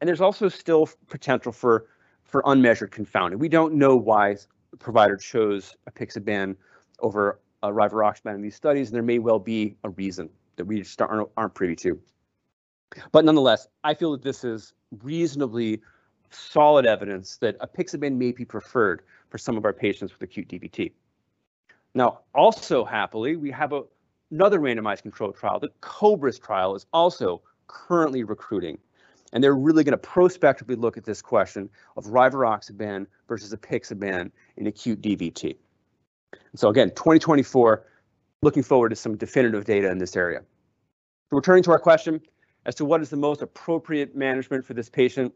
And 0.00 0.06
there's 0.08 0.20
also 0.20 0.48
still 0.48 0.88
potential 1.08 1.52
for, 1.52 1.86
for 2.22 2.42
unmeasured 2.46 2.92
confounding. 2.92 3.38
We 3.38 3.48
don't 3.48 3.74
know 3.74 3.96
why 3.96 4.36
the 4.70 4.76
provider 4.76 5.16
chose 5.16 5.76
apixaban 5.90 6.56
over 7.00 7.40
a 7.62 7.68
rivaroxaban 7.68 8.36
in 8.36 8.40
these 8.40 8.54
studies, 8.54 8.88
and 8.88 8.94
there 8.94 9.02
may 9.02 9.18
well 9.18 9.38
be 9.38 9.76
a 9.84 9.90
reason 9.90 10.30
that 10.56 10.64
we 10.64 10.78
just 10.78 11.00
aren't, 11.02 11.28
aren't 11.36 11.54
privy 11.54 11.76
to. 11.76 12.00
But 13.12 13.24
nonetheless, 13.24 13.68
I 13.84 13.94
feel 13.94 14.12
that 14.12 14.22
this 14.22 14.44
is 14.44 14.74
reasonably 15.02 15.80
solid 16.30 16.86
evidence 16.86 17.36
that 17.38 17.58
apixaban 17.60 18.16
may 18.16 18.32
be 18.32 18.44
preferred 18.44 19.02
for 19.28 19.38
some 19.38 19.56
of 19.56 19.64
our 19.64 19.72
patients 19.72 20.12
with 20.12 20.22
acute 20.22 20.48
DVT. 20.48 20.92
Now, 21.94 22.20
also 22.34 22.84
happily, 22.84 23.36
we 23.36 23.50
have 23.50 23.72
a, 23.72 23.82
another 24.30 24.60
randomized 24.60 25.02
controlled 25.02 25.36
trial. 25.36 25.58
The 25.58 25.70
COBRAS 25.80 26.38
trial 26.38 26.74
is 26.74 26.86
also 26.92 27.42
currently 27.66 28.24
recruiting. 28.24 28.78
And 29.32 29.42
they're 29.42 29.54
really 29.54 29.84
going 29.84 29.92
to 29.92 29.98
prospectively 29.98 30.74
look 30.74 30.96
at 30.96 31.04
this 31.04 31.22
question 31.22 31.68
of 31.96 32.06
rivaroxaban 32.06 33.06
versus 33.28 33.54
apixaban 33.54 34.30
in 34.56 34.66
acute 34.66 35.00
DVT. 35.00 35.56
so 36.56 36.68
again, 36.68 36.90
2024, 36.90 37.86
looking 38.42 38.62
forward 38.62 38.88
to 38.88 38.96
some 38.96 39.16
definitive 39.16 39.64
data 39.64 39.88
in 39.90 39.98
this 39.98 40.16
area. 40.16 40.40
So 41.30 41.36
returning 41.36 41.62
to 41.64 41.70
our 41.70 41.78
question 41.78 42.20
as 42.66 42.74
to 42.76 42.84
what 42.84 43.00
is 43.02 43.10
the 43.10 43.16
most 43.16 43.42
appropriate 43.42 44.16
management 44.16 44.64
for 44.64 44.74
this 44.74 44.88
patient, 44.88 45.32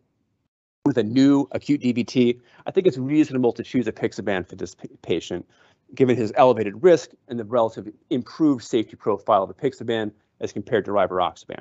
with 0.84 0.98
a 0.98 1.02
new 1.02 1.48
acute 1.52 1.80
DVT, 1.80 2.40
I 2.66 2.70
think 2.70 2.86
it's 2.86 2.98
reasonable 2.98 3.52
to 3.54 3.62
choose 3.62 3.86
a 3.86 3.92
apixaban 3.92 4.46
for 4.46 4.54
this 4.54 4.76
patient, 5.00 5.48
given 5.94 6.14
his 6.14 6.30
elevated 6.36 6.82
risk 6.82 7.10
and 7.28 7.38
the 7.38 7.44
relative 7.44 7.88
improved 8.10 8.62
safety 8.62 8.94
profile 8.94 9.42
of 9.42 9.56
apixaban 9.56 10.12
as 10.40 10.52
compared 10.52 10.84
to 10.84 10.90
rivaroxaban. 10.90 11.60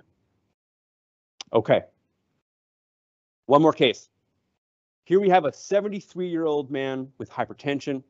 Okay. 1.54 1.84
One 3.46 3.62
more 3.62 3.72
case. 3.72 4.10
Here 5.06 5.22
we 5.22 5.30
have 5.30 5.46
a 5.46 5.52
73-year-old 5.52 6.70
man 6.70 7.10
with 7.18 7.30
hypertension, 7.30 8.04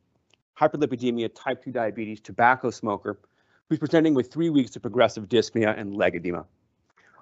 hyperlipidemia, 0.60 1.30
type 1.36 1.64
2 1.64 1.72
diabetes, 1.72 2.22
tobacco 2.22 2.72
smoker, 2.72 3.20
who's 3.70 3.78
presenting 3.78 4.16
with 4.16 4.32
three 4.32 4.50
weeks 4.50 4.76
of 4.76 4.82
progressive 4.82 5.30
dyspnea 5.30 5.80
and 5.80 5.96
leg 5.96 6.16
edema. 6.16 6.46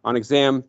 On 0.05 0.15
exam, 0.15 0.63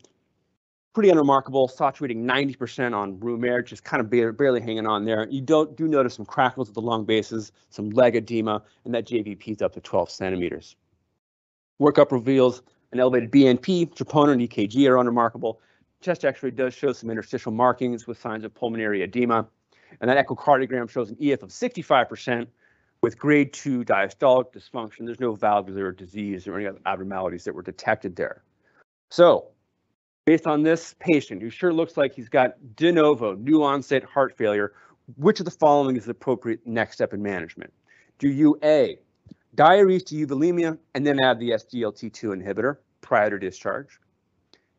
pretty 0.93 1.09
unremarkable, 1.09 1.69
saturating 1.69 2.25
90% 2.25 2.95
on 2.95 3.19
room 3.21 3.45
air, 3.45 3.63
just 3.63 3.85
kind 3.85 4.01
of 4.01 4.37
barely 4.37 4.61
hanging 4.61 4.87
on 4.87 5.05
there. 5.05 5.27
You 5.31 5.41
don't 5.41 5.75
do 5.77 5.89
notice 5.89 6.15
some 6.15 6.27
crackles 6.27 6.69
at 6.69 6.75
the 6.75 6.83
lung 6.83 7.05
bases, 7.05 7.53
some 7.71 7.91
leg 7.91 8.15
edema, 8.15 8.63
and 8.85 8.95
that 8.95 9.07
JVP 9.07 9.49
is 9.49 9.63
up 9.63 9.73
to 9.73 9.81
12 9.81 10.11
centimeters. 10.11 10.77
Workup 11.81 12.13
reveals 12.13 12.63
an 12.93 13.01
elevated 13.01 13.31
BNP, 13.31 13.95
troponin, 13.95 14.33
and 14.33 14.41
EKG 14.43 14.89
are 14.89 14.99
unremarkable. 14.99 15.61
Chest 16.03 16.25
x-ray 16.25 16.51
does 16.51 16.75
show 16.75 16.93
some 16.93 17.09
interstitial 17.11 17.53
markings 17.53 18.07
with 18.07 18.21
signs 18.21 18.45
of 18.45 18.55
pulmonary 18.55 19.03
edema. 19.03 19.47
And 20.01 20.11
that 20.11 20.27
echocardiogram 20.27 20.91
shows 20.91 21.11
an 21.11 21.17
EF 21.21 21.43
of 21.43 21.51
65% 21.51 22.47
with 23.03 23.19
grade 23.19 23.53
2 23.53 23.85
diastolic 23.85 24.53
dysfunction. 24.53 25.07
There's 25.07 25.21
no 25.21 25.35
valvular 25.35 25.91
disease 25.91 26.47
or 26.47 26.57
any 26.57 26.67
other 26.67 26.81
abnormalities 26.87 27.45
that 27.45 27.55
were 27.55 27.63
detected 27.63 28.17
there. 28.17 28.43
So 29.11 29.49
based 30.25 30.47
on 30.47 30.63
this 30.63 30.95
patient 31.01 31.43
who 31.43 31.51
sure 31.51 31.73
looks 31.73 31.97
like 31.97 32.15
he's 32.15 32.29
got 32.29 32.55
de 32.77 32.93
novo, 32.93 33.35
new 33.35 33.63
onset 33.63 34.05
heart 34.05 34.37
failure, 34.37 34.73
which 35.17 35.41
of 35.41 35.45
the 35.45 35.51
following 35.51 35.97
is 35.97 36.05
the 36.05 36.13
appropriate 36.13 36.65
next 36.67 36.95
step 36.95 37.13
in 37.13 37.23
management? 37.23 37.73
Do 38.19 38.29
you 38.29 38.59
A, 38.63 38.99
diurese 39.57 40.07
to 40.07 40.15
euvolemia 40.15 40.79
and 40.95 41.07
then 41.07 41.19
add 41.23 41.41
the 41.41 41.51
SGLT2 41.51 42.41
inhibitor 42.41 42.77
prior 43.01 43.31
to 43.31 43.39
discharge? 43.39 43.99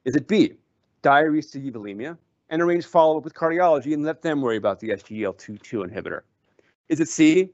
Is 0.06 0.16
it 0.16 0.28
B, 0.28 0.54
diurese 1.04 1.52
to 1.52 1.60
euvolemia 1.60 2.18
and 2.50 2.62
arrange 2.62 2.86
follow-up 2.86 3.24
with 3.24 3.34
cardiology 3.34 3.94
and 3.94 4.04
let 4.04 4.22
them 4.22 4.42
worry 4.42 4.58
about 4.58 4.80
the 4.80 4.90
SGLT2 4.90 5.90
inhibitor? 5.90 6.22
Is 6.88 7.00
it 7.00 7.10
C, 7.10 7.50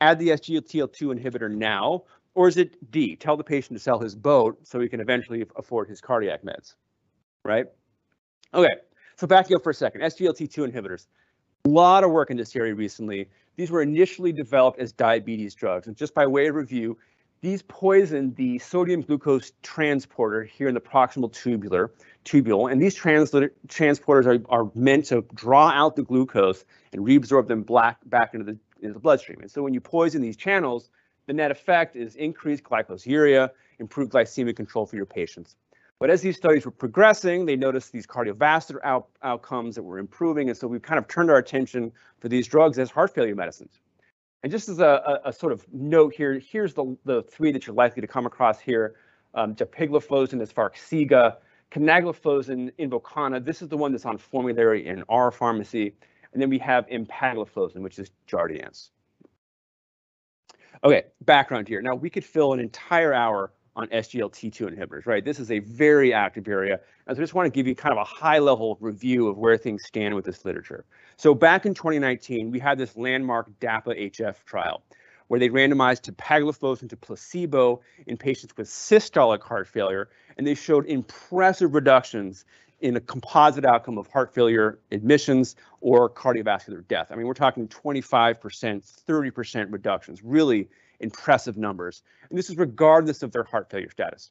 add 0.00 0.18
the 0.18 0.28
SGLT2 0.28 1.16
inhibitor 1.16 1.50
now, 1.50 2.02
or 2.34 2.48
is 2.48 2.56
it 2.56 2.90
D, 2.90 3.16
tell 3.16 3.36
the 3.36 3.44
patient 3.44 3.76
to 3.78 3.82
sell 3.82 4.00
his 4.00 4.14
boat 4.14 4.58
so 4.66 4.80
he 4.80 4.88
can 4.88 5.00
eventually 5.00 5.44
afford 5.56 5.88
his 5.88 6.00
cardiac 6.00 6.42
meds? 6.42 6.74
Right? 7.44 7.66
Okay, 8.54 8.74
so 9.16 9.26
backing 9.26 9.56
up 9.56 9.62
for 9.62 9.70
a 9.70 9.74
second, 9.74 10.02
SGLT2 10.02 10.72
inhibitors. 10.72 11.06
A 11.64 11.68
lot 11.68 12.04
of 12.04 12.10
work 12.10 12.30
in 12.30 12.36
this 12.36 12.56
area 12.56 12.74
recently. 12.74 13.28
These 13.56 13.70
were 13.70 13.82
initially 13.82 14.32
developed 14.32 14.78
as 14.78 14.92
diabetes 14.92 15.54
drugs. 15.54 15.86
And 15.86 15.96
just 15.96 16.14
by 16.14 16.26
way 16.26 16.46
of 16.46 16.54
review, 16.54 16.96
these 17.42 17.62
poison 17.62 18.34
the 18.34 18.58
sodium 18.58 19.02
glucose 19.02 19.52
transporter 19.62 20.44
here 20.44 20.68
in 20.68 20.74
the 20.74 20.80
proximal 20.80 21.32
tubular 21.32 21.90
tubule. 22.24 22.70
And 22.70 22.80
these 22.80 22.94
trans 22.94 23.30
transporters 23.30 24.26
are, 24.26 24.42
are 24.48 24.70
meant 24.74 25.06
to 25.06 25.24
draw 25.34 25.70
out 25.70 25.96
the 25.96 26.02
glucose 26.02 26.64
and 26.92 27.02
reabsorb 27.02 27.48
them 27.48 27.62
black, 27.62 27.98
back 28.06 28.34
into 28.34 28.44
the, 28.44 28.58
into 28.80 28.94
the 28.94 29.00
bloodstream. 29.00 29.40
And 29.40 29.50
so 29.50 29.62
when 29.62 29.72
you 29.72 29.80
poison 29.80 30.20
these 30.20 30.36
channels, 30.36 30.90
the 31.26 31.32
net 31.32 31.50
effect 31.50 31.96
is 31.96 32.16
increased 32.16 32.64
glycosuria, 32.64 33.50
improved 33.78 34.12
glycemic 34.12 34.56
control 34.56 34.84
for 34.84 34.96
your 34.96 35.06
patients. 35.06 35.56
But 36.00 36.08
as 36.08 36.22
these 36.22 36.38
studies 36.38 36.64
were 36.64 36.70
progressing, 36.70 37.44
they 37.44 37.56
noticed 37.56 37.92
these 37.92 38.06
cardiovascular 38.06 38.78
out 38.82 39.08
outcomes 39.22 39.74
that 39.74 39.82
were 39.82 39.98
improving. 39.98 40.48
And 40.48 40.56
so 40.56 40.66
we've 40.66 40.82
kind 40.82 40.98
of 40.98 41.06
turned 41.06 41.30
our 41.30 41.36
attention 41.36 41.92
for 42.18 42.28
these 42.28 42.48
drugs 42.48 42.78
as 42.78 42.90
heart 42.90 43.14
failure 43.14 43.34
medicines. 43.34 43.80
And 44.42 44.50
just 44.50 44.70
as 44.70 44.78
a, 44.78 45.20
a, 45.24 45.28
a 45.28 45.32
sort 45.32 45.52
of 45.52 45.66
note 45.70 46.14
here, 46.14 46.38
here's 46.38 46.72
the, 46.72 46.96
the 47.04 47.22
three 47.24 47.52
that 47.52 47.66
you're 47.66 47.76
likely 47.76 48.00
to 48.00 48.06
come 48.06 48.24
across 48.24 48.58
here. 48.58 48.96
Um, 49.34 49.54
dapagliflozin 49.54 50.40
is 50.40 50.50
Farxiga, 50.50 51.36
canagliflozin, 51.70 52.72
Invokana. 52.78 53.44
This 53.44 53.60
is 53.60 53.68
the 53.68 53.76
one 53.76 53.92
that's 53.92 54.06
on 54.06 54.16
formulary 54.16 54.86
in 54.86 55.04
our 55.10 55.30
pharmacy. 55.30 55.94
And 56.32 56.40
then 56.40 56.48
we 56.48 56.58
have 56.60 56.86
empagliflozin, 56.88 57.80
which 57.80 57.98
is 57.98 58.10
Jardiance. 58.26 58.88
Okay, 60.82 61.04
background 61.20 61.68
here. 61.68 61.82
Now 61.82 61.94
we 61.94 62.08
could 62.08 62.24
fill 62.24 62.54
an 62.54 62.60
entire 62.60 63.12
hour 63.12 63.52
on 63.76 63.86
SGLT2 63.88 64.76
inhibitors, 64.76 65.06
right? 65.06 65.24
This 65.24 65.38
is 65.38 65.50
a 65.50 65.60
very 65.60 66.12
active 66.12 66.48
area. 66.48 66.80
And 67.06 67.16
so 67.16 67.20
I 67.20 67.22
just 67.22 67.34
want 67.34 67.46
to 67.46 67.50
give 67.50 67.66
you 67.66 67.74
kind 67.74 67.92
of 67.92 67.98
a 67.98 68.04
high 68.04 68.38
level 68.38 68.76
review 68.80 69.28
of 69.28 69.38
where 69.38 69.56
things 69.56 69.84
stand 69.84 70.14
with 70.14 70.24
this 70.24 70.44
literature. 70.44 70.84
So 71.16 71.34
back 71.34 71.66
in 71.66 71.74
2019, 71.74 72.50
we 72.50 72.58
had 72.58 72.78
this 72.78 72.96
landmark 72.96 73.48
DAPA-HF 73.60 74.44
trial 74.44 74.82
where 75.28 75.38
they 75.38 75.48
randomized 75.48 76.00
to 76.00 76.88
to 76.88 76.96
placebo 76.96 77.80
in 78.08 78.16
patients 78.16 78.52
with 78.56 78.66
systolic 78.66 79.40
heart 79.40 79.68
failure, 79.68 80.08
and 80.36 80.44
they 80.44 80.56
showed 80.56 80.84
impressive 80.86 81.72
reductions 81.72 82.44
in 82.80 82.96
a 82.96 83.00
composite 83.00 83.64
outcome 83.64 83.96
of 83.96 84.08
heart 84.08 84.34
failure 84.34 84.80
admissions 84.90 85.54
or 85.80 86.10
cardiovascular 86.10 86.86
death. 86.88 87.08
I 87.12 87.14
mean, 87.14 87.26
we're 87.26 87.34
talking 87.34 87.68
25%, 87.68 88.40
30% 88.40 89.72
reductions, 89.72 90.20
really 90.24 90.68
impressive 91.00 91.56
numbers. 91.56 92.02
And 92.28 92.38
this 92.38 92.50
is 92.50 92.56
regardless 92.56 93.22
of 93.22 93.32
their 93.32 93.44
heart 93.44 93.70
failure 93.70 93.90
status. 93.90 94.30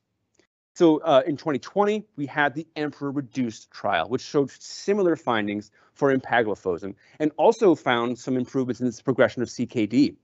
So 0.76 1.00
uh, 1.00 1.24
in 1.28 1.36
2020, 1.36 2.06
we 2.16 2.26
had 2.26 2.54
the 2.54 2.66
Emperor 2.76 3.12
Reduced 3.12 3.70
trial, 3.72 4.08
which 4.08 4.22
showed 4.22 4.50
similar 4.52 5.16
findings 5.16 5.72
for 5.94 6.16
empagliflozin 6.16 6.96
and 7.20 7.32
also 7.38 7.76
found 7.76 8.18
some 8.18 8.38
improvements 8.38 8.80
in 8.80 8.88
the 8.88 9.04
progression 9.04 9.42
of 9.42 9.50
CKD. 9.50 10.16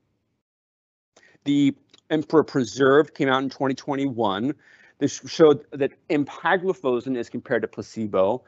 The 1.43 1.76
Emperor 2.10 2.43
Preserved 2.43 3.14
came 3.14 3.28
out 3.28 3.43
in 3.43 3.50
2021. 3.50 4.56
This 5.00 5.20
showed 5.26 5.66
that 5.72 5.91
empagliflozin 6.10 7.18
as 7.18 7.30
compared 7.30 7.64
to 7.64 7.68
placebo 7.68 8.43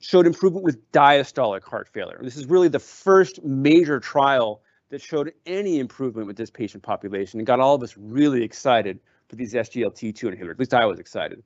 showed 0.00 0.26
improvement 0.26 0.64
with 0.64 0.90
diastolic 0.92 1.64
heart 1.64 1.88
failure. 1.88 2.20
This 2.22 2.36
is 2.36 2.46
really 2.46 2.68
the 2.68 2.78
first 2.78 3.42
major 3.42 4.00
trial 4.00 4.62
that 4.90 5.00
showed 5.00 5.32
any 5.46 5.78
improvement 5.78 6.26
with 6.26 6.36
this 6.36 6.50
patient 6.50 6.82
population 6.82 7.40
and 7.40 7.46
got 7.46 7.60
all 7.60 7.74
of 7.74 7.82
us 7.82 7.96
really 7.96 8.42
excited 8.42 9.00
for 9.28 9.36
these 9.36 9.54
SGLT2 9.54 10.14
inhibitors. 10.24 10.50
At 10.50 10.58
least 10.58 10.74
I 10.74 10.84
was 10.86 10.98
excited. 10.98 11.42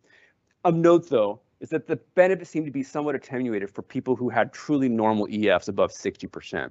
Of 0.64 0.74
note, 0.74 1.08
though, 1.08 1.40
is 1.60 1.70
that 1.70 1.86
the 1.86 1.96
benefit 2.14 2.46
seemed 2.46 2.66
to 2.66 2.72
be 2.72 2.82
somewhat 2.82 3.14
attenuated 3.14 3.70
for 3.70 3.82
people 3.82 4.16
who 4.16 4.28
had 4.28 4.52
truly 4.52 4.88
normal 4.88 5.26
EFs 5.28 5.68
above 5.68 5.92
60%. 5.92 6.70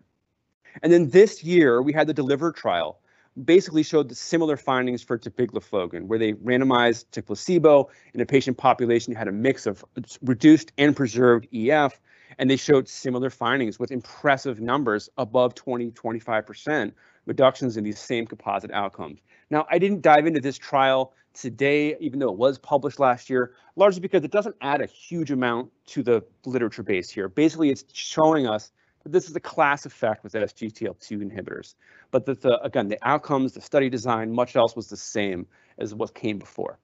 And 0.84 0.94
then 0.94 1.10
this 1.10 1.44
year, 1.44 1.82
we 1.82 1.94
had 1.94 2.08
the 2.08 2.14
DELIVER 2.14 2.52
trial, 2.52 3.00
basically 3.46 3.84
showed 3.84 4.10
the 4.10 4.16
similar 4.16 4.58
findings 4.58 5.04
for 5.04 5.18
dapagliflozin, 5.18 6.04
where 6.04 6.20
they 6.20 6.34
randomized 6.34 7.06
to 7.12 7.22
placebo 7.22 7.90
in 8.14 8.22
a 8.22 8.26
patient 8.26 8.58
population 8.58 9.14
who 9.14 9.18
had 9.20 9.28
a 9.28 9.32
mix 9.32 9.66
of 9.66 9.86
reduced 10.22 10.72
and 10.78 10.96
preserved 10.96 11.48
EF 11.54 12.00
and 12.40 12.50
they 12.50 12.56
showed 12.56 12.88
similar 12.88 13.30
findings 13.30 13.80
with 13.80 13.92
impressive 13.92 14.60
numbers 14.60 15.10
above 15.18 15.56
20, 15.56 15.92
25% 15.92 16.92
reductions 17.26 17.78
in 17.78 17.84
these 17.84 18.00
same 18.00 18.26
composite 18.26 18.72
outcomes. 18.72 19.20
Now, 19.50 19.66
I 19.72 19.80
didn't 19.80 20.02
dive 20.02 20.26
into 20.26 20.40
this 20.40 20.58
trial 20.58 21.14
today, 21.34 21.96
even 22.00 22.20
though 22.20 22.32
it 22.32 22.38
was 22.38 22.58
published 22.58 23.00
last 23.00 23.30
year, 23.30 23.54
largely 23.76 24.02
because 24.02 24.24
it 24.24 24.32
doesn't 24.32 24.56
add 24.62 24.82
a 24.82 24.86
huge 24.86 25.32
amount 25.32 25.72
to 25.88 26.04
the 26.04 26.24
literature 26.46 26.84
base 26.84 27.10
here. 27.10 27.28
Basically, 27.28 27.70
it's 27.70 27.86
showing 27.94 28.48
us 28.48 28.72
that 29.04 29.12
this 29.12 29.30
is 29.30 29.36
a 29.36 29.40
class 29.40 29.86
effect 29.86 30.24
with 30.24 30.34
SGLT2 30.34 31.22
inhibitors. 31.22 31.76
But 32.12 32.26
that 32.26 32.42
the, 32.42 32.60
again, 32.62 32.88
the 32.88 32.98
outcomes, 33.04 33.54
the 33.54 33.62
study 33.62 33.90
design, 33.90 34.34
much 34.34 34.56
else 34.56 34.76
was 34.76 34.88
the 34.88 34.98
same 34.98 35.46
as 35.78 35.94
what 35.94 36.14
came 36.14 36.40
before. 36.40 36.80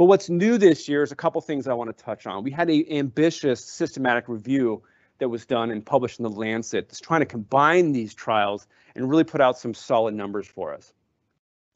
But 0.00 0.06
what's 0.06 0.30
new 0.30 0.56
this 0.56 0.88
year 0.88 1.02
is 1.02 1.12
a 1.12 1.14
couple 1.14 1.42
things 1.42 1.68
I 1.68 1.74
want 1.74 1.94
to 1.94 2.04
touch 2.04 2.26
on. 2.26 2.42
We 2.42 2.50
had 2.50 2.70
an 2.70 2.86
ambitious 2.90 3.62
systematic 3.62 4.30
review 4.30 4.82
that 5.18 5.28
was 5.28 5.44
done 5.44 5.70
and 5.70 5.84
published 5.84 6.18
in 6.18 6.22
the 6.22 6.30
Lancet 6.30 6.88
that's 6.88 7.00
trying 7.00 7.20
to 7.20 7.26
combine 7.26 7.92
these 7.92 8.14
trials 8.14 8.66
and 8.94 9.10
really 9.10 9.24
put 9.24 9.42
out 9.42 9.58
some 9.58 9.74
solid 9.74 10.14
numbers 10.14 10.46
for 10.46 10.72
us. 10.72 10.94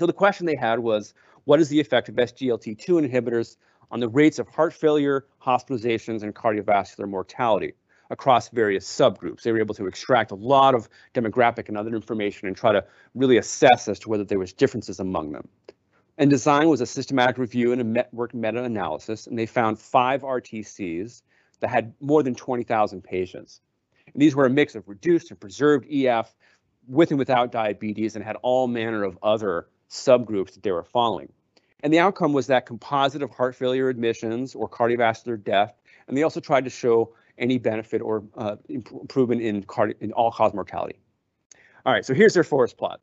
So 0.00 0.06
the 0.06 0.14
question 0.14 0.46
they 0.46 0.56
had 0.56 0.78
was, 0.78 1.12
what 1.44 1.60
is 1.60 1.68
the 1.68 1.78
effect 1.78 2.08
of 2.08 2.14
SGLT2 2.14 3.06
inhibitors 3.06 3.56
on 3.90 4.00
the 4.00 4.08
rates 4.08 4.38
of 4.38 4.48
heart 4.48 4.72
failure, 4.72 5.26
hospitalizations, 5.42 6.22
and 6.22 6.34
cardiovascular 6.34 7.06
mortality 7.06 7.74
across 8.08 8.48
various 8.48 8.86
subgroups? 8.86 9.42
They 9.42 9.52
were 9.52 9.60
able 9.60 9.74
to 9.74 9.86
extract 9.86 10.30
a 10.30 10.36
lot 10.36 10.74
of 10.74 10.88
demographic 11.12 11.68
and 11.68 11.76
other 11.76 11.94
information 11.94 12.48
and 12.48 12.56
try 12.56 12.72
to 12.72 12.86
really 13.14 13.36
assess 13.36 13.86
as 13.86 13.98
to 13.98 14.08
whether 14.08 14.24
there 14.24 14.38
was 14.38 14.54
differences 14.54 14.98
among 14.98 15.32
them. 15.32 15.46
And 16.16 16.30
design 16.30 16.68
was 16.68 16.80
a 16.80 16.86
systematic 16.86 17.38
review 17.38 17.72
and 17.72 17.80
a 17.80 17.84
network 17.84 18.34
meta-analysis, 18.34 19.26
and 19.26 19.38
they 19.38 19.46
found 19.46 19.78
five 19.78 20.22
RTCs 20.22 21.22
that 21.60 21.70
had 21.70 21.92
more 22.00 22.22
than 22.22 22.34
20,000 22.34 23.02
patients. 23.02 23.60
And 24.12 24.22
these 24.22 24.36
were 24.36 24.46
a 24.46 24.50
mix 24.50 24.74
of 24.74 24.88
reduced 24.88 25.30
and 25.30 25.40
preserved 25.40 25.86
EF 25.90 26.34
with 26.86 27.10
and 27.10 27.18
without 27.18 27.50
diabetes 27.50 28.14
and 28.14 28.24
had 28.24 28.36
all 28.42 28.68
manner 28.68 29.02
of 29.02 29.18
other 29.22 29.68
subgroups 29.90 30.54
that 30.54 30.62
they 30.62 30.70
were 30.70 30.84
following. 30.84 31.32
And 31.82 31.92
the 31.92 31.98
outcome 31.98 32.32
was 32.32 32.46
that 32.46 32.66
composite 32.66 33.22
of 33.22 33.30
heart 33.30 33.56
failure 33.56 33.88
admissions 33.88 34.54
or 34.54 34.68
cardiovascular 34.68 35.42
death, 35.42 35.74
and 36.06 36.16
they 36.16 36.22
also 36.22 36.40
tried 36.40 36.64
to 36.64 36.70
show 36.70 37.14
any 37.38 37.58
benefit 37.58 38.00
or 38.00 38.22
uh, 38.36 38.56
improvement 38.68 39.42
in, 39.42 39.64
in 40.00 40.12
all-cause 40.12 40.54
mortality. 40.54 40.98
All 41.84 41.92
right, 41.92 42.04
so 42.04 42.14
here's 42.14 42.34
their 42.34 42.44
forest 42.44 42.78
plot. 42.78 43.00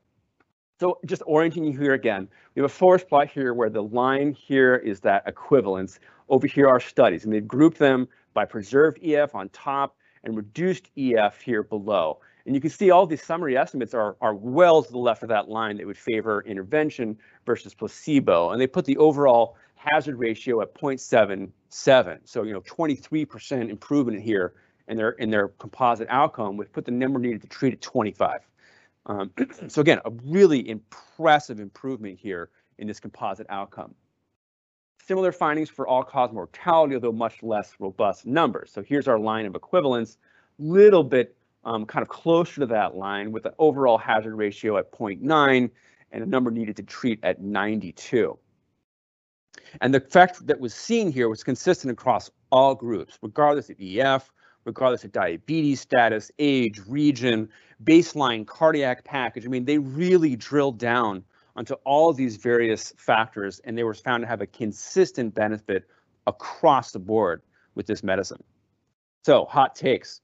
So 0.82 0.98
just 1.06 1.22
orienting 1.26 1.62
you 1.62 1.78
here 1.78 1.94
again, 1.94 2.26
we 2.56 2.60
have 2.60 2.68
a 2.68 2.74
forest 2.74 3.08
plot 3.08 3.28
here 3.30 3.54
where 3.54 3.70
the 3.70 3.84
line 3.84 4.32
here 4.32 4.74
is 4.74 4.98
that 5.02 5.22
equivalence. 5.28 6.00
Over 6.28 6.48
here 6.48 6.66
are 6.66 6.80
studies, 6.80 7.24
and 7.24 7.32
they've 7.32 7.46
grouped 7.46 7.78
them 7.78 8.08
by 8.34 8.46
preserved 8.46 8.98
EF 9.00 9.32
on 9.32 9.48
top 9.50 9.96
and 10.24 10.36
reduced 10.36 10.90
EF 10.98 11.40
here 11.40 11.62
below. 11.62 12.18
And 12.46 12.56
you 12.56 12.60
can 12.60 12.70
see 12.70 12.90
all 12.90 13.06
these 13.06 13.22
summary 13.22 13.56
estimates 13.56 13.94
are, 13.94 14.16
are 14.20 14.34
well 14.34 14.82
to 14.82 14.90
the 14.90 14.98
left 14.98 15.22
of 15.22 15.28
that 15.28 15.48
line 15.48 15.76
that 15.76 15.86
would 15.86 15.96
favor 15.96 16.42
intervention 16.48 17.16
versus 17.46 17.74
placebo. 17.74 18.50
And 18.50 18.60
they 18.60 18.66
put 18.66 18.84
the 18.84 18.96
overall 18.96 19.54
hazard 19.76 20.18
ratio 20.18 20.62
at 20.62 20.74
0.77. 20.74 22.18
So, 22.24 22.42
you 22.42 22.52
know, 22.52 22.60
23% 22.62 23.70
improvement 23.70 24.20
here 24.20 24.54
in 24.88 24.96
their 24.96 25.10
in 25.10 25.30
their 25.30 25.46
composite 25.46 26.08
outcome, 26.10 26.56
which 26.56 26.72
put 26.72 26.84
the 26.84 26.90
number 26.90 27.20
needed 27.20 27.40
to 27.42 27.48
treat 27.48 27.72
at 27.72 27.80
25. 27.80 28.40
Um, 29.06 29.30
so 29.68 29.80
again, 29.80 30.00
a 30.04 30.10
really 30.24 30.68
impressive 30.68 31.60
improvement 31.60 32.18
here 32.18 32.50
in 32.78 32.86
this 32.86 33.00
composite 33.00 33.46
outcome. 33.48 33.94
Similar 35.04 35.32
findings 35.32 35.68
for 35.68 35.86
all-cause 35.86 36.32
mortality, 36.32 36.94
although 36.94 37.12
much 37.12 37.42
less 37.42 37.74
robust 37.80 38.24
numbers. 38.24 38.70
So 38.72 38.82
here's 38.82 39.08
our 39.08 39.18
line 39.18 39.46
of 39.46 39.54
equivalence, 39.56 40.16
little 40.58 41.02
bit 41.02 41.36
um, 41.64 41.86
kind 41.86 42.02
of 42.02 42.08
closer 42.08 42.60
to 42.60 42.66
that 42.66 42.96
line 42.96 43.32
with 43.32 43.46
an 43.46 43.52
overall 43.58 43.98
hazard 43.98 44.36
ratio 44.36 44.78
at 44.78 44.92
0.9 44.92 45.70
and 46.12 46.22
a 46.22 46.26
number 46.26 46.50
needed 46.50 46.76
to 46.76 46.82
treat 46.82 47.18
at 47.22 47.40
92. 47.40 48.38
And 49.80 49.94
the 49.94 49.98
effect 49.98 50.46
that 50.46 50.60
was 50.60 50.74
seen 50.74 51.10
here 51.10 51.28
was 51.28 51.42
consistent 51.42 51.92
across 51.92 52.30
all 52.50 52.74
groups, 52.74 53.18
regardless 53.22 53.70
of 53.70 53.76
EF, 53.80 54.30
regardless 54.64 55.04
of 55.04 55.12
diabetes 55.12 55.80
status, 55.80 56.30
age, 56.38 56.80
region, 56.86 57.48
baseline 57.84 58.46
cardiac 58.46 59.04
package. 59.04 59.44
I 59.44 59.48
mean, 59.48 59.64
they 59.64 59.78
really 59.78 60.36
drilled 60.36 60.78
down 60.78 61.24
onto 61.56 61.74
all 61.84 62.12
these 62.12 62.36
various 62.36 62.92
factors 62.96 63.60
and 63.64 63.76
they 63.76 63.84
were 63.84 63.94
found 63.94 64.22
to 64.22 64.28
have 64.28 64.40
a 64.40 64.46
consistent 64.46 65.34
benefit 65.34 65.84
across 66.26 66.92
the 66.92 66.98
board 66.98 67.42
with 67.74 67.86
this 67.86 68.02
medicine. 68.02 68.42
So 69.24 69.44
hot 69.44 69.74
takes. 69.74 70.20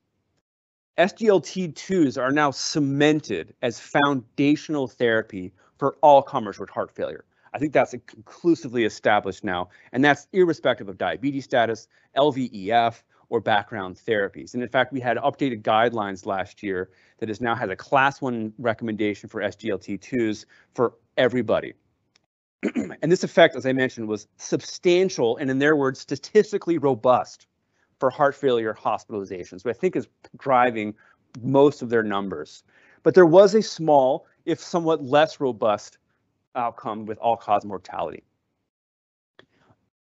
SGLT2s 0.98 2.20
are 2.20 2.32
now 2.32 2.50
cemented 2.50 3.54
as 3.62 3.78
foundational 3.78 4.88
therapy 4.88 5.52
for 5.78 5.96
all 6.02 6.22
comers 6.22 6.58
with 6.58 6.70
heart 6.70 6.90
failure. 6.90 7.24
I 7.54 7.58
think 7.58 7.72
that's 7.72 7.94
conclusively 8.06 8.84
established 8.84 9.44
now, 9.44 9.70
and 9.92 10.04
that's 10.04 10.26
irrespective 10.32 10.88
of 10.88 10.98
diabetes 10.98 11.44
status, 11.44 11.88
LVEF, 12.16 13.02
or 13.30 13.40
background 13.40 13.96
therapies. 13.96 14.54
And 14.54 14.62
in 14.62 14.68
fact, 14.68 14.92
we 14.92 15.00
had 15.00 15.16
updated 15.18 15.62
guidelines 15.62 16.24
last 16.24 16.62
year 16.62 16.90
that 17.18 17.28
has 17.28 17.40
now 17.40 17.54
has 17.54 17.68
a 17.70 17.76
class 17.76 18.20
one 18.20 18.52
recommendation 18.58 19.28
for 19.28 19.42
SGLT2s 19.42 20.46
for 20.74 20.94
everybody. 21.16 21.74
and 22.74 23.12
this 23.12 23.24
effect, 23.24 23.54
as 23.54 23.66
I 23.66 23.72
mentioned, 23.72 24.08
was 24.08 24.26
substantial 24.38 25.36
and 25.36 25.50
in 25.50 25.58
their 25.58 25.76
words, 25.76 26.00
statistically 26.00 26.78
robust 26.78 27.46
for 27.98 28.10
heart 28.10 28.34
failure 28.34 28.74
hospitalizations, 28.74 29.64
which 29.64 29.76
I 29.76 29.78
think 29.78 29.96
is 29.96 30.08
driving 30.38 30.94
most 31.42 31.82
of 31.82 31.90
their 31.90 32.02
numbers. 32.02 32.64
But 33.02 33.14
there 33.14 33.26
was 33.26 33.54
a 33.54 33.62
small, 33.62 34.26
if 34.44 34.60
somewhat 34.60 35.04
less 35.04 35.40
robust 35.40 35.98
outcome 36.54 37.06
with 37.06 37.18
all-cause 37.18 37.64
mortality. 37.64 38.24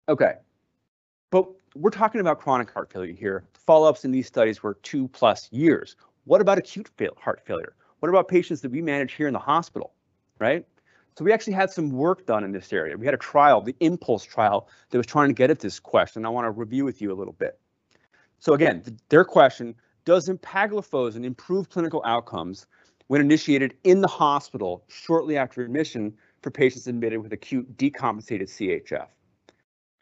Okay, 0.08 0.36
but 1.32 1.48
we're 1.76 1.90
talking 1.90 2.22
about 2.22 2.40
chronic 2.40 2.72
heart 2.72 2.92
failure 2.92 3.14
here. 3.14 3.44
Follow-ups 3.54 4.06
in 4.06 4.12
these 4.12 4.28
studies 4.28 4.64
were 4.64 4.76
two 4.76 5.08
plus 5.10 5.50
years. 5.52 5.96
What 6.24 6.42
about 6.42 6.58
acute 6.58 6.90
heart 7.18 7.42
failure? 7.46 7.76
What 8.00 8.10
about 8.10 8.28
patients 8.28 8.62
that 8.62 8.72
we 8.72 8.82
manage 8.82 9.14
here 9.14 9.28
in 9.28 9.34
the 9.34 9.40
hospital, 9.40 9.94
right? 10.40 10.66
So 11.18 11.24
we 11.24 11.32
actually 11.32 11.54
had 11.54 11.72
some 11.72 11.92
work 11.92 12.26
done 12.26 12.44
in 12.44 12.52
this 12.52 12.74
area. 12.74 12.98
We 12.98 13.06
had 13.06 13.14
a 13.14 13.20
trial, 13.20 13.62
the 13.62 13.76
EMPULSE 13.80 14.26
trial, 14.26 14.70
that 14.90 14.98
was 14.98 15.06
trying 15.06 15.30
to 15.30 15.34
get 15.34 15.50
at 15.50 15.60
this 15.60 15.80
question. 15.80 16.26
I 16.26 16.30
want 16.30 16.46
to 16.46 16.52
review 16.52 16.86
with 16.86 17.02
you 17.02 17.12
a 17.12 17.16
little 17.16 17.34
bit. 17.34 17.60
So 18.40 18.54
again, 18.54 18.82
th 18.82 18.98
their 19.10 19.26
question, 19.26 19.76
does 20.04 20.30
empagliflozin 20.30 21.24
improve 21.24 21.70
clinical 21.70 22.02
outcomes 22.06 22.68
when 23.08 23.22
initiated 23.22 23.76
in 23.84 24.02
the 24.02 24.08
hospital 24.08 24.84
shortly 24.88 25.38
after 25.38 25.62
admission 25.62 26.14
for 26.42 26.52
patients 26.52 26.88
admitted 26.88 27.22
with 27.22 27.34
acute 27.34 27.78
decompensated 27.78 28.50
CHF? 28.50 29.08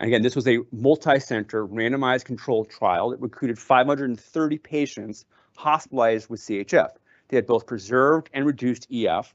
Again, 0.03 0.21
this 0.21 0.35
was 0.35 0.47
a 0.49 0.59
multi-center 0.73 1.65
randomized 1.65 2.25
controlled 2.25 2.69
trial 2.69 3.11
that 3.11 3.21
recruited 3.21 3.57
530 3.57 4.57
patients 4.57 5.23
hospitalized 5.55 6.29
with 6.29 6.41
CHF. 6.41 6.89
They 7.29 7.37
had 7.37 7.47
both 7.47 7.65
preserved 7.65 8.29
and 8.33 8.45
reduced 8.45 8.85
EF 8.91 9.33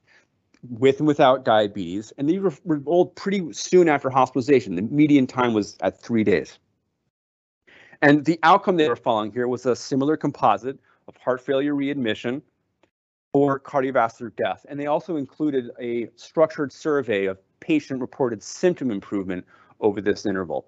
with 0.68 0.98
and 0.98 1.06
without 1.06 1.46
diabetes, 1.46 2.12
and 2.18 2.28
they 2.28 2.38
were 2.38 2.52
enrolled 2.68 3.16
pretty 3.16 3.50
soon 3.54 3.88
after 3.88 4.10
hospitalization. 4.10 4.74
The 4.74 4.82
median 4.82 5.26
time 5.26 5.54
was 5.54 5.78
at 5.80 5.98
three 5.98 6.22
days. 6.22 6.58
And 8.02 8.26
the 8.26 8.38
outcome 8.42 8.76
they 8.76 8.90
were 8.90 8.96
following 8.96 9.32
here 9.32 9.48
was 9.48 9.64
a 9.64 9.74
similar 9.74 10.18
composite 10.18 10.78
of 11.08 11.16
heart 11.16 11.40
failure 11.40 11.74
readmission 11.74 12.42
or 13.32 13.58
cardiovascular 13.58 14.36
death. 14.36 14.66
And 14.68 14.78
they 14.78 14.86
also 14.86 15.16
included 15.16 15.70
a 15.80 16.10
structured 16.16 16.72
survey 16.72 17.24
of 17.24 17.38
patient 17.60 18.02
reported 18.02 18.42
symptom 18.42 18.90
improvement 18.90 19.46
over 19.80 20.00
this 20.00 20.26
interval. 20.26 20.66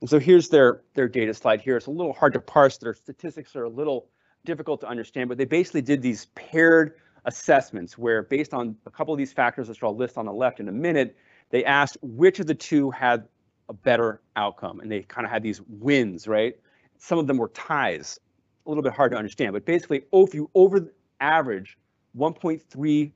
And 0.00 0.08
so 0.08 0.18
here's 0.18 0.48
their, 0.48 0.82
their 0.94 1.08
data 1.08 1.34
slide 1.34 1.60
here. 1.60 1.76
It's 1.76 1.86
a 1.86 1.90
little 1.90 2.12
hard 2.12 2.32
to 2.34 2.40
parse. 2.40 2.78
Their 2.78 2.94
statistics 2.94 3.56
are 3.56 3.64
a 3.64 3.68
little 3.68 4.08
difficult 4.44 4.80
to 4.82 4.88
understand, 4.88 5.28
but 5.28 5.38
they 5.38 5.44
basically 5.44 5.82
did 5.82 6.02
these 6.02 6.26
paired 6.34 6.94
assessments 7.24 7.98
where 7.98 8.22
based 8.22 8.54
on 8.54 8.76
a 8.86 8.90
couple 8.90 9.12
of 9.12 9.18
these 9.18 9.32
factors, 9.32 9.68
which 9.68 9.82
I'll 9.82 9.96
list 9.96 10.16
on 10.16 10.26
the 10.26 10.32
left 10.32 10.60
in 10.60 10.68
a 10.68 10.72
minute, 10.72 11.16
they 11.50 11.64
asked 11.64 11.96
which 12.00 12.38
of 12.38 12.46
the 12.46 12.54
two 12.54 12.90
had 12.90 13.26
a 13.68 13.72
better 13.72 14.20
outcome. 14.36 14.80
And 14.80 14.90
they 14.90 15.02
kind 15.02 15.26
of 15.26 15.30
had 15.30 15.42
these 15.42 15.60
wins, 15.68 16.28
right? 16.28 16.56
Some 16.98 17.18
of 17.18 17.26
them 17.26 17.36
were 17.36 17.48
ties, 17.48 18.20
a 18.66 18.68
little 18.68 18.82
bit 18.82 18.92
hard 18.92 19.10
to 19.12 19.18
understand, 19.18 19.52
but 19.52 19.64
basically 19.64 20.02
if 20.12 20.34
you 20.34 20.48
over 20.54 20.92
average 21.20 21.76
1.3 22.16 23.12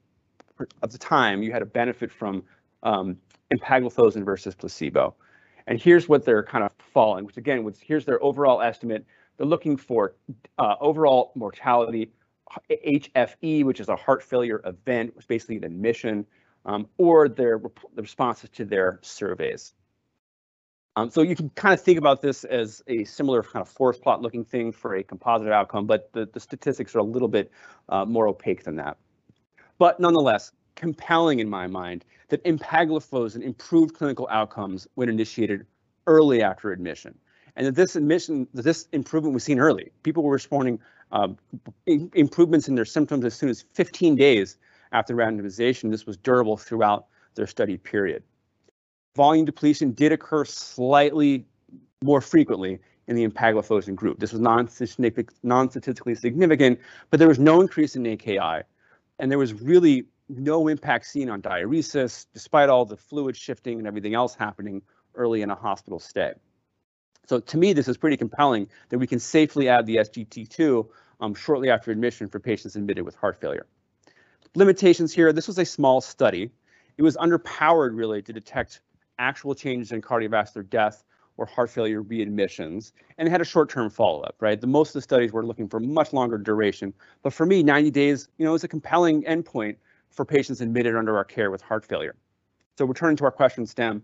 of 0.82 0.92
the 0.92 0.98
time, 0.98 1.42
you 1.42 1.52
had 1.52 1.62
a 1.62 1.66
benefit 1.66 2.10
from 2.10 2.42
um, 2.82 3.16
empagliflozin 3.52 4.24
versus 4.24 4.54
placebo. 4.54 5.14
And 5.66 5.80
here's 5.80 6.08
what 6.08 6.24
they're 6.24 6.42
kind 6.42 6.64
of 6.64 6.72
falling, 6.78 7.24
which 7.24 7.36
again, 7.36 7.64
was, 7.64 7.78
here's 7.80 8.04
their 8.04 8.22
overall 8.22 8.60
estimate. 8.60 9.06
They're 9.36 9.46
looking 9.46 9.76
for 9.76 10.14
uh, 10.58 10.74
overall 10.80 11.32
mortality, 11.34 12.10
HFE, 12.70 13.64
which 13.64 13.80
is 13.80 13.88
a 13.88 13.96
heart 13.96 14.22
failure 14.22 14.60
event, 14.64 15.14
was 15.16 15.24
basically 15.24 15.56
an 15.56 15.64
admission, 15.64 16.26
um, 16.66 16.88
or 16.98 17.28
their 17.28 17.60
the 17.94 18.02
responses 18.02 18.50
to 18.50 18.64
their 18.64 18.98
surveys. 19.02 19.74
Um, 20.94 21.10
so 21.10 21.22
you 21.22 21.34
can 21.34 21.48
kind 21.50 21.72
of 21.72 21.80
think 21.80 21.98
about 21.98 22.20
this 22.20 22.44
as 22.44 22.82
a 22.86 23.04
similar 23.04 23.42
kind 23.42 23.62
of 23.62 23.68
forest 23.68 24.02
plot 24.02 24.20
looking 24.20 24.44
thing 24.44 24.72
for 24.72 24.96
a 24.96 25.02
composite 25.02 25.48
outcome, 25.48 25.86
but 25.86 26.12
the, 26.12 26.26
the 26.26 26.40
statistics 26.40 26.94
are 26.94 26.98
a 26.98 27.04
little 27.04 27.28
bit 27.28 27.50
uh, 27.88 28.04
more 28.04 28.28
opaque 28.28 28.64
than 28.64 28.76
that. 28.76 28.98
But 29.78 29.98
nonetheless, 29.98 30.52
compelling 30.74 31.40
in 31.40 31.48
my 31.48 31.66
mind 31.66 32.04
that 32.28 32.42
empagliflozin 32.44 33.42
improved 33.42 33.94
clinical 33.94 34.28
outcomes 34.30 34.86
when 34.94 35.08
initiated 35.08 35.66
early 36.06 36.42
after 36.42 36.72
admission. 36.72 37.16
And 37.56 37.66
that 37.66 37.74
this 37.74 37.96
admission, 37.96 38.48
that 38.54 38.62
this 38.62 38.88
improvement 38.92 39.34
was 39.34 39.44
seen 39.44 39.58
early. 39.58 39.92
People 40.02 40.22
were 40.22 40.32
reporting 40.32 40.78
um, 41.12 41.36
improvements 41.86 42.68
in 42.68 42.74
their 42.74 42.86
symptoms 42.86 43.24
as 43.24 43.34
soon 43.34 43.50
as 43.50 43.64
15 43.74 44.16
days 44.16 44.56
after 44.92 45.14
randomization. 45.14 45.90
This 45.90 46.06
was 46.06 46.16
durable 46.16 46.56
throughout 46.56 47.06
their 47.34 47.46
study 47.46 47.76
period. 47.76 48.22
Volume 49.14 49.44
depletion 49.44 49.92
did 49.92 50.12
occur 50.12 50.44
slightly 50.44 51.46
more 52.02 52.20
frequently 52.20 52.78
in 53.08 53.16
the 53.16 53.26
empagliflozin 53.28 53.94
group. 53.94 54.18
This 54.18 54.32
was 54.32 54.40
non-statistically 54.40 56.14
significant, 56.14 56.80
but 57.10 57.18
there 57.18 57.28
was 57.28 57.38
no 57.38 57.60
increase 57.60 57.96
in 57.96 58.06
AKI, 58.06 58.62
and 59.18 59.30
there 59.30 59.38
was 59.38 59.52
really 59.52 60.06
no 60.38 60.68
impact 60.68 61.06
seen 61.06 61.28
on 61.28 61.42
diuresis, 61.42 62.26
despite 62.32 62.68
all 62.68 62.84
the 62.84 62.96
fluid 62.96 63.36
shifting 63.36 63.78
and 63.78 63.86
everything 63.86 64.14
else 64.14 64.34
happening 64.34 64.82
early 65.14 65.42
in 65.42 65.50
a 65.50 65.54
hospital 65.54 65.98
stay. 65.98 66.32
So 67.26 67.38
to 67.40 67.56
me, 67.56 67.72
this 67.72 67.88
is 67.88 67.96
pretty 67.96 68.16
compelling 68.16 68.68
that 68.88 68.98
we 68.98 69.06
can 69.06 69.18
safely 69.18 69.68
add 69.68 69.86
the 69.86 69.96
SGLT2 69.96 70.88
um, 71.20 71.34
shortly 71.34 71.70
after 71.70 71.90
admission 71.90 72.28
for 72.28 72.40
patients 72.40 72.76
admitted 72.76 73.04
with 73.04 73.14
heart 73.14 73.40
failure. 73.40 73.66
Limitations 74.54 75.12
here, 75.12 75.32
this 75.32 75.46
was 75.46 75.58
a 75.58 75.64
small 75.64 76.00
study. 76.00 76.50
It 76.98 77.02
was 77.02 77.16
underpowered 77.16 77.96
really 77.96 78.22
to 78.22 78.32
detect 78.32 78.80
actual 79.18 79.54
changes 79.54 79.92
in 79.92 80.02
cardiovascular 80.02 80.68
death 80.68 81.04
or 81.36 81.46
heart 81.46 81.70
failure 81.70 82.02
readmissions 82.02 82.92
and 83.16 83.26
it 83.26 83.30
had 83.30 83.40
a 83.40 83.44
short-term 83.44 83.88
follow-up, 83.88 84.36
right? 84.40 84.60
The 84.60 84.66
most 84.66 84.90
of 84.90 84.94
the 84.94 85.02
studies 85.02 85.32
were 85.32 85.46
looking 85.46 85.68
for 85.68 85.80
much 85.80 86.12
longer 86.12 86.36
duration, 86.36 86.92
but 87.22 87.32
for 87.32 87.46
me, 87.46 87.62
90 87.62 87.90
days, 87.90 88.28
you 88.36 88.44
know, 88.44 88.54
is 88.54 88.64
a 88.64 88.68
compelling 88.68 89.22
endpoint 89.22 89.76
for 90.12 90.24
patients 90.24 90.60
admitted 90.60 90.94
under 90.96 91.16
our 91.16 91.24
care 91.24 91.50
with 91.50 91.62
heart 91.62 91.84
failure. 91.84 92.14
So 92.78 92.84
returning 92.84 93.16
to 93.16 93.24
our 93.24 93.30
question 93.30 93.66
stem, 93.66 94.02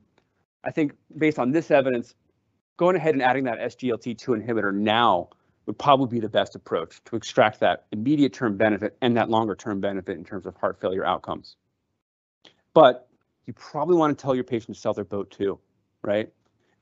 I 0.65 0.71
think 0.71 0.93
based 1.17 1.39
on 1.39 1.53
this 1.53 1.71
evidence, 1.71 2.15
going 2.77 2.97
ahead 2.97 3.15
and 3.15 3.23
adding 3.23 3.45
that 3.45 3.59
SGLT2 3.59 4.45
inhibitor 4.45 4.75
now 4.75 5.29
would 5.67 5.79
probably 5.79 6.19
be 6.19 6.21
the 6.21 6.29
best 6.29 6.55
approach 6.55 7.03
to 7.05 7.17
extract 7.17 7.61
that 7.61 7.85
immediate 7.93 8.33
term 8.33 8.57
benefit 8.57 8.97
and 9.03 9.17
that 9.17 9.29
longer 9.29 9.55
term 9.55 9.81
benefit 9.81 10.17
in 10.17 10.25
terms 10.25 10.47
of 10.47 10.57
heart 10.57 10.81
failure 10.81 11.05
outcomes. 11.05 11.57
But 12.73 13.09
you 13.47 13.53
probably 13.53 13.97
want 13.97 14.17
to 14.17 14.23
tell 14.23 14.35
your 14.35 14.45
patient 14.45 14.75
to 14.75 14.81
sell 14.81 14.95
their 14.95 15.05
boat 15.05 15.31
too, 15.31 15.59
right? 16.03 16.33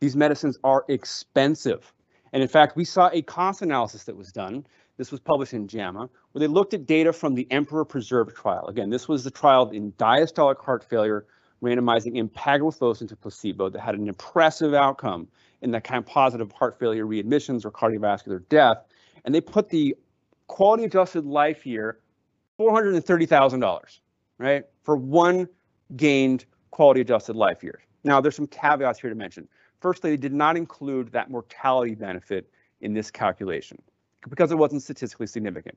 These 0.01 0.15
medicines 0.15 0.59
are 0.63 0.85
expensive. 0.89 1.93
And 2.33 2.43
in 2.43 2.49
fact, 2.49 2.77
we 2.77 2.85
saw 2.85 3.11
a 3.13 3.23
cost 3.23 3.63
analysis 3.63 4.05
that 4.05 4.17
was 4.17 4.31
done 4.31 4.67
this 4.97 5.11
was 5.11 5.21
published 5.21 5.53
in 5.53 5.69
JAMA, 5.69 6.09
where 6.33 6.41
they 6.41 6.47
looked 6.47 6.75
at 6.75 6.87
data 6.87 7.13
from 7.13 7.35
the 7.35 7.47
Emperor 7.51 7.85
Preserve 7.85 8.35
trial. 8.35 8.67
Again, 8.67 8.91
this 8.91 9.09
was 9.09 9.25
the 9.25 9.31
trial 9.31 9.71
in 9.71 9.93
diastolic 9.93 10.59
heart 10.63 10.85
failure 10.85 11.27
randomizing 11.63 12.17
empagliflozin 12.17 13.09
to 13.09 13.17
placebo 13.17 13.69
that 13.71 13.81
had 13.81 13.95
an 13.95 14.09
impressive 14.09 14.75
outcome 14.75 15.29
in 15.63 15.71
the 15.71 15.81
composite 15.81 16.41
of 16.41 16.53
heart 16.53 16.79
failure 16.79 17.07
readmissions 17.07 17.65
or 17.65 17.71
cardiovascular 17.71 18.43
death. 18.49 18.85
And 19.25 19.35
they 19.35 19.41
put 19.41 19.69
the 19.69 19.97
quality 20.47 20.85
adjusted 20.85 21.25
life 21.25 21.67
year 21.67 21.99
$430,000, 22.59 23.99
right, 24.39 24.65
for 24.83 24.97
one 24.97 25.49
gained 25.97 26.45
quality 26.71 27.01
adjusted 27.01 27.37
life 27.37 27.63
year. 27.63 27.81
Now, 28.05 28.21
there's 28.21 28.37
some 28.37 28.47
caveats 28.47 29.01
here 29.01 29.11
to 29.11 29.17
mention. 29.17 29.49
Firstly, 29.81 30.11
they 30.11 30.17
did 30.17 30.33
not 30.33 30.57
include 30.57 31.13
that 31.13 31.31
mortality 31.31 31.95
benefit 31.95 32.49
in 32.81 32.95
this 32.95 33.11
calculation 33.11 33.79
because 34.29 34.51
it 34.51 34.59
wasn't 34.59 34.83
statistically 34.83 35.27
significant. 35.27 35.77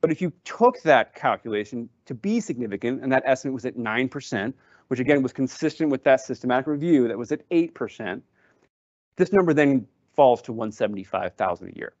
But 0.00 0.12
if 0.12 0.20
you 0.22 0.32
took 0.44 0.80
that 0.82 1.14
calculation 1.14 1.88
to 2.06 2.14
be 2.14 2.40
significant, 2.40 3.02
and 3.02 3.10
that 3.12 3.22
estimate 3.26 3.54
was 3.54 3.64
at 3.64 3.76
9%, 3.76 4.54
which 4.88 5.00
again 5.00 5.22
was 5.22 5.32
consistent 5.32 5.90
with 5.90 6.04
that 6.04 6.20
systematic 6.20 6.66
review 6.66 7.08
that 7.08 7.18
was 7.18 7.32
at 7.32 7.48
8%, 7.50 8.22
this 9.16 9.32
number 9.32 9.52
then 9.52 9.86
falls 10.14 10.40
to 10.42 10.52
175,000 10.52 11.68
a 11.68 11.76
year. 11.76 11.94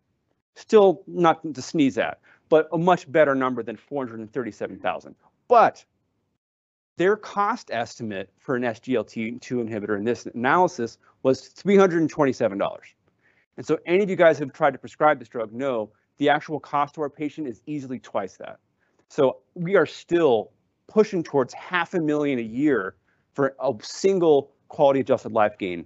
Still 0.54 1.02
not 1.06 1.54
to 1.54 1.62
sneeze 1.62 1.98
at, 1.98 2.20
but 2.48 2.68
a 2.72 2.78
much 2.78 3.10
better 3.10 3.34
number 3.34 3.62
than 3.62 3.76
437,000. 3.76 5.14
But 5.48 5.84
their 6.96 7.16
cost 7.16 7.70
estimate 7.72 8.30
for 8.38 8.56
an 8.56 8.62
SGLT2 8.62 9.40
inhibitor 9.40 9.96
in 9.96 10.04
this 10.04 10.26
analysis 10.26 10.98
was 11.22 11.48
$327. 11.50 12.78
And 13.58 13.66
so 13.66 13.76
any 13.86 14.04
of 14.04 14.08
you 14.08 14.14
guys 14.16 14.38
have 14.38 14.52
tried 14.52 14.70
to 14.70 14.78
prescribe 14.78 15.18
this 15.18 15.28
drug 15.28 15.52
know 15.52 15.90
the 16.18 16.28
actual 16.28 16.60
cost 16.60 16.94
to 16.94 17.02
our 17.02 17.10
patient 17.10 17.48
is 17.48 17.60
easily 17.66 17.98
twice 17.98 18.36
that. 18.36 18.60
So 19.08 19.38
we 19.54 19.76
are 19.76 19.84
still 19.84 20.52
pushing 20.86 21.22
towards 21.22 21.52
half 21.54 21.92
a 21.92 22.00
million 22.00 22.38
a 22.38 22.42
year 22.42 22.94
for 23.34 23.56
a 23.60 23.72
single 23.82 24.52
quality 24.68 25.00
adjusted 25.00 25.32
life 25.32 25.58
gain 25.58 25.84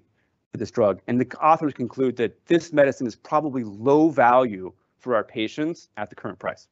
for 0.50 0.58
this 0.58 0.70
drug. 0.70 1.00
And 1.06 1.18
the 1.18 1.36
authors 1.38 1.72
conclude 1.72 2.16
that 2.16 2.44
this 2.46 2.72
medicine 2.74 3.06
is 3.06 3.16
probably 3.16 3.64
low 3.64 4.10
value 4.10 4.72
for 4.98 5.16
our 5.16 5.24
patients 5.24 5.88
at 5.96 6.10
the 6.10 6.14
current 6.14 6.38
price. 6.38 6.68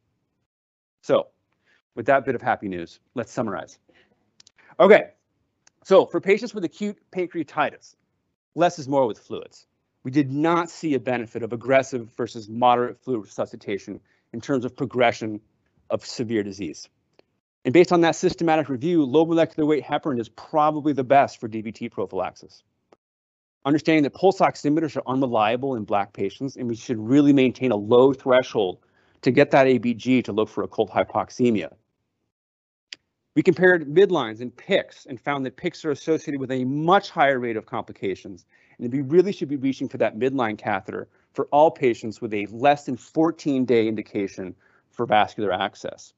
So 1.00 1.28
with 1.94 2.04
that 2.06 2.26
bit 2.26 2.34
of 2.34 2.42
happy 2.42 2.68
news, 2.68 3.00
let's 3.14 3.32
summarize. 3.32 3.78
Okay, 4.78 5.10
so 5.82 6.04
for 6.04 6.20
patients 6.20 6.54
with 6.54 6.64
acute 6.64 6.98
pancreatitis, 7.10 7.96
less 8.54 8.78
is 8.78 8.86
more 8.86 9.06
with 9.06 9.18
fluids. 9.18 9.66
We 10.02 10.10
did 10.10 10.32
not 10.32 10.70
see 10.70 10.94
a 10.94 11.00
benefit 11.00 11.42
of 11.42 11.52
aggressive 11.52 12.08
versus 12.16 12.48
moderate 12.48 13.02
fluid 13.02 13.22
resuscitation 13.24 14.00
in 14.32 14.40
terms 14.40 14.64
of 14.64 14.76
progression 14.76 15.40
of 15.90 16.06
severe 16.06 16.42
disease. 16.42 16.88
And 17.64 17.74
based 17.74 17.92
on 17.92 18.00
that 18.00 18.16
systematic 18.16 18.68
review, 18.68 19.04
low 19.04 19.26
molecular 19.26 19.68
weight 19.68 19.84
heparin 19.84 20.18
is 20.18 20.30
probably 20.30 20.94
the 20.94 21.04
best 21.04 21.38
for 21.38 21.48
DVT 21.48 21.90
prophylaxis. 21.90 22.62
Understanding 23.66 24.04
that 24.04 24.14
pulse 24.14 24.38
oximeters 24.38 24.96
are 24.96 25.02
unreliable 25.06 25.74
in 25.74 25.84
Black 25.84 26.14
patients, 26.14 26.56
and 26.56 26.66
we 26.66 26.74
should 26.74 26.98
really 26.98 27.34
maintain 27.34 27.72
a 27.72 27.76
low 27.76 28.14
threshold 28.14 28.78
to 29.20 29.30
get 29.30 29.50
that 29.50 29.66
ABG 29.66 30.24
to 30.24 30.32
look 30.32 30.48
for 30.48 30.64
occult 30.64 30.90
hypoxemia. 30.90 31.70
We 33.36 33.42
compared 33.42 33.86
midlines 33.86 34.40
and 34.40 34.54
PICCs 34.56 35.06
and 35.06 35.20
found 35.20 35.44
that 35.44 35.56
PICCs 35.56 35.84
are 35.84 35.90
associated 35.90 36.40
with 36.40 36.50
a 36.50 36.64
much 36.64 37.10
higher 37.10 37.38
rate 37.38 37.56
of 37.56 37.66
complications, 37.66 38.46
and 38.80 38.92
we 38.92 39.02
really 39.02 39.32
should 39.32 39.48
be 39.48 39.56
reaching 39.56 39.88
for 39.88 39.98
that 39.98 40.18
midline 40.18 40.56
catheter 40.56 41.08
for 41.32 41.46
all 41.46 41.70
patients 41.70 42.20
with 42.20 42.32
a 42.34 42.46
less 42.46 42.84
than 42.86 42.96
14-day 42.96 43.86
indication 43.86 44.54
for 44.90 45.06
vascular 45.06 45.52
access. 45.52 46.12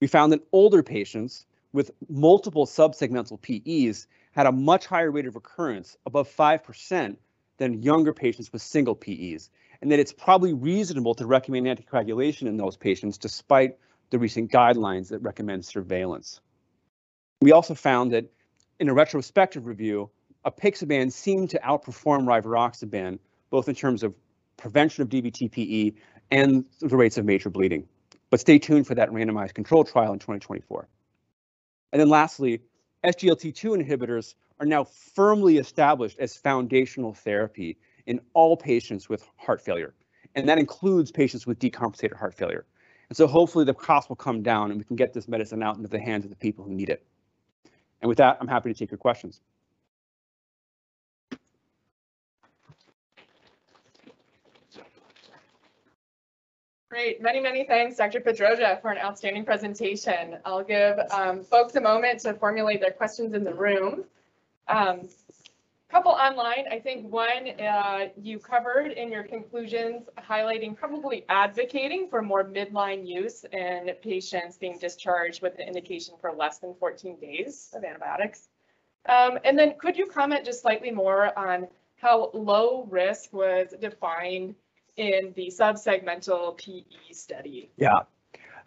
We 0.00 0.06
found 0.06 0.32
that 0.32 0.46
older 0.52 0.82
patients 0.82 1.44
with 1.72 1.90
multiple 2.08 2.66
subsegmental 2.66 3.40
PEs 3.40 4.06
had 4.32 4.46
a 4.46 4.52
much 4.52 4.86
higher 4.86 5.10
rate 5.10 5.26
of 5.26 5.34
recurrence, 5.34 5.96
above 6.06 6.28
5%, 6.28 7.16
than 7.58 7.82
younger 7.82 8.12
patients 8.12 8.52
with 8.52 8.62
single 8.62 8.94
PEs, 8.94 9.50
and 9.82 9.90
that 9.90 9.98
it's 9.98 10.12
probably 10.12 10.52
reasonable 10.52 11.14
to 11.14 11.26
recommend 11.26 11.66
anticoagulation 11.66 12.46
in 12.46 12.56
those 12.56 12.76
patients 12.76 13.18
despite 13.18 13.76
the 14.10 14.18
recent 14.18 14.50
guidelines 14.50 15.08
that 15.08 15.18
recommend 15.18 15.64
surveillance. 15.64 16.40
We 17.40 17.52
also 17.52 17.74
found 17.74 18.12
that 18.12 18.30
in 18.80 18.88
a 18.88 18.94
retrospective 18.94 19.66
review, 19.66 20.10
apixaban 20.50 21.12
seemed 21.12 21.50
to 21.50 21.58
outperform 21.60 22.24
rivaroxaban, 22.24 23.18
both 23.50 23.68
in 23.68 23.74
terms 23.74 24.02
of 24.02 24.14
prevention 24.56 25.02
of 25.02 25.08
DVT-PE 25.08 25.92
and 26.30 26.64
the 26.80 26.96
rates 26.96 27.18
of 27.18 27.24
major 27.24 27.50
bleeding. 27.50 27.86
But 28.30 28.40
stay 28.40 28.58
tuned 28.58 28.86
for 28.86 28.94
that 28.94 29.10
randomized 29.10 29.54
control 29.54 29.84
trial 29.84 30.12
in 30.12 30.18
2024. 30.18 30.88
And 31.92 32.00
then 32.00 32.08
lastly, 32.08 32.60
SGLT2 33.04 33.82
inhibitors 33.82 34.34
are 34.60 34.66
now 34.66 34.84
firmly 34.84 35.58
established 35.58 36.18
as 36.18 36.36
foundational 36.36 37.14
therapy 37.14 37.78
in 38.06 38.20
all 38.34 38.56
patients 38.56 39.08
with 39.08 39.26
heart 39.36 39.60
failure. 39.60 39.94
And 40.34 40.48
that 40.48 40.58
includes 40.58 41.10
patients 41.10 41.46
with 41.46 41.58
decompensated 41.58 42.16
heart 42.16 42.34
failure. 42.34 42.66
And 43.08 43.16
so 43.16 43.26
hopefully 43.26 43.64
the 43.64 43.74
cost 43.74 44.08
will 44.08 44.16
come 44.16 44.42
down 44.42 44.70
and 44.70 44.78
we 44.78 44.84
can 44.84 44.96
get 44.96 45.14
this 45.14 45.28
medicine 45.28 45.62
out 45.62 45.76
into 45.76 45.88
the 45.88 45.98
hands 45.98 46.24
of 46.24 46.30
the 46.30 46.36
people 46.36 46.64
who 46.64 46.72
need 46.72 46.90
it. 46.90 47.06
And 48.00 48.08
with 48.08 48.18
that, 48.18 48.36
I'm 48.40 48.48
happy 48.48 48.72
to 48.72 48.78
take 48.78 48.90
your 48.90 48.98
questions. 48.98 49.40
Great. 56.98 57.22
Many, 57.22 57.38
many 57.38 57.62
thanks, 57.62 57.96
Dr. 57.96 58.18
Pedroja, 58.18 58.82
for 58.82 58.90
an 58.90 58.98
outstanding 58.98 59.44
presentation. 59.44 60.36
I'll 60.44 60.64
give 60.64 60.98
um, 61.12 61.44
folks 61.44 61.76
a 61.76 61.80
moment 61.80 62.18
to 62.22 62.34
formulate 62.34 62.80
their 62.80 62.90
questions 62.90 63.34
in 63.34 63.44
the 63.44 63.54
room. 63.54 64.02
Um, 64.66 65.08
couple 65.88 66.10
online, 66.10 66.64
I 66.72 66.80
think 66.80 67.08
one 67.08 67.50
uh, 67.60 68.08
you 68.20 68.40
covered 68.40 68.90
in 68.90 69.12
your 69.12 69.22
conclusions, 69.22 70.08
highlighting 70.18 70.76
probably 70.76 71.24
advocating 71.28 72.08
for 72.08 72.20
more 72.20 72.42
midline 72.42 73.06
use 73.06 73.44
in 73.52 73.92
patients 74.02 74.56
being 74.56 74.76
discharged 74.76 75.40
with 75.40 75.56
the 75.56 75.64
indication 75.64 76.16
for 76.20 76.32
less 76.32 76.58
than 76.58 76.74
14 76.80 77.16
days 77.20 77.72
of 77.76 77.84
antibiotics. 77.84 78.48
Um, 79.08 79.38
and 79.44 79.56
then 79.56 79.74
could 79.78 79.96
you 79.96 80.06
comment 80.06 80.44
just 80.44 80.62
slightly 80.62 80.90
more 80.90 81.38
on 81.38 81.68
how 81.94 82.32
low 82.34 82.88
risk 82.90 83.32
was 83.32 83.72
defined 83.80 84.56
in 84.98 85.32
the 85.36 85.46
subsegmental 85.46 86.58
PE 86.58 87.12
study? 87.12 87.70
Yeah. 87.76 88.00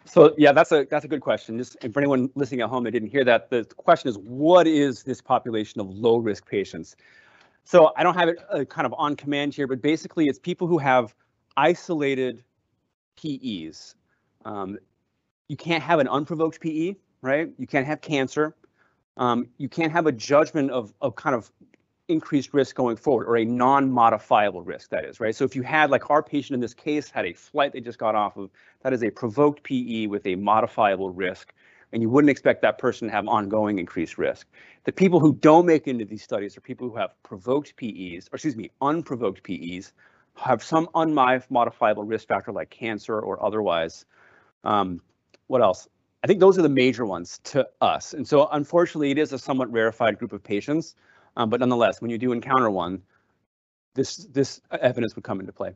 So 0.04 0.34
yeah, 0.36 0.50
that's 0.52 0.72
a 0.72 0.84
that's 0.90 1.04
a 1.04 1.08
good 1.08 1.20
question. 1.20 1.58
Just 1.58 1.76
for 1.80 2.00
anyone 2.00 2.28
listening 2.34 2.60
at 2.62 2.68
home 2.68 2.84
that 2.84 2.90
didn't 2.90 3.10
hear 3.10 3.24
that, 3.24 3.50
the 3.50 3.64
question 3.76 4.08
is, 4.08 4.18
what 4.18 4.66
is 4.66 5.04
this 5.04 5.20
population 5.20 5.80
of 5.80 5.88
low 5.90 6.16
risk 6.16 6.48
patients? 6.48 6.96
So 7.64 7.92
I 7.96 8.02
don't 8.02 8.14
have 8.14 8.28
it 8.28 8.38
uh, 8.50 8.64
kind 8.64 8.86
of 8.86 8.94
on 8.98 9.14
command 9.14 9.54
here, 9.54 9.68
but 9.68 9.80
basically 9.80 10.26
it's 10.26 10.38
people 10.38 10.66
who 10.66 10.78
have 10.78 11.14
isolated 11.56 12.42
PEs. 13.16 13.94
Um, 14.44 14.78
you 15.48 15.56
can't 15.56 15.82
have 15.82 16.00
an 16.00 16.08
unprovoked 16.08 16.60
PE, 16.60 16.96
right? 17.20 17.50
You 17.58 17.66
can't 17.68 17.86
have 17.86 18.00
cancer. 18.00 18.56
Um, 19.16 19.48
you 19.58 19.68
can't 19.68 19.92
have 19.92 20.06
a 20.06 20.12
judgment 20.12 20.70
of, 20.70 20.92
of 21.00 21.14
kind 21.14 21.36
of 21.36 21.52
increased 22.12 22.54
risk 22.54 22.76
going 22.76 22.96
forward 22.96 23.26
or 23.26 23.36
a 23.36 23.44
non-modifiable 23.44 24.62
risk 24.62 24.90
that 24.90 25.04
is 25.04 25.18
right? 25.18 25.34
So 25.34 25.44
if 25.44 25.56
you 25.56 25.62
had 25.62 25.90
like 25.90 26.10
our 26.10 26.22
patient 26.22 26.54
in 26.54 26.60
this 26.60 26.74
case 26.74 27.10
had 27.10 27.24
a 27.24 27.32
flight 27.32 27.72
they 27.72 27.80
just 27.80 27.98
got 27.98 28.14
off 28.14 28.36
of 28.36 28.50
that 28.82 28.92
is 28.92 29.02
a 29.02 29.10
provoked 29.10 29.62
pe 29.62 30.06
with 30.06 30.26
a 30.26 30.36
modifiable 30.36 31.10
risk 31.10 31.52
and 31.92 32.02
you 32.02 32.08
wouldn't 32.08 32.30
expect 32.30 32.62
that 32.62 32.78
person 32.78 33.08
to 33.08 33.12
have 33.12 33.28
ongoing 33.28 33.78
increased 33.78 34.16
risk. 34.16 34.46
The 34.84 34.92
people 34.92 35.20
who 35.20 35.34
don't 35.34 35.66
make 35.66 35.86
into 35.86 36.04
these 36.04 36.22
studies 36.22 36.56
are 36.56 36.60
people 36.60 36.88
who 36.88 36.96
have 36.96 37.14
provoked 37.22 37.76
pes 37.76 38.28
or 38.28 38.36
excuse 38.36 38.56
me 38.56 38.70
unprovoked 38.80 39.42
pes 39.42 39.92
have 40.36 40.62
some 40.62 40.88
unmodifiable 40.94 42.08
risk 42.08 42.28
factor 42.28 42.52
like 42.52 42.70
cancer 42.70 43.18
or 43.18 43.44
otherwise. 43.44 44.06
Um, 44.64 45.00
what 45.48 45.60
else? 45.60 45.88
I 46.24 46.26
think 46.26 46.40
those 46.40 46.58
are 46.58 46.62
the 46.62 46.68
major 46.68 47.04
ones 47.04 47.40
to 47.44 47.68
us 47.80 48.14
and 48.14 48.26
so 48.26 48.48
unfortunately 48.52 49.10
it 49.10 49.18
is 49.18 49.32
a 49.32 49.38
somewhat 49.38 49.70
rarefied 49.72 50.18
group 50.18 50.32
of 50.32 50.42
patients 50.42 50.94
um, 51.36 51.50
but 51.50 51.60
nonetheless, 51.60 52.00
when 52.00 52.10
you 52.10 52.18
do 52.18 52.32
encounter 52.32 52.70
one, 52.70 53.02
this, 53.94 54.16
this 54.16 54.60
evidence 54.70 55.14
would 55.16 55.24
come 55.24 55.40
into 55.40 55.52
play. 55.52 55.74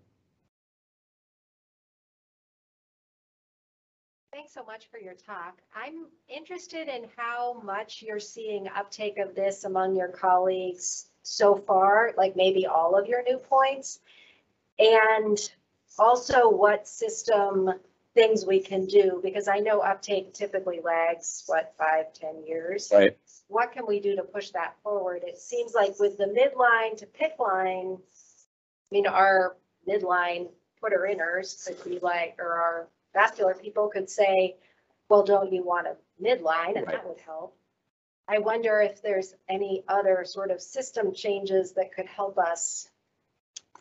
Thanks 4.32 4.52
so 4.52 4.64
much 4.64 4.88
for 4.90 4.98
your 4.98 5.14
talk. 5.14 5.59
I'm 5.74 6.07
interested 6.28 6.88
in 6.88 7.07
how 7.16 7.61
much 7.64 8.02
you're 8.02 8.20
seeing 8.20 8.68
uptake 8.68 9.18
of 9.18 9.34
this 9.34 9.64
among 9.64 9.96
your 9.96 10.09
colleagues 10.09 11.07
so 11.22 11.57
far, 11.57 12.12
like 12.16 12.36
maybe 12.36 12.66
all 12.66 12.96
of 12.96 13.07
your 13.07 13.22
new 13.22 13.38
points. 13.38 14.00
And 14.78 15.38
also 15.98 16.50
what 16.50 16.86
system 16.86 17.70
things 18.16 18.46
we 18.46 18.58
can 18.58 18.86
do, 18.86 19.20
because 19.22 19.46
I 19.46 19.58
know 19.58 19.80
uptake 19.80 20.32
typically 20.32 20.80
lags, 20.82 21.44
what, 21.46 21.74
five, 21.78 22.12
ten 22.14 22.42
years? 22.44 22.90
Right. 22.92 23.16
What 23.48 23.72
can 23.72 23.86
we 23.86 24.00
do 24.00 24.16
to 24.16 24.22
push 24.22 24.50
that 24.50 24.74
forward? 24.82 25.22
It 25.24 25.38
seems 25.38 25.74
like 25.74 26.00
with 26.00 26.16
the 26.16 26.24
midline 26.24 26.96
to 26.96 27.06
PICC 27.06 27.38
line, 27.38 27.98
I 27.98 28.88
mean, 28.90 29.06
our 29.06 29.56
midline 29.86 30.48
putter 30.80 31.08
inners 31.08 31.66
could 31.66 31.84
be 31.88 31.98
like, 32.00 32.36
or 32.38 32.54
our 32.54 32.88
vascular 33.12 33.54
people 33.54 33.88
could 33.88 34.08
say, 34.08 34.56
well, 35.10 35.22
don't 35.22 35.52
you 35.52 35.62
want 35.62 35.86
a 35.86 35.96
midline? 36.20 36.76
And 36.76 36.86
Right. 36.86 36.96
that 36.96 37.06
would 37.06 37.20
help. 37.20 37.54
I 38.28 38.38
wonder 38.38 38.80
if 38.80 39.02
there's 39.02 39.34
any 39.48 39.84
other 39.86 40.24
sort 40.24 40.50
of 40.50 40.60
system 40.60 41.14
changes 41.14 41.72
that 41.74 41.92
could 41.94 42.06
help 42.06 42.38
us 42.38 42.88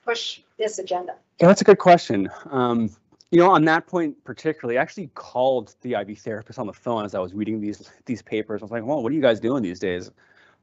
push 0.04 0.42
this 0.60 0.78
agenda. 0.78 1.16
Yeah, 1.40 1.48
that's 1.48 1.62
a 1.62 1.64
good 1.64 1.80
question. 1.80 2.30
Um, 2.52 2.92
you 3.36 3.42
know, 3.42 3.52
on 3.52 3.66
that 3.66 3.86
point 3.86 4.16
particularly, 4.24 4.78
I 4.78 4.82
actually 4.82 5.08
called 5.08 5.76
the 5.82 5.96
IV 5.96 6.20
therapist 6.20 6.58
on 6.58 6.68
the 6.68 6.74
phone 6.74 7.04
as 7.04 7.14
I 7.14 7.20
was 7.20 7.34
reading 7.34 7.60
these 7.60 7.92
these 8.06 8.22
papers. 8.22 8.62
I 8.62 8.64
was 8.64 8.72
like, 8.72 8.86
"Well, 8.86 9.04
what 9.04 9.12
are 9.12 9.16
you 9.16 9.22
guys 9.22 9.42
doing 9.42 9.62
these 9.62 9.78
days?" 9.78 10.10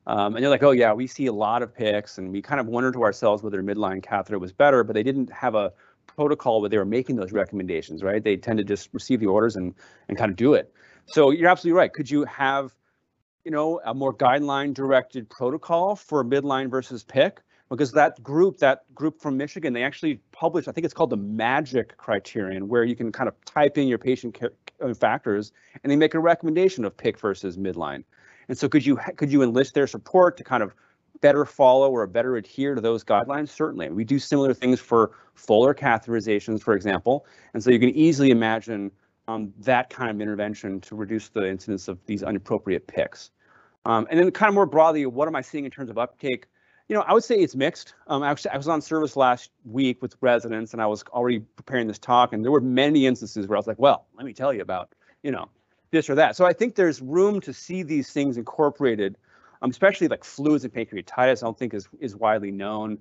Um, 0.07 0.35
and 0.35 0.43
they're 0.43 0.49
like, 0.49 0.63
"Oh 0.63 0.71
yeah, 0.71 0.95
we 0.95 1.07
see 1.07 1.27
a 1.27 1.35
lot 1.35 1.61
of 1.63 1.75
PICCs, 1.75 2.17
and 2.17 2.33
we 2.33 2.41
kind 2.41 2.63
of 2.63 2.67
wondered 2.69 2.95
to 2.95 3.03
ourselves 3.03 3.43
whether 3.43 3.63
midline 3.63 4.03
catheter 4.03 4.39
was 4.39 4.55
better, 4.55 4.85
but 4.85 4.95
they 4.95 5.03
didn't 5.03 5.31
have 5.31 5.55
a 5.55 5.71
protocol 6.07 6.63
where 6.63 6.71
they 6.71 6.79
were 6.79 6.87
making 6.87 7.17
those 7.17 7.31
recommendations, 7.31 8.03
right? 8.03 8.25
They 8.25 8.39
tend 8.39 8.57
to 8.57 8.65
just 8.65 8.89
receive 8.95 9.21
the 9.21 9.27
orders 9.27 9.55
and 9.55 9.75
and 10.09 10.17
kind 10.17 10.31
of 10.31 10.37
do 10.39 10.55
it. 10.55 10.73
So 11.05 11.29
you're 11.31 11.51
absolutely 11.51 11.77
right. 11.79 11.93
Could 11.93 12.11
you 12.11 12.25
have, 12.25 12.75
you 13.45 13.51
know, 13.51 13.83
a 13.85 13.93
more 13.93 14.15
guideline 14.15 14.73
directed 14.73 15.29
protocol 15.29 15.95
for 15.95 16.25
midline 16.25 16.71
versus 16.71 17.05
PICC? 17.05 17.37
Because 17.73 17.93
that 17.93 18.23
group, 18.23 18.59
that 18.59 18.85
group 18.95 19.19
from 19.19 19.39
Michigan, 19.39 19.73
they 19.73 19.83
actually 19.83 20.21
published, 20.31 20.69
I 20.69 20.73
think 20.73 20.85
it's 20.85 20.93
called 20.93 21.09
the 21.09 21.17
MAGIC 21.17 21.97
criterion, 21.97 22.69
where 22.69 22.85
you 22.85 22.95
can 22.95 23.11
kind 23.11 23.29
of 23.29 23.45
type 23.47 23.79
in 23.79 23.89
your 23.89 23.97
patient 23.97 24.39
uh, 24.83 24.93
factors 24.93 25.53
and 25.83 25.91
they 25.91 25.97
make 25.97 26.13
a 26.13 26.19
recommendation 26.19 26.85
of 26.85 26.95
PICC 26.99 27.19
versus 27.19 27.57
midline. 27.57 28.05
And 28.49 28.59
so 28.59 28.69
could 28.69 28.85
you 28.85 28.97
could 29.17 29.33
you 29.33 29.43
enlist 29.43 29.73
their 29.73 29.87
support 29.87 30.37
to 30.37 30.45
kind 30.45 30.63
of 30.63 30.75
better 31.23 31.47
follow 31.47 31.91
or 31.91 32.07
better 32.07 32.37
adhere 32.37 32.75
to 32.75 32.81
those 32.83 33.05
guidelines? 33.05 33.49
Certainly. 33.49 33.89
We 33.91 34.05
do 34.05 34.19
similar 34.19 34.53
things 34.53 34.79
for 34.79 35.13
Foley 35.35 35.73
catheterizations, 35.73 36.61
for 36.61 36.75
example. 36.75 37.25
And 37.55 37.65
so 37.65 37.71
you 37.71 37.79
can 37.79 37.91
easily 37.91 38.31
imagine 38.31 38.91
um, 39.29 39.51
that 39.61 39.89
kind 39.89 40.11
of 40.11 40.21
intervention 40.21 40.79
to 40.83 40.95
reduce 40.95 41.31
the 41.31 41.49
incidence 41.49 41.89
of 41.89 42.05
these 42.05 42.23
inappropriate 42.23 42.87
PICCs. 42.87 43.31
Um, 43.87 44.07
and 44.11 44.21
then 44.21 44.31
kind 44.31 44.49
of 44.49 44.55
more 44.55 44.67
broadly, 44.67 45.07
what 45.07 45.27
am 45.27 45.35
I 45.35 45.41
seeing 45.41 45.65
in 45.65 45.71
terms 45.71 45.89
of 45.89 45.97
uptake? 45.97 46.49
You 46.93 46.99
know, 46.99 47.05
I 47.09 47.15
would 47.15 47.25
say 47.25 47.37
it's 47.37 47.57
mixed. 47.57 47.95
Um, 48.07 48.23
actually, 48.23 48.51
I 48.51 48.59
was 48.59 48.69
on 48.69 48.83
service 48.83 49.17
last 49.17 49.51
week 49.65 50.03
with 50.03 50.15
residents, 50.21 50.75
and 50.75 50.83
I 50.83 50.85
was 50.85 51.03
already 51.05 51.39
preparing 51.39 51.87
this 51.87 51.99
talk, 51.99 52.35
and 52.35 52.45
there 52.45 52.53
were 52.53 52.61
many 52.61 53.07
instances 53.07 53.47
where 53.47 53.57
I 53.57 53.61
was 53.61 53.67
like, 53.67 53.79
"Well, 53.79 54.05
let 54.15 54.27
me 54.27 54.35
tell 54.35 54.53
you 54.53 54.61
about, 54.61 54.95
you 55.23 55.31
know, 55.31 55.49
this 55.91 56.11
or 56.11 56.15
that." 56.17 56.37
So 56.37 56.45
I 56.45 56.53
think 56.53 56.75
there's 56.75 57.01
room 57.01 57.41
to 57.41 57.55
see 57.55 57.83
these 57.83 58.13
things 58.13 58.37
incorporated, 58.37 59.17
um, 59.63 59.71
especially 59.71 60.07
like 60.07 60.23
fluids 60.23 60.65
and 60.65 60.75
pancreatitis. 60.75 61.43
I 61.43 61.47
don't 61.47 61.59
think 61.59 61.73
is 61.73 61.89
is 61.99 62.15
widely 62.15 62.51
known. 62.51 62.99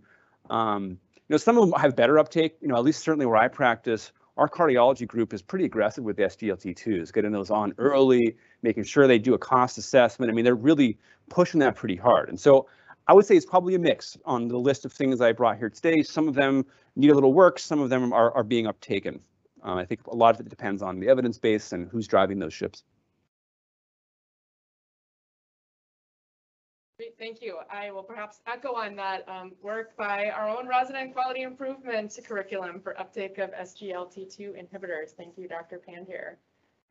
Um, 0.50 0.92
you 0.92 1.34
know, 1.34 1.38
some 1.38 1.58
of 1.58 1.70
them 1.70 1.78
have 1.78 1.94
better 1.94 2.18
uptake. 2.18 2.56
You 2.62 2.70
know, 2.70 2.78
at 2.78 2.86
least 2.86 3.04
certainly 3.04 3.26
where 3.26 3.36
I 3.36 3.50
practice, 3.50 4.14
our 4.38 4.48
cardiology 4.48 5.06
group 5.06 5.34
is 5.34 5.42
pretty 5.42 5.66
aggressive 5.66 6.06
with 6.06 6.16
the 6.16 6.24
SGLT2s, 6.24 7.12
getting 7.12 7.34
those 7.34 7.52
on 7.52 7.74
early, 7.78 8.38
making 8.62 8.86
sure 8.86 9.06
they 9.06 9.20
do 9.20 9.34
a 9.34 9.38
cost 9.38 9.78
assessment. 9.78 10.32
I 10.32 10.34
mean, 10.34 10.46
they're 10.46 10.56
really 10.56 10.98
pushing 11.30 11.60
that 11.60 11.76
pretty 11.76 11.98
hard. 11.98 12.30
And 12.30 12.40
so 12.40 12.68
I 13.08 13.14
would 13.14 13.26
say 13.26 13.36
it's 13.36 13.46
probably 13.46 13.76
a 13.76 13.80
mix 13.80 14.18
on 14.26 14.48
the 14.48 14.58
list 14.58 14.86
of 14.86 14.94
things 14.94 15.22
I 15.22 15.32
brought 15.32 15.58
here 15.58 15.70
today. 15.70 16.04
Some 16.04 16.28
of 16.28 16.36
them 16.36 16.66
need 16.96 17.10
a 17.10 17.16
little 17.16 17.34
work, 17.34 17.60
some 17.60 17.80
of 17.80 17.90
them 17.90 18.14
are, 18.14 18.32
are 18.32 18.44
being 18.44 18.66
uptaken. 18.66 19.20
Um, 19.64 19.78
I 19.78 19.86
think 19.86 20.06
a 20.08 20.16
lot 20.16 20.36
of 20.36 20.46
it 20.46 20.50
depends 20.50 20.82
on 20.82 21.00
the 21.00 21.08
evidence 21.08 21.38
base 21.38 21.72
and 21.72 21.90
who's 21.90 22.08
driving 22.08 22.40
those 22.40 22.54
ships. 22.54 22.84
Great, 26.98 27.18
thank 27.18 27.42
you. 27.42 27.58
I 27.72 27.90
will 27.90 28.04
perhaps 28.04 28.42
echo 28.46 28.76
on 28.76 28.96
that 28.98 29.28
um, 29.28 29.54
work 29.62 29.98
by 29.98 30.30
our 30.30 30.48
own 30.48 30.68
resident 30.68 31.14
quality 31.14 31.42
improvement 31.42 32.18
curriculum 32.28 32.80
for 32.80 33.00
uptake 33.00 33.40
of 33.40 33.52
SGLT2 33.54 34.54
inhibitors. 34.54 35.10
Thank 35.18 35.38
you, 35.38 35.48
Dr. 35.48 35.82
Pandier. 35.88 36.36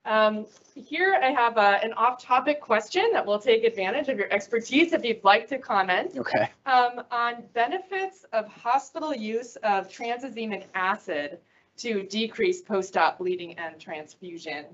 Um, 0.06 0.46
here 0.74 1.20
I 1.22 1.30
have 1.30 1.58
uh, 1.58 1.78
an 1.82 1.92
off-topic 1.92 2.60
question 2.60 3.10
that 3.12 3.24
will 3.24 3.38
take 3.38 3.64
advantage 3.64 4.08
of 4.08 4.16
your 4.16 4.32
expertise 4.32 4.92
if 4.92 5.04
you'd 5.04 5.22
like 5.24 5.46
to 5.48 5.58
comment 5.58 6.16
Okay. 6.16 6.48
um, 6.64 7.02
on 7.10 7.44
benefits 7.52 8.24
of 8.32 8.48
hospital 8.48 9.14
use 9.14 9.56
of 9.56 9.88
tranexamic 9.88 10.64
acid 10.74 11.38
to 11.78 12.02
decrease 12.04 12.62
post-op 12.62 13.18
bleeding 13.18 13.58
and 13.58 13.78
transfusion. 13.78 14.64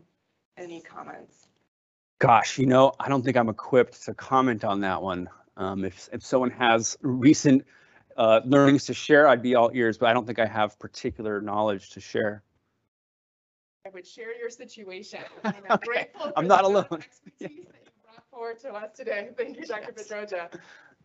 Any 0.57 0.81
comments? 0.81 1.49
Gosh, 2.19 2.57
you 2.59 2.67
know, 2.67 2.93
I 2.99 3.09
don't 3.09 3.25
think 3.25 3.37
I'm 3.37 3.49
equipped 3.49 4.05
to 4.05 4.15
comment 4.15 4.65
on 4.65 4.81
that 4.81 5.03
one. 5.03 5.29
Um, 5.57 5.85
if 5.85 6.09
if 6.13 6.25
someone 6.25 6.51
has 6.51 6.97
recent 7.03 7.65
uh, 8.17 8.41
learnings 8.45 8.87
to 8.87 8.95
share, 8.95 9.29
I'd 9.29 9.43
be 9.43 9.55
all 9.55 9.71
ears, 9.75 9.99
but 9.99 10.09
I 10.09 10.15
don't 10.15 10.27
think 10.27 10.39
I 10.39 10.47
have 10.47 10.79
particular 10.79 11.41
knowledge 11.41 11.91
to 11.91 12.01
share. 12.01 12.43
I 13.87 13.89
would 13.91 14.07
share 14.07 14.37
your 14.37 14.51
situation. 14.51 15.21
and 15.45 15.55
I'm 15.71 15.79
grateful 15.79 16.27
for 16.27 16.33
I'm 16.37 16.49
not 16.49 16.63
the 16.63 16.69
alone. 16.69 16.87
Expertise 16.91 17.39
that 17.39 17.51
you 17.51 17.93
brought 18.03 18.25
forward 18.33 18.59
to 18.61 18.71
us 18.73 18.97
today. 18.97 19.29
Thank 19.37 19.57
you, 19.59 19.65
Dr. 19.65 19.93
Yes. 19.97 20.09
Pedroja. 20.09 20.53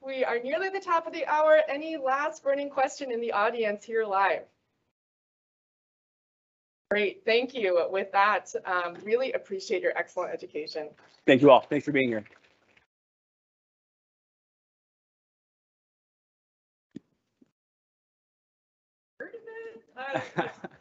We 0.02 0.26
are 0.26 0.40
nearly 0.40 0.70
the 0.70 0.80
top 0.80 1.06
of 1.06 1.14
the 1.14 1.28
hour. 1.28 1.60
Any 1.70 1.98
last 1.98 2.44
burning 2.44 2.72
question 2.72 3.12
in 3.12 3.22
the 3.22 3.34
audience 3.34 3.86
here 3.86 4.04
live? 4.04 4.44
Great, 6.90 7.22
thank 7.24 7.54
you. 7.54 7.86
With 7.92 8.12
that, 8.14 8.52
um, 8.66 8.96
really 9.04 9.32
appreciate 9.34 9.84
your 9.84 9.96
excellent 9.96 10.34
education. 10.34 10.90
Thank 11.28 11.44
you 11.44 11.52
all. 11.52 11.62
Thanks 11.62 11.86
for 11.86 11.92
being 11.92 12.10
here. 12.10 12.26
Heard 19.20 20.16
of 20.16 20.46
it? 20.46 20.52